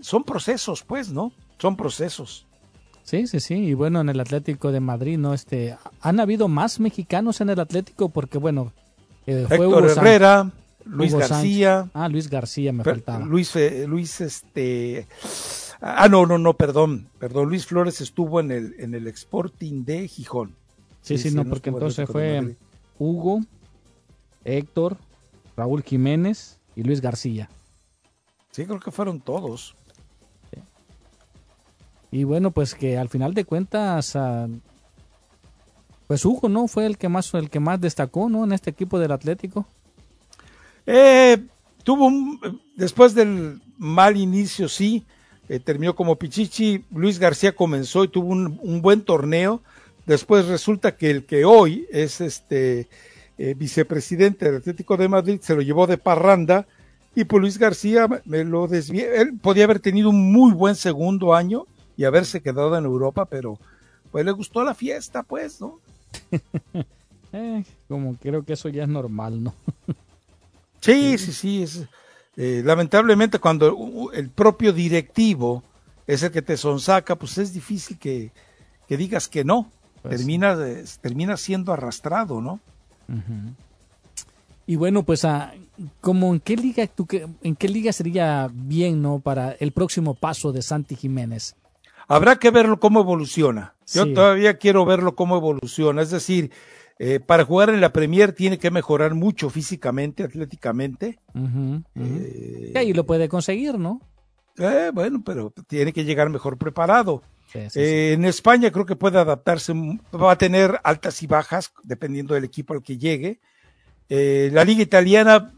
son 0.00 0.24
procesos, 0.24 0.82
pues, 0.82 1.10
¿no? 1.10 1.32
Son 1.58 1.76
procesos. 1.76 2.46
Sí, 3.02 3.26
sí, 3.26 3.40
sí. 3.40 3.54
Y 3.54 3.74
bueno, 3.74 4.02
en 4.02 4.10
el 4.10 4.20
Atlético 4.20 4.70
de 4.70 4.80
Madrid, 4.80 5.18
¿no? 5.18 5.32
Este, 5.32 5.76
han 6.02 6.20
habido 6.20 6.46
más 6.46 6.78
mexicanos 6.78 7.40
en 7.40 7.48
el 7.48 7.58
Atlético 7.58 8.10
porque, 8.10 8.36
bueno, 8.36 8.72
eh, 9.26 9.46
fue 9.48 9.64
Héctor 9.64 9.86
Herrera, 9.90 10.50
Luis 10.84 11.14
García. 11.14 11.88
Ah, 11.94 12.08
Luis 12.08 12.28
García 12.28 12.72
me 12.72 12.84
faltaba. 12.84 13.24
Luis, 13.24 13.54
Luis, 13.86 14.20
este. 14.20 15.06
Ah, 15.80 16.08
no, 16.08 16.26
no, 16.26 16.36
no, 16.36 16.54
perdón, 16.54 17.08
perdón. 17.18 17.48
Luis 17.48 17.66
Flores 17.66 18.02
estuvo 18.02 18.40
en 18.40 18.50
el, 18.50 18.74
en 18.78 18.94
el 18.94 19.06
Sporting 19.08 19.84
de 19.84 20.06
Gijón. 20.06 20.59
Sí, 21.02 21.18
sí, 21.18 21.30
no, 21.30 21.44
porque 21.44 21.70
entonces 21.70 22.08
fue 22.08 22.56
Hugo, 22.98 23.40
Héctor, 24.44 24.98
Raúl 25.56 25.82
Jiménez 25.82 26.58
y 26.76 26.82
Luis 26.82 27.00
García. 27.00 27.48
Sí, 28.50 28.66
creo 28.66 28.80
que 28.80 28.90
fueron 28.90 29.20
todos. 29.20 29.76
Y 32.12 32.24
bueno, 32.24 32.50
pues 32.50 32.74
que 32.74 32.98
al 32.98 33.08
final 33.08 33.34
de 33.34 33.44
cuentas, 33.44 34.18
pues 36.06 36.24
Hugo, 36.24 36.48
¿no? 36.48 36.66
Fue 36.66 36.86
el 36.86 36.98
que 36.98 37.08
más, 37.08 37.32
el 37.34 37.50
que 37.50 37.60
más 37.60 37.80
destacó, 37.80 38.28
¿no? 38.28 38.44
En 38.44 38.52
este 38.52 38.70
equipo 38.70 38.98
del 38.98 39.12
Atlético. 39.12 39.66
Eh, 40.86 41.46
tuvo 41.84 42.06
un, 42.06 42.60
después 42.76 43.14
del 43.14 43.60
mal 43.78 44.16
inicio, 44.16 44.68
sí, 44.68 45.04
eh, 45.48 45.60
terminó 45.60 45.94
como 45.94 46.16
Pichichi. 46.16 46.84
Luis 46.90 47.18
García 47.18 47.54
comenzó 47.54 48.04
y 48.04 48.08
tuvo 48.08 48.28
un, 48.28 48.82
buen 48.82 49.02
torneo. 49.02 49.62
Después 50.10 50.46
resulta 50.46 50.96
que 50.96 51.08
el 51.08 51.24
que 51.24 51.44
hoy 51.44 51.86
es 51.88 52.20
este 52.20 52.88
eh, 53.38 53.54
vicepresidente 53.56 54.44
del 54.44 54.56
Atlético 54.56 54.96
de 54.96 55.06
Madrid 55.06 55.38
se 55.40 55.54
lo 55.54 55.62
llevó 55.62 55.86
de 55.86 55.98
parranda 55.98 56.66
y 57.14 57.22
pues 57.22 57.40
Luis 57.40 57.58
García 57.58 58.08
me 58.24 58.42
lo 58.42 58.66
desvió. 58.66 59.04
Él 59.14 59.38
podía 59.40 59.62
haber 59.62 59.78
tenido 59.78 60.10
un 60.10 60.32
muy 60.32 60.52
buen 60.52 60.74
segundo 60.74 61.32
año 61.32 61.64
y 61.96 62.06
haberse 62.06 62.40
quedado 62.40 62.76
en 62.76 62.86
Europa, 62.86 63.24
pero 63.24 63.56
pues 64.10 64.24
le 64.24 64.32
gustó 64.32 64.64
la 64.64 64.74
fiesta, 64.74 65.22
pues, 65.22 65.60
¿no? 65.60 65.78
Eh, 67.32 67.62
como 67.86 68.16
creo 68.16 68.44
que 68.44 68.54
eso 68.54 68.68
ya 68.68 68.82
es 68.82 68.88
normal, 68.88 69.40
¿no? 69.40 69.54
sí, 70.80 71.16
sí, 71.18 71.32
sí, 71.32 71.62
es, 71.62 71.84
eh, 72.36 72.62
lamentablemente 72.64 73.38
cuando 73.38 74.10
el 74.12 74.30
propio 74.30 74.72
directivo 74.72 75.62
es 76.08 76.24
el 76.24 76.32
que 76.32 76.42
te 76.42 76.56
sonsaca, 76.56 77.14
pues 77.14 77.38
es 77.38 77.52
difícil 77.52 77.96
que, 77.96 78.32
digas 78.88 79.28
que 79.28 79.44
no, 79.44 79.70
pues 80.02 80.16
termina, 80.16 80.56
termina 81.00 81.36
siendo 81.36 81.72
arrastrado, 81.72 82.40
¿no? 82.40 82.60
Y 84.66 84.76
bueno, 84.76 85.02
pues 85.02 85.24
a 85.24 85.52
como 86.00 86.32
en 86.32 86.40
qué 86.40 86.56
liga 86.56 86.86
tú 86.86 87.06
en 87.42 87.56
qué 87.56 87.68
liga 87.68 87.92
sería 87.92 88.48
bien, 88.52 89.02
¿no? 89.02 89.18
Para 89.18 89.52
el 89.52 89.72
próximo 89.72 90.14
paso 90.14 90.52
de 90.52 90.62
Santi 90.62 90.96
Jiménez. 90.96 91.56
Habrá 92.06 92.36
que 92.36 92.50
verlo 92.50 92.80
cómo 92.80 93.00
evoluciona. 93.00 93.74
Yo 93.92 94.12
todavía 94.12 94.58
quiero 94.58 94.84
verlo 94.84 95.14
cómo 95.14 95.36
evoluciona. 95.36 96.02
Es 96.02 96.10
decir, 96.10 96.50
eh, 96.98 97.18
para 97.18 97.44
jugar 97.44 97.70
en 97.70 97.80
la 97.80 97.92
Premier 97.92 98.32
tiene 98.32 98.58
que 98.58 98.70
mejorar 98.70 99.14
mucho 99.14 99.48
físicamente, 99.48 100.22
atléticamente. 100.22 101.18
y 101.94 102.76
ahí 102.76 102.92
lo 102.92 103.06
puede 103.06 103.28
conseguir, 103.28 103.78
¿no? 103.78 104.00
Eh, 104.58 104.90
bueno, 104.92 105.22
pero 105.24 105.52
tiene 105.66 105.92
que 105.92 106.04
llegar 106.04 106.28
mejor 106.28 106.58
preparado. 106.58 107.22
Eh, 107.54 108.12
en 108.12 108.24
España 108.24 108.70
creo 108.70 108.86
que 108.86 108.96
puede 108.96 109.18
adaptarse, 109.18 109.72
va 110.14 110.32
a 110.32 110.38
tener 110.38 110.80
altas 110.84 111.22
y 111.22 111.26
bajas 111.26 111.72
dependiendo 111.82 112.34
del 112.34 112.44
equipo 112.44 112.74
al 112.74 112.82
que 112.82 112.98
llegue. 112.98 113.40
la 114.08 114.64
liga 114.64 114.82
italiana 114.82 115.52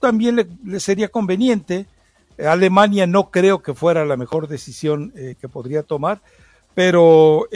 también 0.00 0.36
le, 0.36 0.80
sería 0.80 1.08
conveniente. 1.08 1.86
Alemania 2.38 3.06
no 3.06 3.30
creo 3.30 3.62
que 3.62 3.74
fuera 3.74 4.04
la 4.04 4.16
mejor 4.16 4.48
decisión 4.48 5.12
que 5.12 5.48
podría 5.48 5.82
tomar, 5.82 6.22
pero 6.74 7.46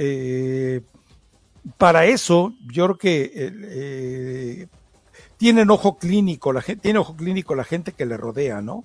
para 1.79 2.05
eso, 2.07 2.53
yo 2.67 2.85
creo 2.85 2.99
que 2.99 3.33
eh, 3.35 4.67
tienen 5.37 5.71
ojo 5.71 5.99
clínico, 5.99 6.53
la 6.53 6.61
gente, 6.61 6.83
tiene 6.83 6.99
ojo 6.99 7.17
clínico 7.17 7.55
la 7.55 7.65
gente 7.65 7.93
que 7.93 8.07
le 8.07 8.17
rodea, 8.17 8.61
¿no? 8.61 8.85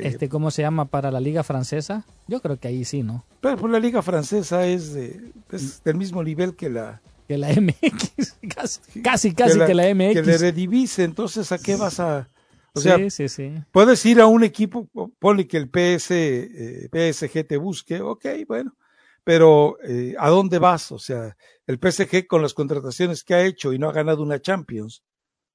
Este, 0.00 0.28
¿Cómo 0.28 0.50
se 0.50 0.62
llama 0.62 0.84
para 0.84 1.10
la 1.10 1.18
Liga 1.18 1.42
Francesa? 1.42 2.04
Yo 2.28 2.40
creo 2.40 2.58
que 2.58 2.68
ahí 2.68 2.84
sí, 2.84 3.02
¿no? 3.02 3.24
Pero 3.40 3.56
pues, 3.56 3.72
la 3.72 3.80
Liga 3.80 4.00
Francesa 4.00 4.66
es, 4.66 4.94
del 4.94 5.96
mismo 5.96 6.22
nivel 6.22 6.54
que 6.54 6.70
la... 6.70 7.02
Que 7.26 7.36
la 7.36 7.48
MX, 7.48 8.36
casi, 8.54 8.80
casi, 9.02 9.34
que 9.34 9.74
la, 9.74 9.92
MX. 9.92 10.14
Que 10.14 10.22
le 10.22 10.38
redivise, 10.38 11.02
entonces 11.02 11.50
¿a 11.50 11.58
qué 11.58 11.74
vas 11.74 11.98
a...? 11.98 12.28
O 12.74 12.80
sea, 12.80 12.96
sí, 12.96 13.10
sí, 13.10 13.28
sí. 13.28 13.52
puedes 13.72 14.04
ir 14.04 14.20
a 14.20 14.26
un 14.26 14.44
equipo, 14.44 14.86
ponle 15.18 15.48
que 15.48 15.56
el 15.56 15.70
PS, 15.70 16.10
eh, 16.10 16.88
PSG 16.92 17.46
te 17.46 17.56
busque, 17.56 18.02
ok, 18.02 18.26
bueno, 18.46 18.76
pero 19.24 19.78
eh, 19.82 20.14
¿a 20.18 20.28
dónde 20.28 20.60
vas? 20.60 20.92
O 20.92 20.98
sea, 21.00 21.36
el 21.66 21.80
PSG 21.80 22.28
con 22.28 22.42
las 22.42 22.54
contrataciones 22.54 23.24
que 23.24 23.34
ha 23.34 23.44
hecho 23.44 23.72
y 23.72 23.78
no 23.78 23.88
ha 23.88 23.92
ganado 23.92 24.22
una 24.22 24.40
Champions. 24.40 25.02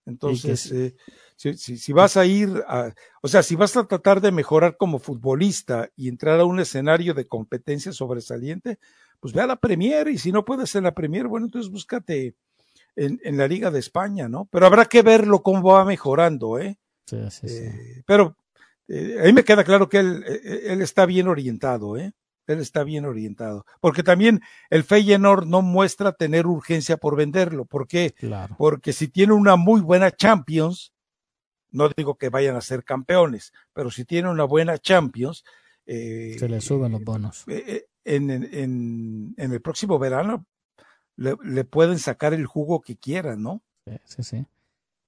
Entonces, 0.05 0.71
eh, 0.71 0.95
si, 1.41 1.77
si, 1.77 1.93
vas 1.93 2.17
a 2.17 2.25
ir 2.25 2.63
a, 2.67 2.93
o 3.21 3.27
sea, 3.27 3.41
si 3.41 3.55
vas 3.55 3.75
a 3.75 3.87
tratar 3.87 4.21
de 4.21 4.31
mejorar 4.31 4.77
como 4.77 4.99
futbolista 4.99 5.89
y 5.95 6.07
entrar 6.07 6.39
a 6.39 6.45
un 6.45 6.59
escenario 6.59 7.13
de 7.13 7.27
competencia 7.27 7.91
sobresaliente, 7.91 8.77
pues 9.19 9.33
ve 9.33 9.41
a 9.41 9.47
la 9.47 9.55
Premier 9.55 10.07
y 10.07 10.17
si 10.17 10.31
no 10.31 10.45
puedes 10.45 10.75
en 10.75 10.83
la 10.83 10.93
Premier, 10.93 11.27
bueno, 11.27 11.47
entonces 11.47 11.71
búscate 11.71 12.35
en, 12.95 13.19
en 13.23 13.37
la 13.37 13.47
Liga 13.47 13.71
de 13.71 13.79
España, 13.79 14.27
¿no? 14.27 14.47
Pero 14.51 14.65
habrá 14.65 14.85
que 14.85 15.01
verlo 15.01 15.41
cómo 15.41 15.63
va 15.71 15.85
mejorando, 15.85 16.59
¿eh? 16.59 16.77
Sí, 17.05 17.17
sí, 17.29 17.47
sí. 17.47 17.63
Eh, 17.63 18.03
pero 18.05 18.37
eh, 18.87 19.17
a 19.21 19.23
mí 19.23 19.33
me 19.33 19.43
queda 19.43 19.63
claro 19.63 19.89
que 19.89 19.99
él, 19.99 20.23
él 20.23 20.81
está 20.81 21.05
bien 21.05 21.27
orientado, 21.27 21.97
¿eh? 21.97 22.13
él 22.47 22.59
está 22.59 22.83
bien 22.83 23.05
orientado. 23.05 23.65
Porque 23.79 24.03
también 24.03 24.41
el 24.69 24.83
Feyenoord 24.83 25.45
no 25.45 25.61
muestra 25.61 26.11
tener 26.11 26.47
urgencia 26.47 26.97
por 26.97 27.15
venderlo. 27.15 27.65
¿Por 27.65 27.87
qué? 27.87 28.13
Porque 28.57 28.93
si 28.93 29.07
tiene 29.07 29.33
una 29.33 29.55
muy 29.55 29.81
buena 29.81 30.11
Champions, 30.11 30.90
no 31.71 31.89
digo 31.89 32.15
que 32.15 32.29
vayan 32.29 32.55
a 32.55 32.61
ser 32.61 32.83
campeones, 32.83 33.53
pero 33.73 33.91
si 33.91 34.05
tiene 34.05 34.29
una 34.29 34.43
buena 34.43 34.77
Champions, 34.77 35.43
eh, 35.85 36.35
se 36.37 36.47
le 36.47 36.61
suben 36.61 36.91
los 36.91 37.03
bonos. 37.03 37.43
Eh, 37.47 37.63
eh, 37.67 37.85
en, 38.03 38.29
en, 38.29 39.33
en, 39.37 39.51
el 39.51 39.61
próximo 39.61 39.99
verano 39.99 40.45
le, 41.15 41.35
le, 41.43 41.63
pueden 41.63 41.99
sacar 41.99 42.33
el 42.33 42.45
jugo 42.45 42.81
que 42.81 42.97
quieran, 42.97 43.41
¿no? 43.41 43.61
Sí, 43.85 43.93
sí, 44.05 44.23
sí. 44.23 44.45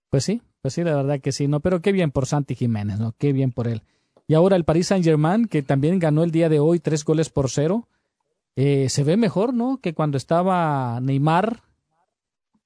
Pues 0.09 0.23
sí, 0.23 0.41
pues 0.61 0.75
sí, 0.75 0.83
la 0.83 0.95
verdad 0.95 1.19
que 1.19 1.31
sí, 1.31 1.47
¿no? 1.47 1.59
Pero 1.59 1.81
qué 1.81 1.91
bien 1.91 2.11
por 2.11 2.27
Santi 2.27 2.55
Jiménez, 2.55 2.99
¿no? 2.99 3.13
Qué 3.17 3.33
bien 3.33 3.51
por 3.51 3.67
él. 3.67 3.83
Y 4.27 4.35
ahora 4.35 4.55
el 4.55 4.63
Paris 4.63 4.87
Saint 4.87 5.03
Germain, 5.03 5.47
que 5.47 5.63
también 5.63 5.99
ganó 5.99 6.23
el 6.23 6.31
día 6.31 6.49
de 6.49 6.59
hoy 6.59 6.79
tres 6.79 7.03
goles 7.03 7.29
por 7.29 7.49
cero, 7.49 7.87
eh, 8.55 8.87
se 8.89 9.03
ve 9.03 9.17
mejor, 9.17 9.53
¿no? 9.53 9.79
Que 9.81 9.93
cuando 9.93 10.17
estaba 10.17 10.99
Neymar, 11.01 11.63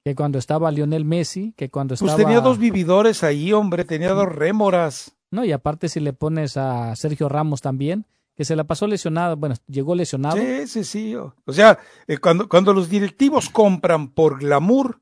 que 0.07 0.15
cuando 0.15 0.39
estaba 0.39 0.71
Lionel 0.71 1.03
Messi, 1.03 1.53
que 1.57 1.69
cuando 1.69 1.91
pues 1.91 1.99
estaba... 1.99 2.15
Pues 2.15 2.25
tenía 2.25 2.39
dos 2.39 2.57
vividores 2.57 3.25
ahí, 3.25 3.51
hombre, 3.51 3.83
tenía 3.83 4.13
dos 4.13 4.33
rémoras. 4.33 5.11
No, 5.31 5.43
y 5.43 5.51
aparte 5.51 5.89
si 5.89 5.99
le 5.99 6.13
pones 6.13 6.55
a 6.55 6.95
Sergio 6.95 7.27
Ramos 7.27 7.59
también, 7.59 8.05
que 8.33 8.45
se 8.45 8.55
la 8.55 8.63
pasó 8.63 8.87
lesionado, 8.87 9.35
bueno, 9.35 9.55
llegó 9.67 9.95
lesionado. 9.95 10.37
Sí, 10.37 10.65
sí, 10.67 10.85
sí. 10.85 11.15
O 11.15 11.33
sea, 11.51 11.79
eh, 12.07 12.19
cuando, 12.19 12.47
cuando 12.47 12.73
los 12.73 12.87
directivos 12.87 13.49
compran 13.49 14.07
por 14.07 14.39
glamour, 14.39 15.01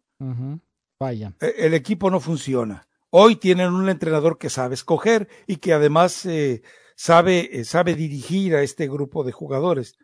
Vaya. 1.00 1.36
Eh, 1.40 1.54
el 1.60 1.76
equipo 1.76 2.10
no 2.10 2.20
funciona. 2.20 2.88
Hoy 3.12 3.36
tienen 3.36 3.74
un 3.74 3.88
entrenador 3.88 4.40
que 4.40 4.50
sabe 4.50 4.74
escoger 4.74 5.28
y 5.46 5.58
que 5.58 5.74
además 5.74 6.26
eh, 6.26 6.64
sabe, 6.96 7.64
sabe 7.64 7.94
dirigir 7.94 8.56
a 8.56 8.64
este 8.64 8.88
grupo 8.88 9.24
de 9.24 9.34
jugadores. 9.34 10.00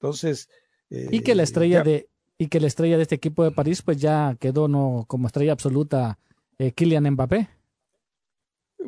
Entonces. 0.00 0.48
y 0.88 1.20
que 1.20 1.34
la 1.34 1.42
estrella 1.42 1.82
de 1.82 2.08
y 2.38 2.48
que 2.48 2.60
la 2.60 2.68
estrella 2.68 2.96
de 2.96 3.02
este 3.02 3.16
equipo 3.16 3.44
de 3.44 3.50
París 3.50 3.82
pues 3.82 3.98
ya 3.98 4.36
quedó 4.38 4.68
no 4.68 5.04
como 5.08 5.26
estrella 5.26 5.52
absoluta 5.52 6.18
Kylian 6.74 7.10
Mbappé. 7.10 7.48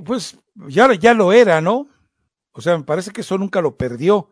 Pues 0.05 0.39
ya, 0.69 0.93
ya 0.95 1.15
lo 1.15 1.33
era, 1.33 1.61
¿no? 1.61 1.89
O 2.53 2.61
sea, 2.61 2.79
me 2.79 2.85
parece 2.85 3.11
que 3.11 3.21
eso 3.21 3.37
nunca 3.37 3.61
lo 3.61 3.77
perdió, 3.77 4.31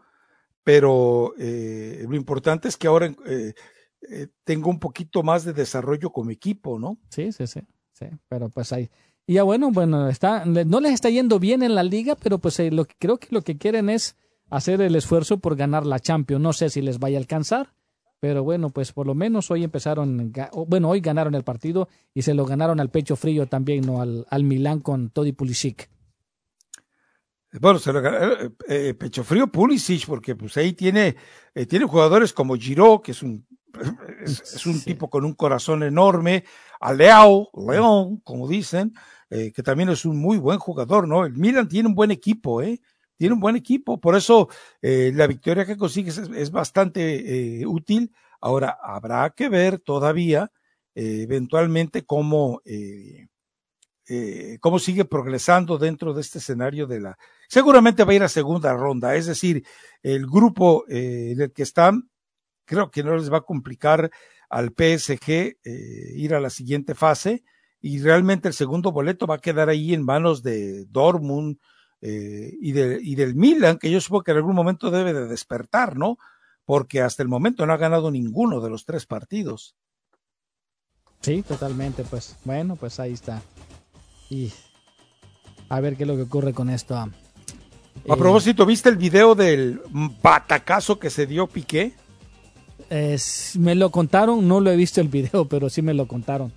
pero 0.63 1.35
lo 1.37 2.17
importante 2.17 2.69
es 2.69 2.77
que 2.77 2.87
ahora 2.87 3.13
tengo 4.45 4.71
un 4.71 4.79
poquito 4.79 5.23
más 5.23 5.45
de 5.45 5.53
desarrollo 5.53 6.11
como 6.11 6.31
equipo, 6.31 6.79
¿no? 6.79 6.99
Sí, 7.11 7.33
sí, 7.33 7.47
sí, 7.47 7.61
sí, 7.93 8.07
pero 8.29 8.49
pues 8.49 8.73
hay, 8.73 8.91
y 9.29 9.35
ya 9.35 9.43
bueno, 9.43 9.71
bueno, 9.71 10.09
está, 10.09 10.47
no 10.47 10.81
les 10.81 10.95
está 10.95 11.11
yendo 11.11 11.39
bien 11.39 11.63
en 11.63 11.75
la 11.75 11.83
liga, 11.83 12.17
pero 12.17 12.39
pues 12.39 12.59
eh, 12.61 12.71
lo 12.71 12.87
que, 12.87 12.95
creo 12.99 13.19
que 13.19 13.29
lo 13.31 13.43
que 13.43 13.59
quieren 13.59 13.91
es 13.91 14.17
hacer 14.49 14.81
el 14.81 14.97
esfuerzo 14.97 15.37
por 15.37 15.55
ganar 15.55 15.85
la 15.85 16.01
Champions. 16.01 16.43
No 16.43 16.55
sé 16.55 16.71
si 16.71 16.81
les 16.81 16.99
vaya 16.99 17.19
a 17.19 17.21
alcanzar, 17.21 17.75
pero 18.21 18.43
bueno, 18.43 18.71
pues 18.71 18.93
por 18.93 19.07
lo 19.07 19.15
menos 19.15 19.51
hoy 19.51 19.65
empezaron, 19.65 20.33
bueno, 20.67 20.89
hoy 20.89 21.01
ganaron 21.01 21.35
el 21.35 21.45
partido 21.45 21.89
y 22.15 22.23
se 22.23 22.35
lo 22.35 22.45
ganaron 22.45 22.81
al 22.81 22.91
pecho 22.91 23.17
frío 23.17 23.47
también, 23.47 23.87
¿no? 23.87 24.01
Al, 24.01 24.27
al 24.31 24.45
Milán 24.45 24.81
con 24.81 25.11
Todi 25.11 25.33
Pulisic. 25.33 25.89
Bueno, 27.61 27.79
se 27.79 27.93
lo 27.93 28.03
ganaron, 28.03 28.57
eh, 28.69 28.95
pecho 28.95 29.25
frío 29.25 29.47
Pulisic, 29.47 30.07
porque 30.07 30.35
pues 30.35 30.57
ahí 30.57 30.75
tiene, 30.75 31.17
eh, 31.55 31.67
tiene 31.67 31.87
jugadores 31.87 32.33
como 32.33 32.57
Giroud, 32.57 33.01
que 33.01 33.13
es 33.13 33.23
un, 33.23 33.47
es, 34.25 34.67
un 34.67 34.81
tipo 34.83 35.09
con 35.09 35.25
un 35.25 35.35
corazón 35.35 35.83
enorme, 35.83 36.45
a 36.81 36.93
Leao, 36.93 37.49
León, 37.55 38.21
como 38.25 38.49
dicen, 38.49 38.93
eh, 39.31 39.53
que 39.53 39.63
también 39.63 39.89
es 39.89 40.05
un 40.05 40.19
muy 40.19 40.39
buen 40.39 40.59
jugador, 40.59 41.09
¿no? 41.09 41.25
El 41.25 41.35
Milan 41.35 41.69
tiene 41.69 41.89
un 41.89 41.95
buen 41.95 42.11
equipo, 42.11 42.63
¿eh? 42.63 42.81
Tiene 43.19 43.35
un 43.35 43.41
buen 43.41 43.57
equipo, 43.57 44.01
por 44.01 44.15
eso 44.15 44.49
eh, 44.81 45.11
la 45.13 45.27
victoria 45.27 45.67
que 45.67 45.77
consigues 45.77 46.19
es, 46.19 46.51
bastante 46.53 47.61
eh, 47.61 47.67
útil. 47.67 48.13
Ahora, 48.41 48.79
habrá 48.81 49.29
que 49.31 49.49
ver 49.49 49.81
todavía 49.81 50.51
eventualmente 50.95 52.05
cómo, 52.05 52.61
cómo 54.61 54.79
sigue 54.81 55.05
progresando 55.05 55.79
dentro 55.79 56.13
de 56.13 56.23
este 56.23 56.39
escenario 56.39 56.89
de 56.89 57.01
la... 57.01 57.19
Seguramente 57.49 58.03
va 58.03 58.13
a 58.13 58.15
ir 58.17 58.23
a 58.25 58.29
segunda 58.29 58.75
ronda, 58.75 59.15
es 59.15 59.27
decir, 59.27 59.65
el 60.03 60.27
grupo 60.27 60.85
en 60.89 61.41
el 61.41 61.53
que 61.53 61.63
están, 61.63 62.11
creo 62.65 62.91
que 62.91 63.05
no 63.05 63.17
les 63.17 63.33
va 63.33 63.39
a 63.39 63.43
complicar 63.43 64.11
al 64.49 64.71
PSG 64.71 65.59
ir 66.17 66.35
a 66.35 66.41
la 66.41 66.51
siguiente 66.51 66.97
fase. 66.97 67.45
Y 67.81 68.01
realmente 68.01 68.49
el 68.49 68.55
segundo 68.55 68.91
boleto 68.91 69.27
va 69.27 69.37
a 69.37 69.41
quedar 69.41 69.69
ahí 69.69 69.95
en 69.95 70.05
manos 70.05 70.43
de 70.43 70.85
Dortmund 70.87 71.59
eh, 72.01 72.53
y, 72.61 72.73
de, 72.73 72.99
y 73.03 73.15
del 73.15 73.35
Milan, 73.35 73.79
que 73.79 73.91
yo 73.91 74.01
supongo 74.01 74.25
que 74.25 74.31
en 74.31 74.37
algún 74.39 74.55
momento 74.55 74.91
debe 74.91 75.13
de 75.13 75.27
despertar, 75.27 75.97
¿no? 75.97 76.19
Porque 76.65 77.01
hasta 77.01 77.23
el 77.23 77.29
momento 77.29 77.67
no 77.67 77.73
ha 77.73 77.79
ganado 77.79 78.11
ninguno 78.11 78.61
de 78.61 78.71
los 78.71 78.85
tres 78.85 79.07
partidos. 79.07 79.77
Sí, 81.21 81.43
totalmente, 81.43 82.05
pues 82.05 82.37
bueno, 82.45 82.77
pues 82.77 83.01
ahí 83.01 83.13
está. 83.13 83.43
Y 84.31 84.53
a 85.69 85.81
ver 85.81 85.97
qué 85.97 86.05
es 86.05 86.09
lo 86.09 86.17
que 86.17 86.23
ocurre 86.23 86.53
con 86.53 86.71
esto. 86.71 86.95
A 86.97 87.09
eh, 88.05 88.17
propósito, 88.17 88.65
¿viste 88.65 88.89
el 88.89 88.97
video 88.97 89.35
del 89.35 89.81
batacazo 90.23 90.99
que 90.99 91.11
se 91.11 91.27
dio 91.27 91.47
Piqué? 91.47 91.95
me 93.59 93.75
lo 93.75 93.91
contaron, 93.91 94.49
no 94.49 94.61
lo 94.61 94.71
he 94.71 94.77
visto 94.77 95.01
el 95.01 95.09
video, 95.09 95.47
pero 95.47 95.69
sí 95.69 95.83
me 95.83 95.95
lo 95.95 96.07
contaron. 96.07 96.53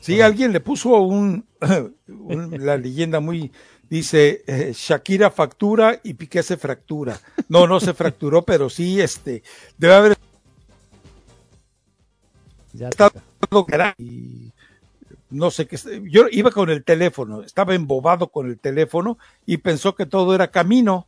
Sí, 0.00 0.20
alguien 0.20 0.52
le 0.52 0.60
puso 0.60 1.00
un, 1.00 1.46
la 2.06 2.76
leyenda 2.76 3.20
muy, 3.20 3.50
dice, 3.88 4.42
eh, 4.46 4.72
Shakira 4.74 5.30
factura 5.30 6.00
y 6.02 6.14
Piqué 6.14 6.42
se 6.42 6.56
fractura. 6.56 7.18
No, 7.48 7.66
no 7.66 7.80
se 7.80 7.94
fracturó, 7.94 8.42
pero 8.46 8.68
sí, 8.68 9.00
este, 9.00 9.42
debe 9.78 9.94
haber 9.94 10.16
ya 12.72 12.90
y 13.98 14.52
no 15.30 15.50
sé 15.50 15.66
qué, 15.66 15.78
yo 16.04 16.26
iba 16.30 16.50
con 16.50 16.70
el 16.70 16.84
teléfono, 16.84 17.42
estaba 17.42 17.74
embobado 17.74 18.28
con 18.28 18.48
el 18.48 18.58
teléfono 18.58 19.18
y 19.46 19.58
pensó 19.58 19.94
que 19.94 20.06
todo 20.06 20.34
era 20.34 20.50
camino 20.50 21.06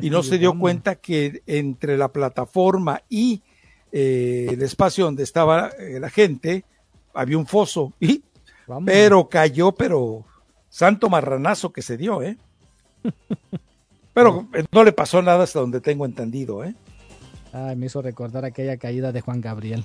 y 0.00 0.10
no 0.10 0.22
se 0.22 0.38
dio 0.38 0.56
cuenta 0.58 0.94
que 0.96 1.42
entre 1.46 1.98
la 1.98 2.08
plataforma 2.08 3.02
y 3.08 3.42
eh, 3.90 4.48
el 4.52 4.62
espacio 4.62 5.04
donde 5.04 5.24
estaba 5.24 5.70
eh, 5.78 5.98
la 5.98 6.08
gente 6.08 6.64
había 7.14 7.38
un 7.38 7.46
foso 7.46 7.92
y 7.98 8.22
Pero 8.84 9.28
cayó, 9.28 9.72
pero 9.72 10.24
santo 10.78 11.10
marranazo 11.10 11.72
que 11.72 11.82
se 11.82 11.96
dio, 11.96 12.22
¿eh? 12.22 12.38
Pero 14.14 14.46
no 14.70 14.84
le 14.84 14.92
pasó 14.92 15.20
nada 15.22 15.42
hasta 15.42 15.58
donde 15.58 15.80
tengo 15.80 16.06
entendido, 16.06 16.62
¿eh? 16.62 16.72
Ay, 17.52 17.74
me 17.74 17.86
hizo 17.86 18.00
recordar 18.00 18.44
aquella 18.44 18.76
caída 18.76 19.10
de 19.10 19.20
Juan 19.20 19.40
Gabriel. 19.40 19.84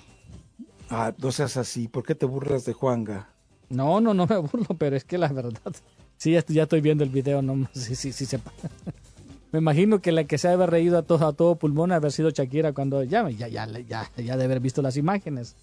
Ah, 0.92 1.12
no 1.18 1.32
seas 1.32 1.58
así. 1.58 1.88
¿Por 1.88 2.04
qué 2.04 2.14
te 2.14 2.28
burlas 2.28 2.66
de 2.66 2.74
Juanga? 2.74 3.30
No, 3.70 4.02
no, 4.02 4.14
no 4.14 4.28
me 4.28 4.38
burlo, 4.38 4.68
pero 4.78 4.96
es 4.96 5.04
que 5.04 5.18
la 5.18 5.28
verdad. 5.30 5.74
Sí, 6.16 6.32
ya 6.32 6.40
estoy, 6.40 6.56
ya 6.56 6.64
estoy 6.64 6.80
viendo 6.80 7.04
el 7.04 7.10
video, 7.10 7.42
no 7.42 7.68
sí, 7.74 7.96
sí, 7.96 8.14
sí 8.14 8.26
sepa. 8.26 8.54
Me 9.52 9.60
imagino 9.60 10.00
que 10.00 10.14
la 10.14 10.24
que 10.24 10.38
se 10.38 10.48
ha 10.48 10.66
reído 10.66 10.98
a 10.98 11.02
todo, 11.02 11.28
a 11.28 11.34
todo 11.34 11.58
pulmón 11.58 11.92
haber 11.92 12.14
sido 12.14 12.30
Shakira 12.30 12.72
cuando 12.72 13.04
ya, 13.04 13.30
ya, 13.30 13.50
ya, 13.50 13.68
ya, 13.68 14.10
ya 14.16 14.38
de 14.38 14.44
haber 14.46 14.62
visto 14.62 14.82
las 14.82 14.96
imágenes. 14.96 15.56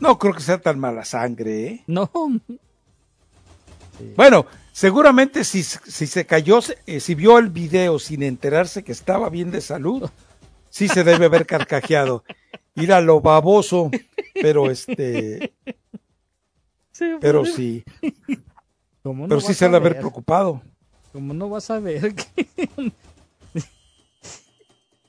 No 0.00 0.18
creo 0.18 0.34
que 0.34 0.40
sea 0.40 0.60
tan 0.60 0.78
mala 0.78 1.06
sangre, 1.06 1.66
¿eh? 1.66 1.84
No. 1.86 2.10
Bueno, 4.16 4.46
seguramente 4.72 5.44
si, 5.44 5.62
si 5.62 6.06
se 6.06 6.26
cayó, 6.26 6.60
eh, 6.86 7.00
si 7.00 7.14
vio 7.14 7.38
el 7.38 7.50
video 7.50 7.98
sin 7.98 8.22
enterarse 8.22 8.82
que 8.84 8.92
estaba 8.92 9.28
bien 9.28 9.50
de 9.50 9.60
salud, 9.60 10.08
sí 10.70 10.88
se 10.88 11.04
debe 11.04 11.26
haber 11.26 11.46
carcajeado. 11.46 12.24
Ir 12.74 12.92
a 12.92 13.00
lo 13.00 13.20
baboso, 13.20 13.90
pero 14.34 14.70
este. 14.70 15.52
pero 17.20 17.44
sí. 17.44 17.84
pero 19.02 19.40
sí 19.40 19.54
se 19.54 19.64
debe 19.64 19.78
haber 19.78 19.98
preocupado. 19.98 20.62
Como 21.12 21.34
no 21.34 21.48
vas 21.48 21.70
a 21.70 21.80
ver 21.80 22.14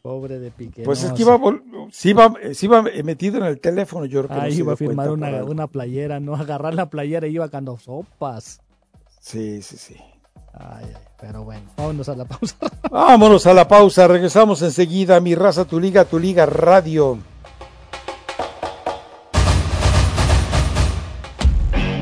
Pobre 0.01 0.39
de 0.39 0.49
Piqué. 0.49 0.83
Pues 0.83 1.03
es 1.03 1.11
que 1.11 1.23
iba, 1.23 1.37
sí 1.91 2.09
iba, 2.11 2.33
sí 2.53 2.65
iba 2.67 2.81
metido 2.81 3.37
en 3.37 3.43
el 3.43 3.59
teléfono, 3.59 4.05
yo 4.05 4.25
creo 4.25 4.39
que 4.39 4.45
Ahí 4.45 4.57
iba 4.57 4.73
a 4.73 4.77
firmar 4.77 5.11
una, 5.11 5.43
una, 5.43 5.67
playera, 5.67 6.19
no 6.19 6.35
agarrar 6.35 6.73
la 6.73 6.89
playera 6.89 7.27
y 7.27 7.35
iba 7.35 7.49
cuando 7.49 7.77
sopas. 7.77 8.61
Sí, 9.19 9.61
sí, 9.61 9.77
sí. 9.77 9.95
Ay, 10.53 10.85
ay, 10.85 11.03
pero 11.19 11.43
bueno, 11.43 11.63
vámonos 11.77 12.09
a 12.09 12.15
la 12.15 12.25
pausa. 12.25 12.55
vámonos 12.91 13.45
a 13.45 13.53
la 13.53 13.67
pausa, 13.67 14.07
regresamos 14.07 14.61
enseguida. 14.61 15.19
Mi 15.19 15.35
raza, 15.35 15.65
tu 15.65 15.79
liga, 15.79 16.05
tu 16.05 16.19
liga 16.19 16.45
radio. 16.45 17.19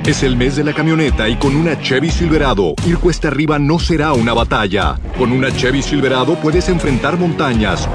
Es 0.05 0.23
el 0.23 0.37
mes 0.37 0.55
de 0.55 0.63
la 0.63 0.73
camioneta 0.73 1.27
y 1.27 1.35
con 1.35 1.53
una 1.53 1.81
Chevy 1.81 2.09
Silverado, 2.09 2.75
ir 2.85 2.97
cuesta 2.97 3.27
arriba 3.27 3.59
no 3.59 3.77
será 3.77 4.13
una 4.13 4.33
batalla. 4.33 4.97
Con 5.17 5.33
una 5.33 5.51
Chevy 5.51 5.81
Silverado 5.81 6.35
puedes 6.35 6.69
enfrentar 6.69 7.17
montañas 7.17 7.89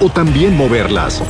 o 0.00 0.10
también 0.10 0.54
moverlas 0.54 1.22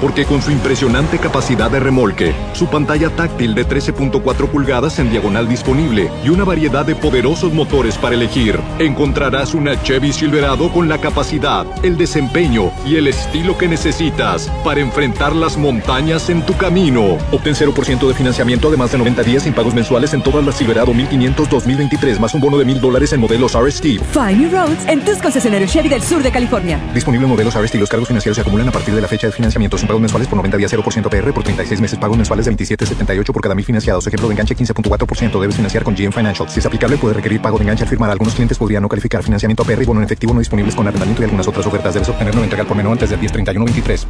porque 0.00 0.24
con 0.24 0.42
su 0.42 0.50
impresionante 0.50 1.18
capacidad 1.18 1.70
de 1.70 1.80
remolque, 1.80 2.34
su 2.52 2.68
pantalla 2.68 3.10
táctil 3.10 3.54
de 3.54 3.66
13.4 3.66 4.48
pulgadas 4.48 4.98
en 4.98 5.10
diagonal 5.10 5.48
disponible 5.48 6.10
y 6.24 6.28
una 6.28 6.44
variedad 6.44 6.84
de 6.84 6.94
poderosos 6.94 7.52
motores 7.52 7.96
para 7.98 8.14
elegir, 8.14 8.58
encontrarás 8.78 9.54
una 9.54 9.80
Chevy 9.82 10.12
Silverado 10.12 10.72
con 10.72 10.88
la 10.88 10.98
capacidad, 10.98 11.66
el 11.82 11.96
desempeño 11.96 12.70
y 12.84 12.96
el 12.96 13.08
estilo 13.08 13.56
que 13.56 13.68
necesitas 13.68 14.50
para 14.64 14.80
enfrentar 14.80 15.34
las 15.34 15.56
montañas 15.56 16.28
en 16.30 16.44
tu 16.44 16.56
camino. 16.56 17.18
Obtén 17.32 17.54
0% 17.54 18.08
de 18.08 18.14
financiamiento 18.14 18.70
de 18.70 18.76
más 18.76 18.92
de 18.92 18.98
90 18.98 19.22
días 19.22 19.42
sin 19.44 19.52
pagos 19.52 19.74
mensuales 19.74 20.14
en 20.14 20.22
todas 20.22 20.44
las 20.44 20.56
Silverado 20.56 20.94
1500 20.94 21.48
2023 21.48 22.20
más 22.20 22.34
un 22.34 22.40
bono 22.40 22.58
de 22.58 22.64
mil 22.64 22.80
dólares 22.80 23.12
en 23.12 23.20
modelos 23.20 23.52
RST. 23.54 23.84
Find 24.12 24.40
New 24.40 24.50
Roads 24.50 24.86
en 24.88 25.04
tus 25.04 25.18
concesionarios 25.18 25.70
Chevy 25.70 25.88
del 25.88 26.02
sur 26.02 26.22
de 26.22 26.30
California. 26.30 26.80
Disponible 26.94 27.24
en 27.24 27.30
modelos 27.30 27.54
RST. 27.54 27.74
Los 27.76 27.88
cargos 27.88 28.08
financieros 28.08 28.36
se 28.36 28.40
acumulan 28.42 28.68
a 28.68 28.72
partir 28.72 28.94
de 28.94 29.00
la 29.00 29.08
fecha 29.08 29.26
de 29.26 29.32
financiamiento 29.32 29.76
pagos 29.86 30.00
mensuales 30.00 30.28
por 30.28 30.36
90 30.36 30.56
días 30.56 30.72
0% 30.72 31.08
PR 31.08 31.32
por 31.32 31.44
36 31.44 31.80
meses. 31.80 31.98
Pagos 31.98 32.16
mensuales 32.16 32.46
de 32.46 32.52
27.78 32.52 33.32
por 33.32 33.42
cada 33.42 33.54
mil 33.54 33.64
financiados. 33.64 34.06
Ejemplo 34.06 34.28
de 34.28 34.34
enganche 34.34 34.56
15.4%. 34.56 35.40
Debes 35.40 35.56
financiar 35.56 35.84
con 35.84 35.94
GM 35.94 36.12
Financial. 36.12 36.48
Si 36.48 36.60
es 36.60 36.66
aplicable, 36.66 36.96
puede 36.96 37.14
requerir 37.14 37.40
pago 37.40 37.58
de 37.58 37.64
enganche 37.64 37.84
al 37.84 37.88
firmar. 37.88 38.10
Algunos 38.10 38.34
clientes 38.34 38.58
podrían 38.58 38.82
no 38.82 38.88
calificar 38.88 39.22
financiamiento 39.22 39.64
PR 39.64 39.82
y 39.82 39.86
bono 39.86 40.00
en 40.00 40.04
efectivo 40.04 40.32
no 40.32 40.40
disponibles 40.40 40.74
con 40.74 40.86
arrendamiento 40.86 41.22
y 41.22 41.24
algunas 41.24 41.48
otras 41.48 41.66
ofertas. 41.66 41.94
Debes 41.94 42.08
obtenerlo 42.08 42.40
en 42.40 42.44
entrega 42.44 42.64
por 42.64 42.76
menor 42.76 42.92
antes 42.92 43.10
del 43.10 43.20
103123. 43.20 44.06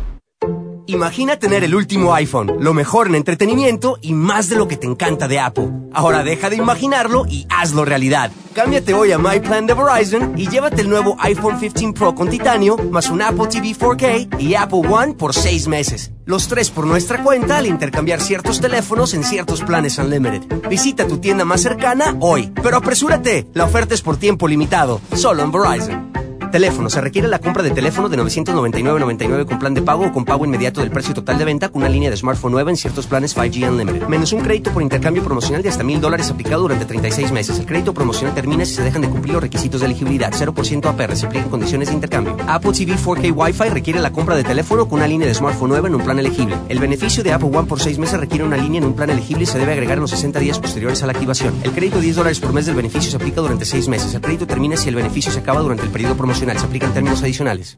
Imagina 0.88 1.36
tener 1.36 1.64
el 1.64 1.74
último 1.74 2.14
iPhone, 2.14 2.58
lo 2.60 2.72
mejor 2.72 3.08
en 3.08 3.16
entretenimiento 3.16 3.98
y 4.00 4.12
más 4.12 4.48
de 4.48 4.54
lo 4.54 4.68
que 4.68 4.76
te 4.76 4.86
encanta 4.86 5.26
de 5.26 5.40
Apple. 5.40 5.68
Ahora 5.92 6.22
deja 6.22 6.48
de 6.48 6.56
imaginarlo 6.56 7.26
y 7.28 7.44
hazlo 7.50 7.84
realidad. 7.84 8.30
Cámbiate 8.54 8.94
hoy 8.94 9.10
a 9.10 9.18
My 9.18 9.40
Plan 9.40 9.66
de 9.66 9.74
Verizon 9.74 10.38
y 10.38 10.48
llévate 10.48 10.82
el 10.82 10.88
nuevo 10.88 11.16
iPhone 11.18 11.58
15 11.58 11.92
Pro 11.92 12.14
con 12.14 12.30
titanio, 12.30 12.76
más 12.76 13.10
un 13.10 13.20
Apple 13.20 13.48
TV 13.48 13.74
4K 13.74 14.40
y 14.40 14.54
Apple 14.54 14.82
One 14.88 15.14
por 15.14 15.34
seis 15.34 15.66
meses. 15.66 16.12
Los 16.24 16.46
tres 16.46 16.70
por 16.70 16.86
nuestra 16.86 17.20
cuenta 17.24 17.58
al 17.58 17.66
intercambiar 17.66 18.20
ciertos 18.20 18.60
teléfonos 18.60 19.12
en 19.14 19.24
ciertos 19.24 19.62
planes 19.62 19.98
Unlimited. 19.98 20.68
Visita 20.68 21.08
tu 21.08 21.18
tienda 21.18 21.44
más 21.44 21.62
cercana 21.62 22.16
hoy. 22.20 22.52
Pero 22.62 22.76
apresúrate, 22.76 23.48
la 23.54 23.64
oferta 23.64 23.94
es 23.94 24.02
por 24.02 24.18
tiempo 24.18 24.46
limitado, 24.46 25.00
solo 25.16 25.42
en 25.42 25.50
Verizon. 25.50 26.25
Teléfono. 26.56 26.88
Se 26.88 27.02
requiere 27.02 27.28
la 27.28 27.38
compra 27.38 27.62
de 27.62 27.70
teléfono 27.70 28.08
de 28.08 28.16
999.99 28.16 29.44
con 29.44 29.58
plan 29.58 29.74
de 29.74 29.82
pago 29.82 30.06
o 30.06 30.12
con 30.14 30.24
pago 30.24 30.46
inmediato 30.46 30.80
del 30.80 30.90
precio 30.90 31.12
total 31.12 31.36
de 31.36 31.44
venta 31.44 31.68
con 31.68 31.82
una 31.82 31.90
línea 31.90 32.08
de 32.08 32.16
smartphone 32.16 32.52
nueva 32.52 32.70
en 32.70 32.78
ciertos 32.78 33.06
planes 33.06 33.36
5G 33.36 33.68
Unlimited. 33.68 34.08
Menos 34.08 34.32
un 34.32 34.40
crédito 34.40 34.70
por 34.70 34.80
intercambio 34.80 35.22
promocional 35.22 35.62
de 35.62 35.68
hasta 35.68 35.84
mil 35.84 36.00
dólares 36.00 36.30
aplicado 36.30 36.62
durante 36.62 36.86
36 36.86 37.30
meses. 37.30 37.58
El 37.58 37.66
crédito 37.66 37.92
promocional 37.92 38.34
termina 38.34 38.64
si 38.64 38.72
se 38.72 38.82
dejan 38.82 39.02
de 39.02 39.10
cumplir 39.10 39.34
los 39.34 39.42
requisitos 39.42 39.82
de 39.82 39.86
elegibilidad. 39.88 40.32
0% 40.32 40.86
APR. 40.86 41.14
Se 41.14 41.26
aplican 41.26 41.50
condiciones 41.50 41.88
de 41.88 41.94
intercambio. 41.94 42.38
Apple 42.46 42.72
TV 42.72 42.94
4K 42.94 43.36
Wi-Fi 43.36 43.68
requiere 43.68 44.00
la 44.00 44.10
compra 44.10 44.34
de 44.34 44.44
teléfono 44.44 44.88
con 44.88 45.00
una 45.00 45.08
línea 45.08 45.28
de 45.28 45.34
smartphone 45.34 45.68
nueva 45.68 45.88
en 45.88 45.94
un 45.94 46.04
plan 46.04 46.18
elegible. 46.18 46.56
El 46.70 46.78
beneficio 46.78 47.22
de 47.22 47.34
Apple 47.34 47.50
One 47.52 47.68
por 47.68 47.80
6 47.80 47.98
meses 47.98 48.18
requiere 48.18 48.44
una 48.44 48.56
línea 48.56 48.78
en 48.78 48.86
un 48.86 48.96
plan 48.96 49.10
elegible 49.10 49.42
y 49.42 49.46
se 49.46 49.58
debe 49.58 49.72
agregar 49.72 49.98
en 49.98 50.02
los 50.02 50.10
60 50.12 50.40
días 50.40 50.58
posteriores 50.58 51.02
a 51.02 51.06
la 51.06 51.12
activación. 51.12 51.52
El 51.64 51.72
crédito 51.72 51.96
de 51.96 52.04
10 52.04 52.16
dólares 52.16 52.40
por 52.40 52.54
mes 52.54 52.64
del 52.64 52.76
beneficio 52.76 53.10
se 53.10 53.16
aplica 53.18 53.42
durante 53.42 53.66
6 53.66 53.88
meses. 53.88 54.14
El 54.14 54.22
crédito 54.22 54.46
termina 54.46 54.78
si 54.78 54.88
el 54.88 54.94
beneficio 54.94 55.30
se 55.30 55.40
acaba 55.40 55.60
durante 55.60 55.82
el 55.84 55.90
periodo 55.90 56.16
promocional. 56.16 56.45
Se 56.46 56.64
aplica 56.64 56.86
en 56.86 56.94
términos 56.94 57.22
adicionales. 57.22 57.76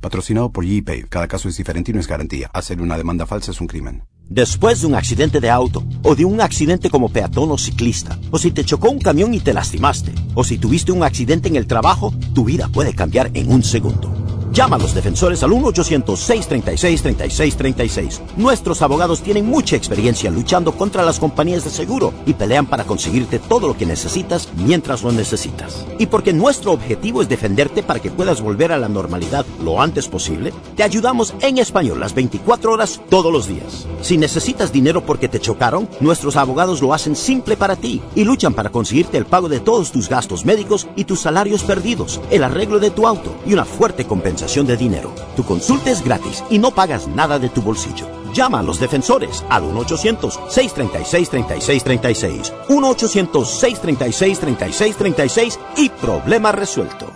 Patrocinado 0.00 0.50
por 0.50 0.66
GPay. 0.66 1.04
Cada 1.08 1.28
caso 1.28 1.48
es 1.48 1.56
diferente 1.56 1.92
y 1.92 1.94
no 1.94 2.00
es 2.00 2.08
garantía. 2.08 2.50
Hacer 2.52 2.80
una 2.80 2.96
demanda 2.96 3.26
falsa 3.26 3.52
es 3.52 3.60
un 3.60 3.68
crimen. 3.68 4.02
Después 4.28 4.80
de 4.80 4.88
un 4.88 4.96
accidente 4.96 5.40
de 5.40 5.50
auto, 5.50 5.84
o 6.02 6.16
de 6.16 6.24
un 6.24 6.40
accidente 6.40 6.90
como 6.90 7.08
peatón 7.10 7.50
o 7.52 7.58
ciclista, 7.58 8.18
o 8.30 8.38
si 8.38 8.50
te 8.50 8.64
chocó 8.64 8.90
un 8.90 8.98
camión 8.98 9.34
y 9.34 9.40
te 9.40 9.54
lastimaste, 9.54 10.12
o 10.34 10.42
si 10.42 10.58
tuviste 10.58 10.92
un 10.92 11.04
accidente 11.04 11.48
en 11.48 11.56
el 11.56 11.66
trabajo, 11.66 12.12
tu 12.34 12.44
vida 12.44 12.68
puede 12.68 12.92
cambiar 12.92 13.30
en 13.34 13.50
un 13.52 13.62
segundo. 13.62 14.17
Llama 14.50 14.76
a 14.76 14.78
los 14.78 14.94
defensores 14.94 15.42
al 15.42 15.50
1-800-636-3636. 15.50 18.20
Nuestros 18.36 18.80
abogados 18.82 19.22
tienen 19.22 19.46
mucha 19.46 19.74
experiencia 19.76 20.30
luchando 20.30 20.72
contra 20.72 21.04
las 21.04 21.20
compañías 21.20 21.64
de 21.64 21.70
seguro 21.70 22.12
y 22.26 22.34
pelean 22.34 22.66
para 22.66 22.84
conseguirte 22.84 23.38
todo 23.38 23.68
lo 23.68 23.76
que 23.76 23.86
necesitas 23.86 24.48
mientras 24.56 25.02
lo 25.02 25.12
necesitas. 25.12 25.86
Y 25.98 26.06
porque 26.06 26.32
nuestro 26.32 26.72
objetivo 26.72 27.22
es 27.22 27.28
defenderte 27.28 27.82
para 27.82 28.00
que 28.00 28.10
puedas 28.10 28.40
volver 28.40 28.72
a 28.72 28.78
la 28.78 28.88
normalidad 28.88 29.44
lo 29.62 29.82
antes 29.82 30.08
posible, 30.08 30.54
te 30.76 30.82
ayudamos 30.82 31.34
en 31.40 31.58
español 31.58 32.00
las 32.00 32.14
24 32.14 32.72
horas 32.72 33.00
todos 33.10 33.30
los 33.32 33.46
días. 33.46 33.86
Si 34.00 34.16
necesitas 34.16 34.72
dinero 34.72 35.04
porque 35.04 35.28
te 35.28 35.40
chocaron, 35.40 35.88
nuestros 36.00 36.36
abogados 36.36 36.80
lo 36.80 36.94
hacen 36.94 37.16
simple 37.16 37.56
para 37.56 37.74
ti 37.76 38.00
y 38.14 38.24
luchan 38.24 38.54
para 38.54 38.70
conseguirte 38.70 39.18
el 39.18 39.26
pago 39.26 39.48
de 39.48 39.58
todos 39.60 39.92
tus 39.92 40.08
gastos 40.08 40.44
médicos 40.44 40.88
y 40.96 41.04
tus 41.04 41.20
salarios 41.20 41.62
perdidos, 41.64 42.20
el 42.30 42.42
arreglo 42.44 42.80
de 42.80 42.90
tu 42.90 43.06
auto 43.06 43.34
y 43.46 43.52
una 43.52 43.64
fuerte 43.64 44.06
compensación 44.06 44.37
de 44.46 44.76
dinero. 44.76 45.12
Tu 45.36 45.44
consulta 45.44 45.90
es 45.90 46.04
gratis 46.04 46.44
y 46.50 46.58
no 46.58 46.70
pagas 46.70 47.08
nada 47.08 47.38
de 47.38 47.48
tu 47.48 47.62
bolsillo. 47.62 48.06
Llama 48.32 48.60
a 48.60 48.62
los 48.62 48.80
defensores 48.80 49.44
al 49.48 49.64
1-800-636-3636. 49.64 52.52
1-800-636-3636 52.68 55.58
y 55.76 55.88
problema 55.88 56.52
resuelto. 56.52 57.06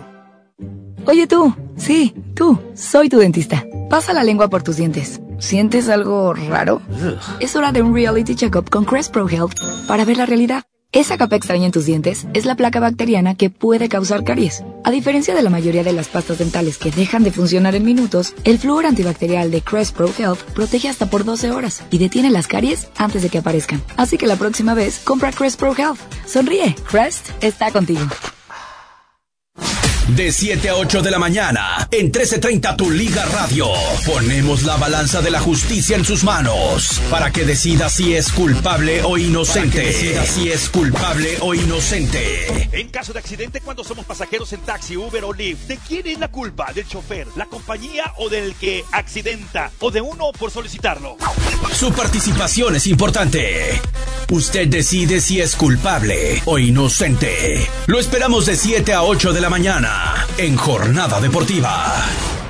Oye 1.05 1.27
tú, 1.27 1.53
sí, 1.75 2.15
tú, 2.33 2.57
soy 2.75 3.09
tu 3.09 3.19
dentista. 3.19 3.65
Pasa 3.89 4.13
la 4.13 4.23
lengua 4.23 4.47
por 4.47 4.63
tus 4.63 4.77
dientes. 4.77 5.19
¿Sientes 5.37 5.89
algo 5.89 6.33
raro? 6.33 6.81
Es 7.39 7.55
hora 7.55 7.71
de 7.71 7.81
un 7.81 7.93
reality 7.93 8.35
checkup 8.35 8.69
con 8.69 8.85
Crest 8.85 9.11
Pro 9.11 9.27
Health 9.27 9.57
para 9.87 10.05
ver 10.05 10.17
la 10.17 10.25
realidad. 10.25 10.63
Esa 10.93 11.17
capa 11.17 11.35
extraña 11.35 11.65
en 11.65 11.71
tus 11.71 11.87
dientes 11.87 12.27
es 12.35 12.45
la 12.45 12.53
placa 12.53 12.79
bacteriana 12.79 13.33
que 13.33 13.49
puede 13.49 13.89
causar 13.89 14.23
caries. 14.23 14.63
A 14.83 14.91
diferencia 14.91 15.33
de 15.33 15.41
la 15.41 15.49
mayoría 15.49 15.83
de 15.83 15.91
las 15.91 16.07
pastas 16.07 16.37
dentales 16.37 16.77
que 16.77 16.91
dejan 16.91 17.23
de 17.23 17.31
funcionar 17.31 17.73
en 17.73 17.83
minutos, 17.83 18.35
el 18.43 18.59
flúor 18.59 18.85
antibacterial 18.85 19.49
de 19.49 19.61
Crest 19.61 19.95
Pro 19.95 20.13
Health 20.15 20.41
protege 20.53 20.89
hasta 20.89 21.09
por 21.09 21.25
12 21.25 21.49
horas 21.49 21.81
y 21.89 21.97
detiene 21.97 22.29
las 22.29 22.45
caries 22.45 22.89
antes 22.95 23.23
de 23.23 23.29
que 23.29 23.39
aparezcan. 23.39 23.81
Así 23.97 24.19
que 24.19 24.27
la 24.27 24.35
próxima 24.35 24.75
vez, 24.75 24.99
compra 24.99 25.31
Crest 25.31 25.59
Pro 25.59 25.75
Health. 25.75 25.97
Sonríe, 26.27 26.75
Crest 26.87 27.29
está 27.41 27.71
contigo. 27.71 28.05
De 30.09 30.33
7 30.33 30.67
a 30.67 30.75
8 30.75 31.01
de 31.01 31.11
la 31.11 31.17
mañana, 31.17 31.87
en 31.89 32.07
1330 32.07 32.75
Tu 32.75 32.91
Liga 32.91 33.23
Radio, 33.23 33.67
ponemos 34.05 34.63
la 34.63 34.75
balanza 34.75 35.21
de 35.21 35.31
la 35.31 35.39
justicia 35.39 35.95
en 35.95 36.03
sus 36.03 36.25
manos 36.25 37.01
para 37.09 37.31
que 37.31 37.45
decida 37.45 37.87
si 37.87 38.13
es 38.13 38.29
culpable 38.33 39.01
o 39.03 39.17
inocente. 39.17 39.77
Para 39.77 39.89
que 39.89 39.93
decida 39.93 40.25
si 40.25 40.51
es 40.51 40.67
culpable 40.67 41.37
o 41.39 41.55
inocente. 41.55 42.69
En 42.73 42.89
caso 42.89 43.13
de 43.13 43.19
accidente, 43.19 43.61
cuando 43.61 43.85
somos 43.85 44.05
pasajeros 44.05 44.51
en 44.51 44.59
taxi, 44.59 44.97
Uber 44.97 45.23
o 45.23 45.31
Lyft, 45.31 45.67
¿de 45.67 45.77
quién 45.77 46.05
es 46.05 46.19
la 46.19 46.27
culpa? 46.27 46.73
¿Del 46.73 46.85
chofer, 46.85 47.27
la 47.37 47.45
compañía 47.45 48.11
o 48.17 48.27
del 48.27 48.55
que 48.55 48.83
accidenta? 48.91 49.71
¿O 49.79 49.89
de 49.89 50.01
uno 50.01 50.33
por 50.37 50.51
solicitarlo? 50.51 51.15
Su 51.73 51.93
participación 51.93 52.75
es 52.75 52.87
importante. 52.87 53.81
Usted 54.29 54.67
decide 54.67 55.21
si 55.21 55.39
es 55.39 55.55
culpable 55.55 56.41
o 56.45 56.59
inocente. 56.59 57.67
Lo 57.87 57.99
esperamos 57.99 58.45
de 58.45 58.57
7 58.57 58.93
a 58.93 59.03
8 59.03 59.31
de 59.31 59.41
la 59.41 59.49
mañana 59.49 59.92
en 60.37 60.55
Jornada 60.55 61.19
Deportiva. 61.19 62.42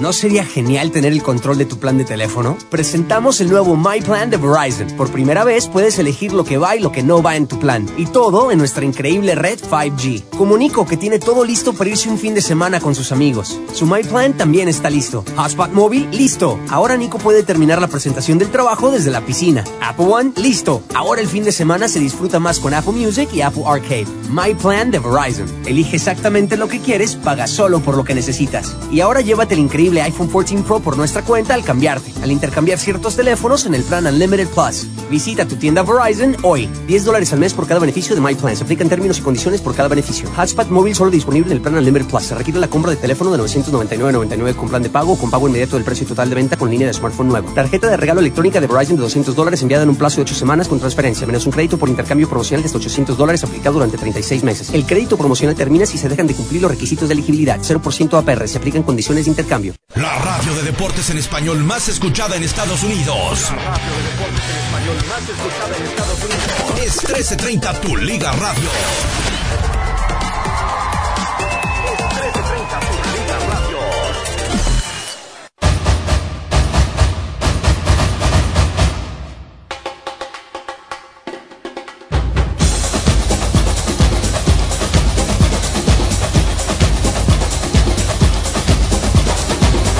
¿No 0.00 0.12
sería 0.12 0.44
genial 0.44 0.92
tener 0.92 1.12
el 1.12 1.24
control 1.24 1.58
de 1.58 1.64
tu 1.64 1.80
plan 1.80 1.98
de 1.98 2.04
teléfono? 2.04 2.56
Presentamos 2.70 3.40
el 3.40 3.50
nuevo 3.50 3.74
My 3.74 4.00
Plan 4.00 4.30
de 4.30 4.36
Verizon. 4.36 4.96
Por 4.96 5.10
primera 5.10 5.42
vez 5.42 5.66
puedes 5.66 5.98
elegir 5.98 6.32
lo 6.32 6.44
que 6.44 6.56
va 6.56 6.76
y 6.76 6.80
lo 6.80 6.92
que 6.92 7.02
no 7.02 7.20
va 7.20 7.34
en 7.34 7.48
tu 7.48 7.58
plan. 7.58 7.84
Y 7.96 8.06
todo 8.06 8.52
en 8.52 8.58
nuestra 8.58 8.84
increíble 8.84 9.34
red 9.34 9.58
5G. 9.58 10.22
Comunico 10.36 10.86
que 10.86 10.96
tiene 10.96 11.18
todo 11.18 11.44
listo 11.44 11.72
para 11.72 11.90
irse 11.90 12.08
un 12.08 12.16
fin 12.16 12.32
de 12.32 12.42
semana 12.42 12.78
con 12.78 12.94
sus 12.94 13.10
amigos. 13.10 13.60
Su 13.72 13.86
My 13.86 14.04
Plan 14.04 14.36
también 14.36 14.68
está 14.68 14.88
listo. 14.88 15.24
Hotspot 15.36 15.72
móvil, 15.72 16.08
listo. 16.12 16.60
Ahora 16.68 16.96
Nico 16.96 17.18
puede 17.18 17.42
terminar 17.42 17.80
la 17.80 17.88
presentación 17.88 18.38
del 18.38 18.52
trabajo 18.52 18.92
desde 18.92 19.10
la 19.10 19.26
piscina. 19.26 19.64
Apple 19.82 20.06
One, 20.08 20.32
listo. 20.36 20.80
Ahora 20.94 21.22
el 21.22 21.26
fin 21.26 21.42
de 21.42 21.50
semana 21.50 21.88
se 21.88 21.98
disfruta 21.98 22.38
más 22.38 22.60
con 22.60 22.72
Apple 22.72 22.92
Music 22.92 23.30
y 23.32 23.40
Apple 23.40 23.64
Arcade. 23.66 24.06
My 24.30 24.54
Plan 24.54 24.92
de 24.92 25.00
Verizon. 25.00 25.48
Elige 25.66 25.96
exactamente 25.96 26.56
lo 26.56 26.68
que 26.68 26.78
quieres, 26.78 27.16
paga 27.16 27.48
solo 27.48 27.80
por 27.80 27.96
lo 27.96 28.04
que 28.04 28.14
necesitas. 28.14 28.76
Y 28.92 29.00
ahora 29.00 29.22
llévate 29.22 29.54
el 29.54 29.60
increíble 29.60 29.87
iPhone 29.96 30.28
14 30.28 30.62
Pro 30.64 30.80
por 30.80 30.96
nuestra 30.96 31.22
cuenta 31.24 31.54
al 31.54 31.64
cambiarte, 31.64 32.12
al 32.22 32.30
intercambiar 32.30 32.78
ciertos 32.78 33.16
teléfonos 33.16 33.66
en 33.66 33.74
el 33.74 33.82
plan 33.82 34.06
Unlimited 34.06 34.48
Plus. 34.48 34.86
Visita 35.10 35.46
tu 35.46 35.56
tienda 35.56 35.82
Verizon 35.82 36.36
hoy. 36.42 36.68
10 36.86 37.04
dólares 37.04 37.32
al 37.32 37.38
mes 37.38 37.54
por 37.54 37.66
cada 37.66 37.80
beneficio 37.80 38.14
de 38.14 38.20
My 38.20 38.34
Plan. 38.34 38.54
Se 38.56 38.64
aplican 38.64 38.88
términos 38.88 39.18
y 39.18 39.22
condiciones 39.22 39.60
por 39.60 39.74
cada 39.74 39.88
beneficio. 39.88 40.28
Hotspot 40.36 40.68
móvil 40.68 40.94
solo 40.94 41.10
disponible 41.10 41.50
en 41.50 41.56
el 41.56 41.62
plan 41.62 41.74
Unlimited 41.74 42.06
Plus. 42.06 42.24
Se 42.24 42.34
requiere 42.34 42.60
la 42.60 42.68
compra 42.68 42.90
de 42.90 42.96
teléfono 42.98 43.30
de 43.30 43.42
999.99 43.42 44.54
con 44.54 44.68
plan 44.68 44.82
de 44.82 44.90
pago 44.90 45.14
o 45.14 45.18
con 45.18 45.30
pago 45.30 45.48
inmediato 45.48 45.76
del 45.76 45.84
precio 45.84 46.06
total 46.06 46.28
de 46.28 46.34
venta 46.34 46.56
con 46.56 46.70
línea 46.70 46.86
de 46.86 46.92
smartphone 46.92 47.28
nuevo. 47.28 47.50
Tarjeta 47.54 47.88
de 47.88 47.96
regalo 47.96 48.20
electrónica 48.20 48.60
de 48.60 48.66
Verizon 48.66 48.96
de 48.96 49.02
200 49.02 49.34
dólares 49.34 49.62
enviada 49.62 49.84
en 49.84 49.90
un 49.90 49.96
plazo 49.96 50.16
de 50.16 50.22
8 50.22 50.34
semanas 50.34 50.68
con 50.68 50.78
transferencia, 50.78 51.26
menos 51.26 51.46
un 51.46 51.52
crédito 51.52 51.78
por 51.78 51.88
intercambio 51.88 52.28
promocional 52.28 52.62
de 52.62 52.66
hasta 52.66 52.78
800 52.78 53.16
dólares 53.16 53.42
aplicado 53.44 53.74
durante 53.74 53.96
36 53.96 54.44
meses. 54.44 54.70
El 54.72 54.84
crédito 54.84 55.16
promocional 55.16 55.56
termina 55.56 55.86
si 55.86 55.96
se 55.98 56.08
dejan 56.08 56.26
de 56.26 56.34
cumplir 56.34 56.62
los 56.62 56.70
requisitos 56.70 57.08
de 57.08 57.14
elegibilidad. 57.14 57.58
0% 57.60 58.18
APR. 58.18 58.48
Se 58.48 58.58
aplican 58.58 58.82
condiciones 58.82 59.24
de 59.24 59.30
intercambio. 59.30 59.77
La 59.94 60.18
radio 60.18 60.54
de 60.54 60.62
deportes 60.62 61.10
en 61.10 61.18
español 61.18 61.58
más 61.64 61.88
escuchada 61.88 62.36
en 62.36 62.42
Estados 62.42 62.82
Unidos. 62.82 63.50
La 63.50 63.64
radio 63.64 63.94
de 63.96 64.02
deportes 64.10 64.44
en 64.50 64.56
español 64.64 64.96
más 65.08 65.28
escuchada 65.28 65.76
en 65.76 65.84
Estados 65.84 66.18
Unidos. 66.24 66.84
Es 66.84 66.96
1330 67.08 67.80
Tu 67.80 67.96
Liga 67.96 68.32
Radio. 68.32 68.68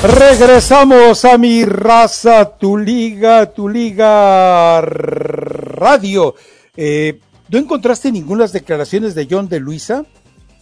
Regresamos 0.00 1.24
a 1.24 1.36
mi 1.38 1.64
raza, 1.64 2.56
tu 2.56 2.78
liga, 2.78 3.52
tu 3.52 3.68
liga 3.68 4.80
radio. 4.80 6.36
Eh, 6.76 7.18
¿No 7.48 7.58
encontraste 7.58 8.12
ninguna 8.12 8.46
declaraciones 8.46 9.16
de 9.16 9.26
John 9.28 9.48
de 9.48 9.58
Luisa? 9.58 10.06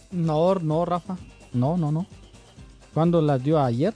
No, 0.09 0.55
no, 0.55 0.85
Rafa. 0.85 1.17
No, 1.53 1.77
no, 1.77 1.91
no. 1.91 2.07
¿Cuándo 2.95 3.21
las 3.21 3.43
dio 3.43 3.59
ayer? 3.59 3.93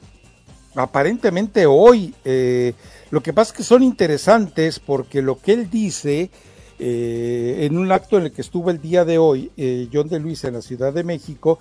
Aparentemente 0.76 1.66
hoy. 1.66 2.14
eh, 2.24 2.74
lo 3.10 3.24
que 3.24 3.34
pasa 3.34 3.52
es 3.52 3.58
que 3.58 3.64
son 3.64 3.82
interesantes 3.82 4.80
porque 4.80 5.24
lo 5.24 5.40
que 5.40 5.54
él 5.54 5.72
dice 5.72 6.30
eh, 6.78 7.58
en 7.62 7.80
un 7.80 7.92
acto 7.92 8.20
en 8.20 8.26
el 8.26 8.32
que 8.32 8.42
estuvo 8.42 8.70
el 8.70 8.80
día 8.80 9.06
de 9.06 9.18
hoy, 9.18 9.52
John 9.92 10.08
de 10.08 10.20
Luisa 10.20 10.50
en 10.50 10.54
la 10.54 10.62
Ciudad 10.62 10.94
de 10.94 11.04
México, 11.04 11.58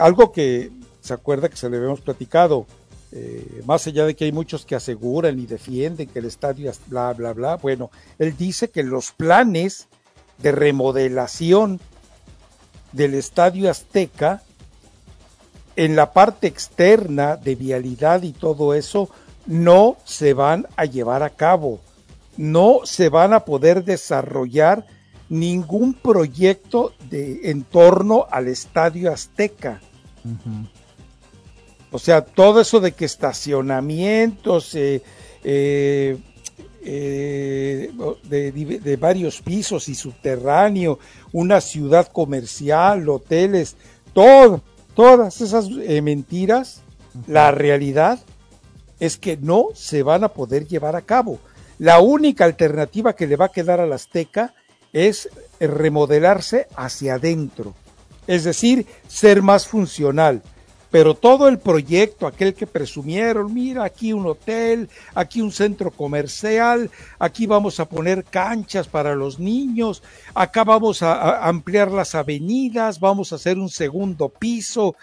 algo 0.00 0.32
que 0.32 0.70
se 1.08 1.14
acuerda 1.14 1.48
que 1.48 1.56
se 1.56 1.68
le 1.68 1.78
habíamos 1.78 2.00
platicado, 2.00 2.66
eh, 3.12 3.62
más 3.64 3.86
allá 3.86 4.04
de 4.04 4.14
que 4.14 4.26
hay 4.26 4.32
muchos 4.32 4.66
que 4.66 4.76
aseguran 4.76 5.38
y 5.38 5.46
defienden 5.46 6.08
que 6.08 6.18
el 6.18 6.26
estadio 6.26 6.70
es 6.70 6.80
bla, 6.86 7.12
bla, 7.14 7.32
bla, 7.32 7.56
bueno, 7.56 7.90
él 8.18 8.36
dice 8.36 8.68
que 8.68 8.82
los 8.82 9.12
planes 9.12 9.88
de 10.38 10.52
remodelación 10.52 11.80
del 12.92 13.14
estadio 13.14 13.70
Azteca 13.70 14.42
en 15.76 15.96
la 15.96 16.12
parte 16.12 16.46
externa 16.46 17.36
de 17.36 17.54
vialidad 17.54 18.22
y 18.22 18.32
todo 18.32 18.74
eso 18.74 19.08
no 19.46 19.96
se 20.04 20.34
van 20.34 20.66
a 20.76 20.84
llevar 20.84 21.22
a 21.22 21.30
cabo, 21.30 21.80
no 22.36 22.80
se 22.84 23.08
van 23.08 23.32
a 23.32 23.44
poder 23.44 23.84
desarrollar 23.84 24.86
ningún 25.28 25.94
proyecto 25.94 26.92
de 27.08 27.50
en 27.50 27.64
torno 27.64 28.26
al 28.30 28.48
estadio 28.48 29.12
Azteca. 29.12 29.80
O 31.90 31.98
sea, 31.98 32.24
todo 32.24 32.60
eso 32.60 32.80
de 32.80 32.92
que 32.92 33.04
estacionamientos 33.04 34.74
eh, 34.74 35.02
eh, 35.42 36.18
eh, 36.82 37.90
de, 38.24 38.52
de 38.52 38.96
varios 38.96 39.40
pisos 39.40 39.88
y 39.88 39.94
subterráneo, 39.94 40.98
una 41.32 41.60
ciudad 41.60 42.08
comercial, 42.08 43.08
hoteles, 43.08 43.76
todo, 44.12 44.62
todas 44.94 45.40
esas 45.40 45.70
mentiras, 45.70 46.82
la 47.26 47.50
realidad 47.50 48.18
es 49.00 49.16
que 49.16 49.36
no 49.36 49.68
se 49.74 50.02
van 50.02 50.24
a 50.24 50.28
poder 50.28 50.66
llevar 50.66 50.96
a 50.96 51.02
cabo. 51.02 51.38
La 51.78 52.00
única 52.00 52.44
alternativa 52.44 53.14
que 53.14 53.26
le 53.26 53.36
va 53.36 53.46
a 53.46 53.52
quedar 53.52 53.80
al 53.80 53.92
Azteca 53.92 54.54
es 54.92 55.28
remodelarse 55.60 56.66
hacia 56.76 57.14
adentro, 57.14 57.74
es 58.26 58.44
decir, 58.44 58.86
ser 59.06 59.42
más 59.42 59.66
funcional. 59.66 60.42
Pero 60.90 61.14
todo 61.14 61.48
el 61.48 61.58
proyecto, 61.58 62.26
aquel 62.26 62.54
que 62.54 62.66
presumieron, 62.66 63.52
mira, 63.52 63.84
aquí 63.84 64.12
un 64.12 64.26
hotel, 64.26 64.88
aquí 65.14 65.40
un 65.40 65.52
centro 65.52 65.90
comercial, 65.90 66.90
aquí 67.18 67.46
vamos 67.46 67.78
a 67.78 67.88
poner 67.88 68.24
canchas 68.24 68.88
para 68.88 69.14
los 69.14 69.38
niños, 69.38 70.02
acá 70.34 70.64
vamos 70.64 71.02
a, 71.02 71.14
a 71.14 71.48
ampliar 71.48 71.90
las 71.90 72.14
avenidas, 72.14 73.00
vamos 73.00 73.32
a 73.32 73.36
hacer 73.36 73.58
un 73.58 73.68
segundo 73.68 74.30
piso, 74.30 74.96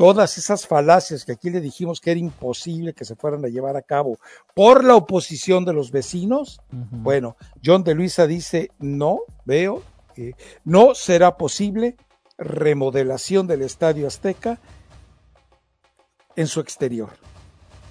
todas 0.00 0.38
esas 0.38 0.66
falacias 0.66 1.26
que 1.26 1.32
aquí 1.32 1.50
le 1.50 1.60
dijimos 1.60 2.00
que 2.00 2.10
era 2.10 2.20
imposible 2.20 2.94
que 2.94 3.04
se 3.04 3.16
fueran 3.16 3.44
a 3.44 3.48
llevar 3.48 3.76
a 3.76 3.82
cabo 3.82 4.18
por 4.54 4.82
la 4.82 4.94
oposición 4.94 5.66
de 5.66 5.74
los 5.74 5.90
vecinos, 5.90 6.62
bueno, 6.70 7.36
John 7.62 7.84
de 7.84 7.94
Luisa 7.94 8.26
dice, 8.26 8.70
no 8.78 9.20
veo, 9.44 9.82
eh, 10.16 10.32
no 10.64 10.94
será 10.94 11.36
posible 11.36 11.96
remodelación 12.38 13.46
del 13.46 13.60
Estadio 13.60 14.06
Azteca 14.06 14.58
en 16.40 16.46
su 16.46 16.60
exterior. 16.60 17.10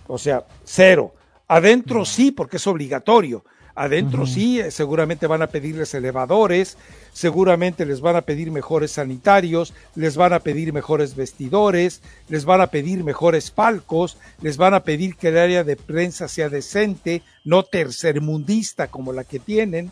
O 0.08 0.18
sea, 0.18 0.46
cero. 0.64 1.14
Adentro 1.48 2.04
sí, 2.06 2.32
porque 2.32 2.58
es 2.58 2.68
obligatorio. 2.68 3.44
Adentro 3.76 4.26
sí, 4.26 4.60
eh, 4.60 4.72
seguramente 4.72 5.26
van 5.26 5.42
a 5.42 5.48
pedirles 5.48 5.94
elevadores, 5.94 6.78
seguramente 7.14 7.86
les 7.86 8.02
van 8.02 8.18
a 8.18 8.24
pedir 8.24 8.52
mejores 8.52 8.92
sanitarios, 8.92 9.74
les 9.96 10.18
van 10.18 10.34
a 10.34 10.40
pedir 10.40 10.74
mejores 10.74 11.16
vestidores, 11.16 12.02
les 12.28 12.44
van 12.44 12.60
a 12.60 12.68
pedir 12.68 13.06
mejores 13.06 13.52
palcos, 13.52 14.18
les 14.42 14.58
van 14.58 14.74
a 14.74 14.84
pedir 14.84 15.16
que 15.16 15.30
el 15.30 15.38
área 15.38 15.64
de 15.64 15.78
prensa 15.78 16.28
sea 16.28 16.50
decente, 16.50 17.22
no 17.46 17.64
tercermundista 17.64 18.88
como 18.88 19.14
la 19.14 19.24
que 19.24 19.40
tienen. 19.40 19.92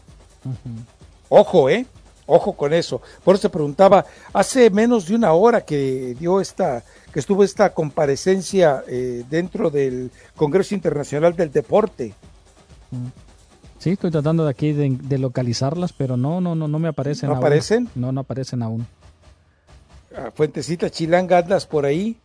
Ojo, 1.30 1.70
¿eh? 1.70 1.86
Ojo 2.26 2.58
con 2.58 2.74
eso. 2.74 3.02
Por 3.24 3.36
eso 3.36 3.44
se 3.44 3.50
preguntaba, 3.50 4.06
hace 4.34 4.70
menos 4.70 5.08
de 5.08 5.16
una 5.16 5.32
hora 5.32 5.62
que 5.62 6.14
dio 6.20 6.42
esta, 6.42 6.84
que 7.18 7.22
estuvo 7.22 7.44
esta 7.44 7.74
comparecencia 7.74 8.84
eh, 8.88 9.24
dentro 9.28 9.72
del 9.72 10.12
Congreso 10.36 10.76
Internacional 10.76 11.36
del 11.36 11.52
Deporte. 11.52 12.14
Sí, 13.80 13.90
estoy 13.90 14.12
tratando 14.12 14.44
de 14.44 14.52
aquí 14.52 14.72
de, 14.72 14.96
de 15.02 15.18
localizarlas, 15.18 15.94
pero 15.94 16.16
no, 16.16 16.42
no, 16.42 16.54
no, 16.54 16.68
no 16.68 16.78
me 16.78 16.90
aparecen. 16.90 17.30
¿No 17.30 17.34
aún. 17.34 17.44
aparecen? 17.44 17.90
No, 17.96 18.12
no 18.12 18.22
aparecen 18.22 18.62
aún. 18.62 18.86
a 20.16 20.30
Fuentecita 20.30 20.92
Chilanga 20.92 21.40
andas 21.40 21.66
por 21.66 21.88
ahí. 21.88 22.18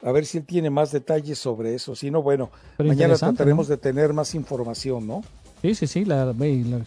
A 0.00 0.12
ver 0.12 0.24
si 0.24 0.38
él 0.38 0.44
tiene 0.44 0.70
más 0.70 0.92
detalles 0.92 1.36
sobre 1.36 1.74
eso. 1.74 1.96
Si 1.96 2.12
no, 2.12 2.22
bueno, 2.22 2.52
Pero 2.76 2.88
mañana 2.88 3.16
trataremos 3.16 3.68
¿no? 3.68 3.74
de 3.74 3.78
tener 3.78 4.12
más 4.12 4.36
información, 4.36 5.08
¿no? 5.08 5.24
Sí, 5.60 5.74
sí, 5.74 5.88
sí, 5.88 6.04
la, 6.04 6.32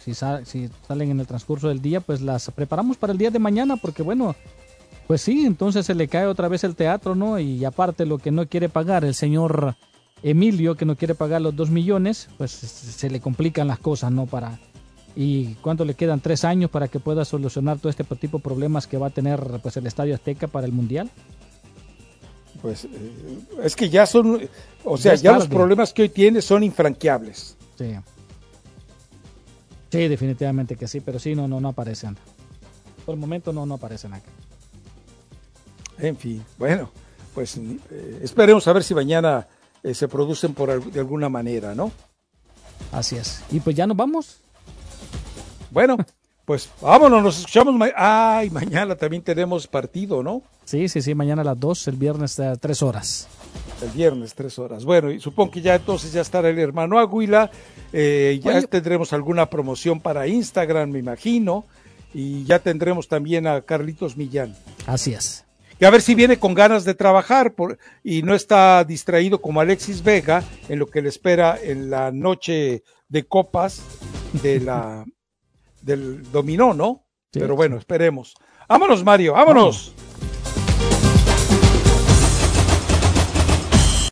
si 0.00 0.14
salen 0.14 1.10
en 1.10 1.20
el 1.20 1.26
transcurso 1.26 1.68
del 1.68 1.82
día, 1.82 2.00
pues 2.00 2.22
las 2.22 2.50
preparamos 2.52 2.96
para 2.96 3.12
el 3.12 3.18
día 3.18 3.30
de 3.30 3.38
mañana, 3.38 3.76
porque 3.76 4.02
bueno, 4.02 4.34
Pues 5.06 5.20
sí, 5.20 5.44
entonces 5.44 5.84
se 5.86 5.94
le 5.94 6.08
cae 6.08 6.26
otra 6.26 6.48
vez 6.48 6.64
el 6.64 6.76
teatro, 6.76 7.14
¿no? 7.14 7.38
Y 7.38 7.64
aparte 7.64 8.06
lo 8.06 8.18
que 8.18 8.30
no 8.30 8.46
quiere 8.46 8.68
pagar 8.68 9.04
el 9.04 9.14
señor 9.14 9.74
Emilio, 10.22 10.76
que 10.76 10.86
no 10.86 10.96
quiere 10.96 11.14
pagar 11.14 11.42
los 11.42 11.54
dos 11.54 11.70
millones, 11.70 12.28
pues 12.38 12.52
se 12.52 13.10
le 13.10 13.20
complican 13.20 13.68
las 13.68 13.78
cosas, 13.78 14.10
¿no? 14.10 14.26
Para 14.26 14.58
y 15.16 15.54
cuánto 15.56 15.84
le 15.84 15.94
quedan 15.94 16.20
tres 16.20 16.44
años 16.44 16.70
para 16.70 16.88
que 16.88 16.98
pueda 16.98 17.24
solucionar 17.24 17.78
todo 17.78 17.88
este 17.88 18.04
tipo 18.16 18.38
de 18.38 18.42
problemas 18.42 18.86
que 18.86 18.98
va 18.98 19.08
a 19.08 19.10
tener 19.10 19.40
pues 19.62 19.76
el 19.76 19.86
Estadio 19.86 20.14
Azteca 20.14 20.48
para 20.48 20.66
el 20.66 20.72
mundial. 20.72 21.10
Pues 22.60 22.84
eh, 22.84 22.88
es 23.62 23.76
que 23.76 23.90
ya 23.90 24.06
son, 24.06 24.40
o 24.84 24.96
sea, 24.96 25.14
ya, 25.14 25.32
los 25.32 25.46
problemas 25.46 25.92
que 25.92 26.02
hoy 26.02 26.08
tiene 26.08 26.40
son 26.42 26.64
infranqueables. 26.64 27.56
Sí. 27.76 27.94
Sí, 29.90 30.08
definitivamente 30.08 30.74
que 30.74 30.88
sí, 30.88 31.00
pero 31.00 31.18
sí, 31.18 31.34
no, 31.34 31.46
no, 31.46 31.60
no 31.60 31.68
aparecen. 31.68 32.16
Por 33.04 33.14
el 33.14 33.20
momento 33.20 33.52
no, 33.52 33.66
no 33.66 33.74
aparecen 33.74 34.14
acá. 34.14 34.30
En 35.98 36.16
fin, 36.16 36.44
bueno, 36.58 36.90
pues 37.34 37.56
eh, 37.56 38.20
esperemos 38.22 38.66
a 38.68 38.72
ver 38.72 38.84
si 38.84 38.94
mañana 38.94 39.46
eh, 39.82 39.94
se 39.94 40.08
producen 40.08 40.54
por 40.54 40.90
de 40.90 41.00
alguna 41.00 41.28
manera, 41.28 41.74
¿no? 41.74 41.92
Así 42.92 43.16
es. 43.16 43.42
Y 43.50 43.60
pues 43.60 43.76
ya 43.76 43.86
nos 43.86 43.96
vamos. 43.96 44.38
Bueno, 45.70 45.96
pues 46.44 46.68
vámonos, 46.80 47.22
nos 47.22 47.38
escuchamos. 47.38 47.74
Ay, 47.96 48.50
mañana 48.50 48.96
también 48.96 49.22
tenemos 49.22 49.66
partido, 49.66 50.22
¿no? 50.22 50.42
Sí, 50.64 50.88
sí, 50.88 51.02
sí, 51.02 51.14
mañana 51.14 51.42
a 51.42 51.44
las 51.44 51.60
2, 51.60 51.88
el 51.88 51.96
viernes 51.96 52.38
a 52.40 52.56
3 52.56 52.82
horas. 52.82 53.28
El 53.82 53.90
viernes, 53.90 54.34
tres 54.34 54.58
horas. 54.58 54.84
Bueno, 54.84 55.10
y 55.10 55.20
supongo 55.20 55.50
que 55.50 55.60
ya 55.60 55.74
entonces 55.74 56.12
ya 56.12 56.20
estará 56.20 56.48
el 56.48 56.58
hermano 56.58 56.98
Aguila. 56.98 57.50
Eh, 57.92 58.40
ya 58.42 58.62
tendremos 58.62 59.12
alguna 59.12 59.50
promoción 59.50 60.00
para 60.00 60.26
Instagram, 60.26 60.90
me 60.90 61.00
imagino. 61.00 61.64
Y 62.14 62.44
ya 62.44 62.60
tendremos 62.60 63.08
también 63.08 63.46
a 63.46 63.60
Carlitos 63.62 64.16
Millán. 64.16 64.56
Así 64.86 65.12
es. 65.12 65.44
Y 65.80 65.84
a 65.84 65.90
ver 65.90 66.02
si 66.02 66.14
viene 66.14 66.38
con 66.38 66.54
ganas 66.54 66.84
de 66.84 66.94
trabajar 66.94 67.54
por, 67.54 67.78
y 68.02 68.22
no 68.22 68.34
está 68.34 68.84
distraído 68.84 69.40
como 69.40 69.60
Alexis 69.60 70.02
Vega 70.02 70.44
en 70.68 70.78
lo 70.78 70.86
que 70.86 71.02
le 71.02 71.08
espera 71.08 71.58
en 71.60 71.90
la 71.90 72.12
noche 72.12 72.84
de 73.08 73.24
copas 73.24 73.82
de 74.42 74.60
la, 74.60 75.04
del 75.82 76.30
dominó, 76.30 76.74
¿no? 76.74 77.04
Pero 77.30 77.56
bueno, 77.56 77.76
esperemos. 77.76 78.34
Vámonos, 78.68 79.02
Mario, 79.02 79.32
vámonos. 79.32 79.94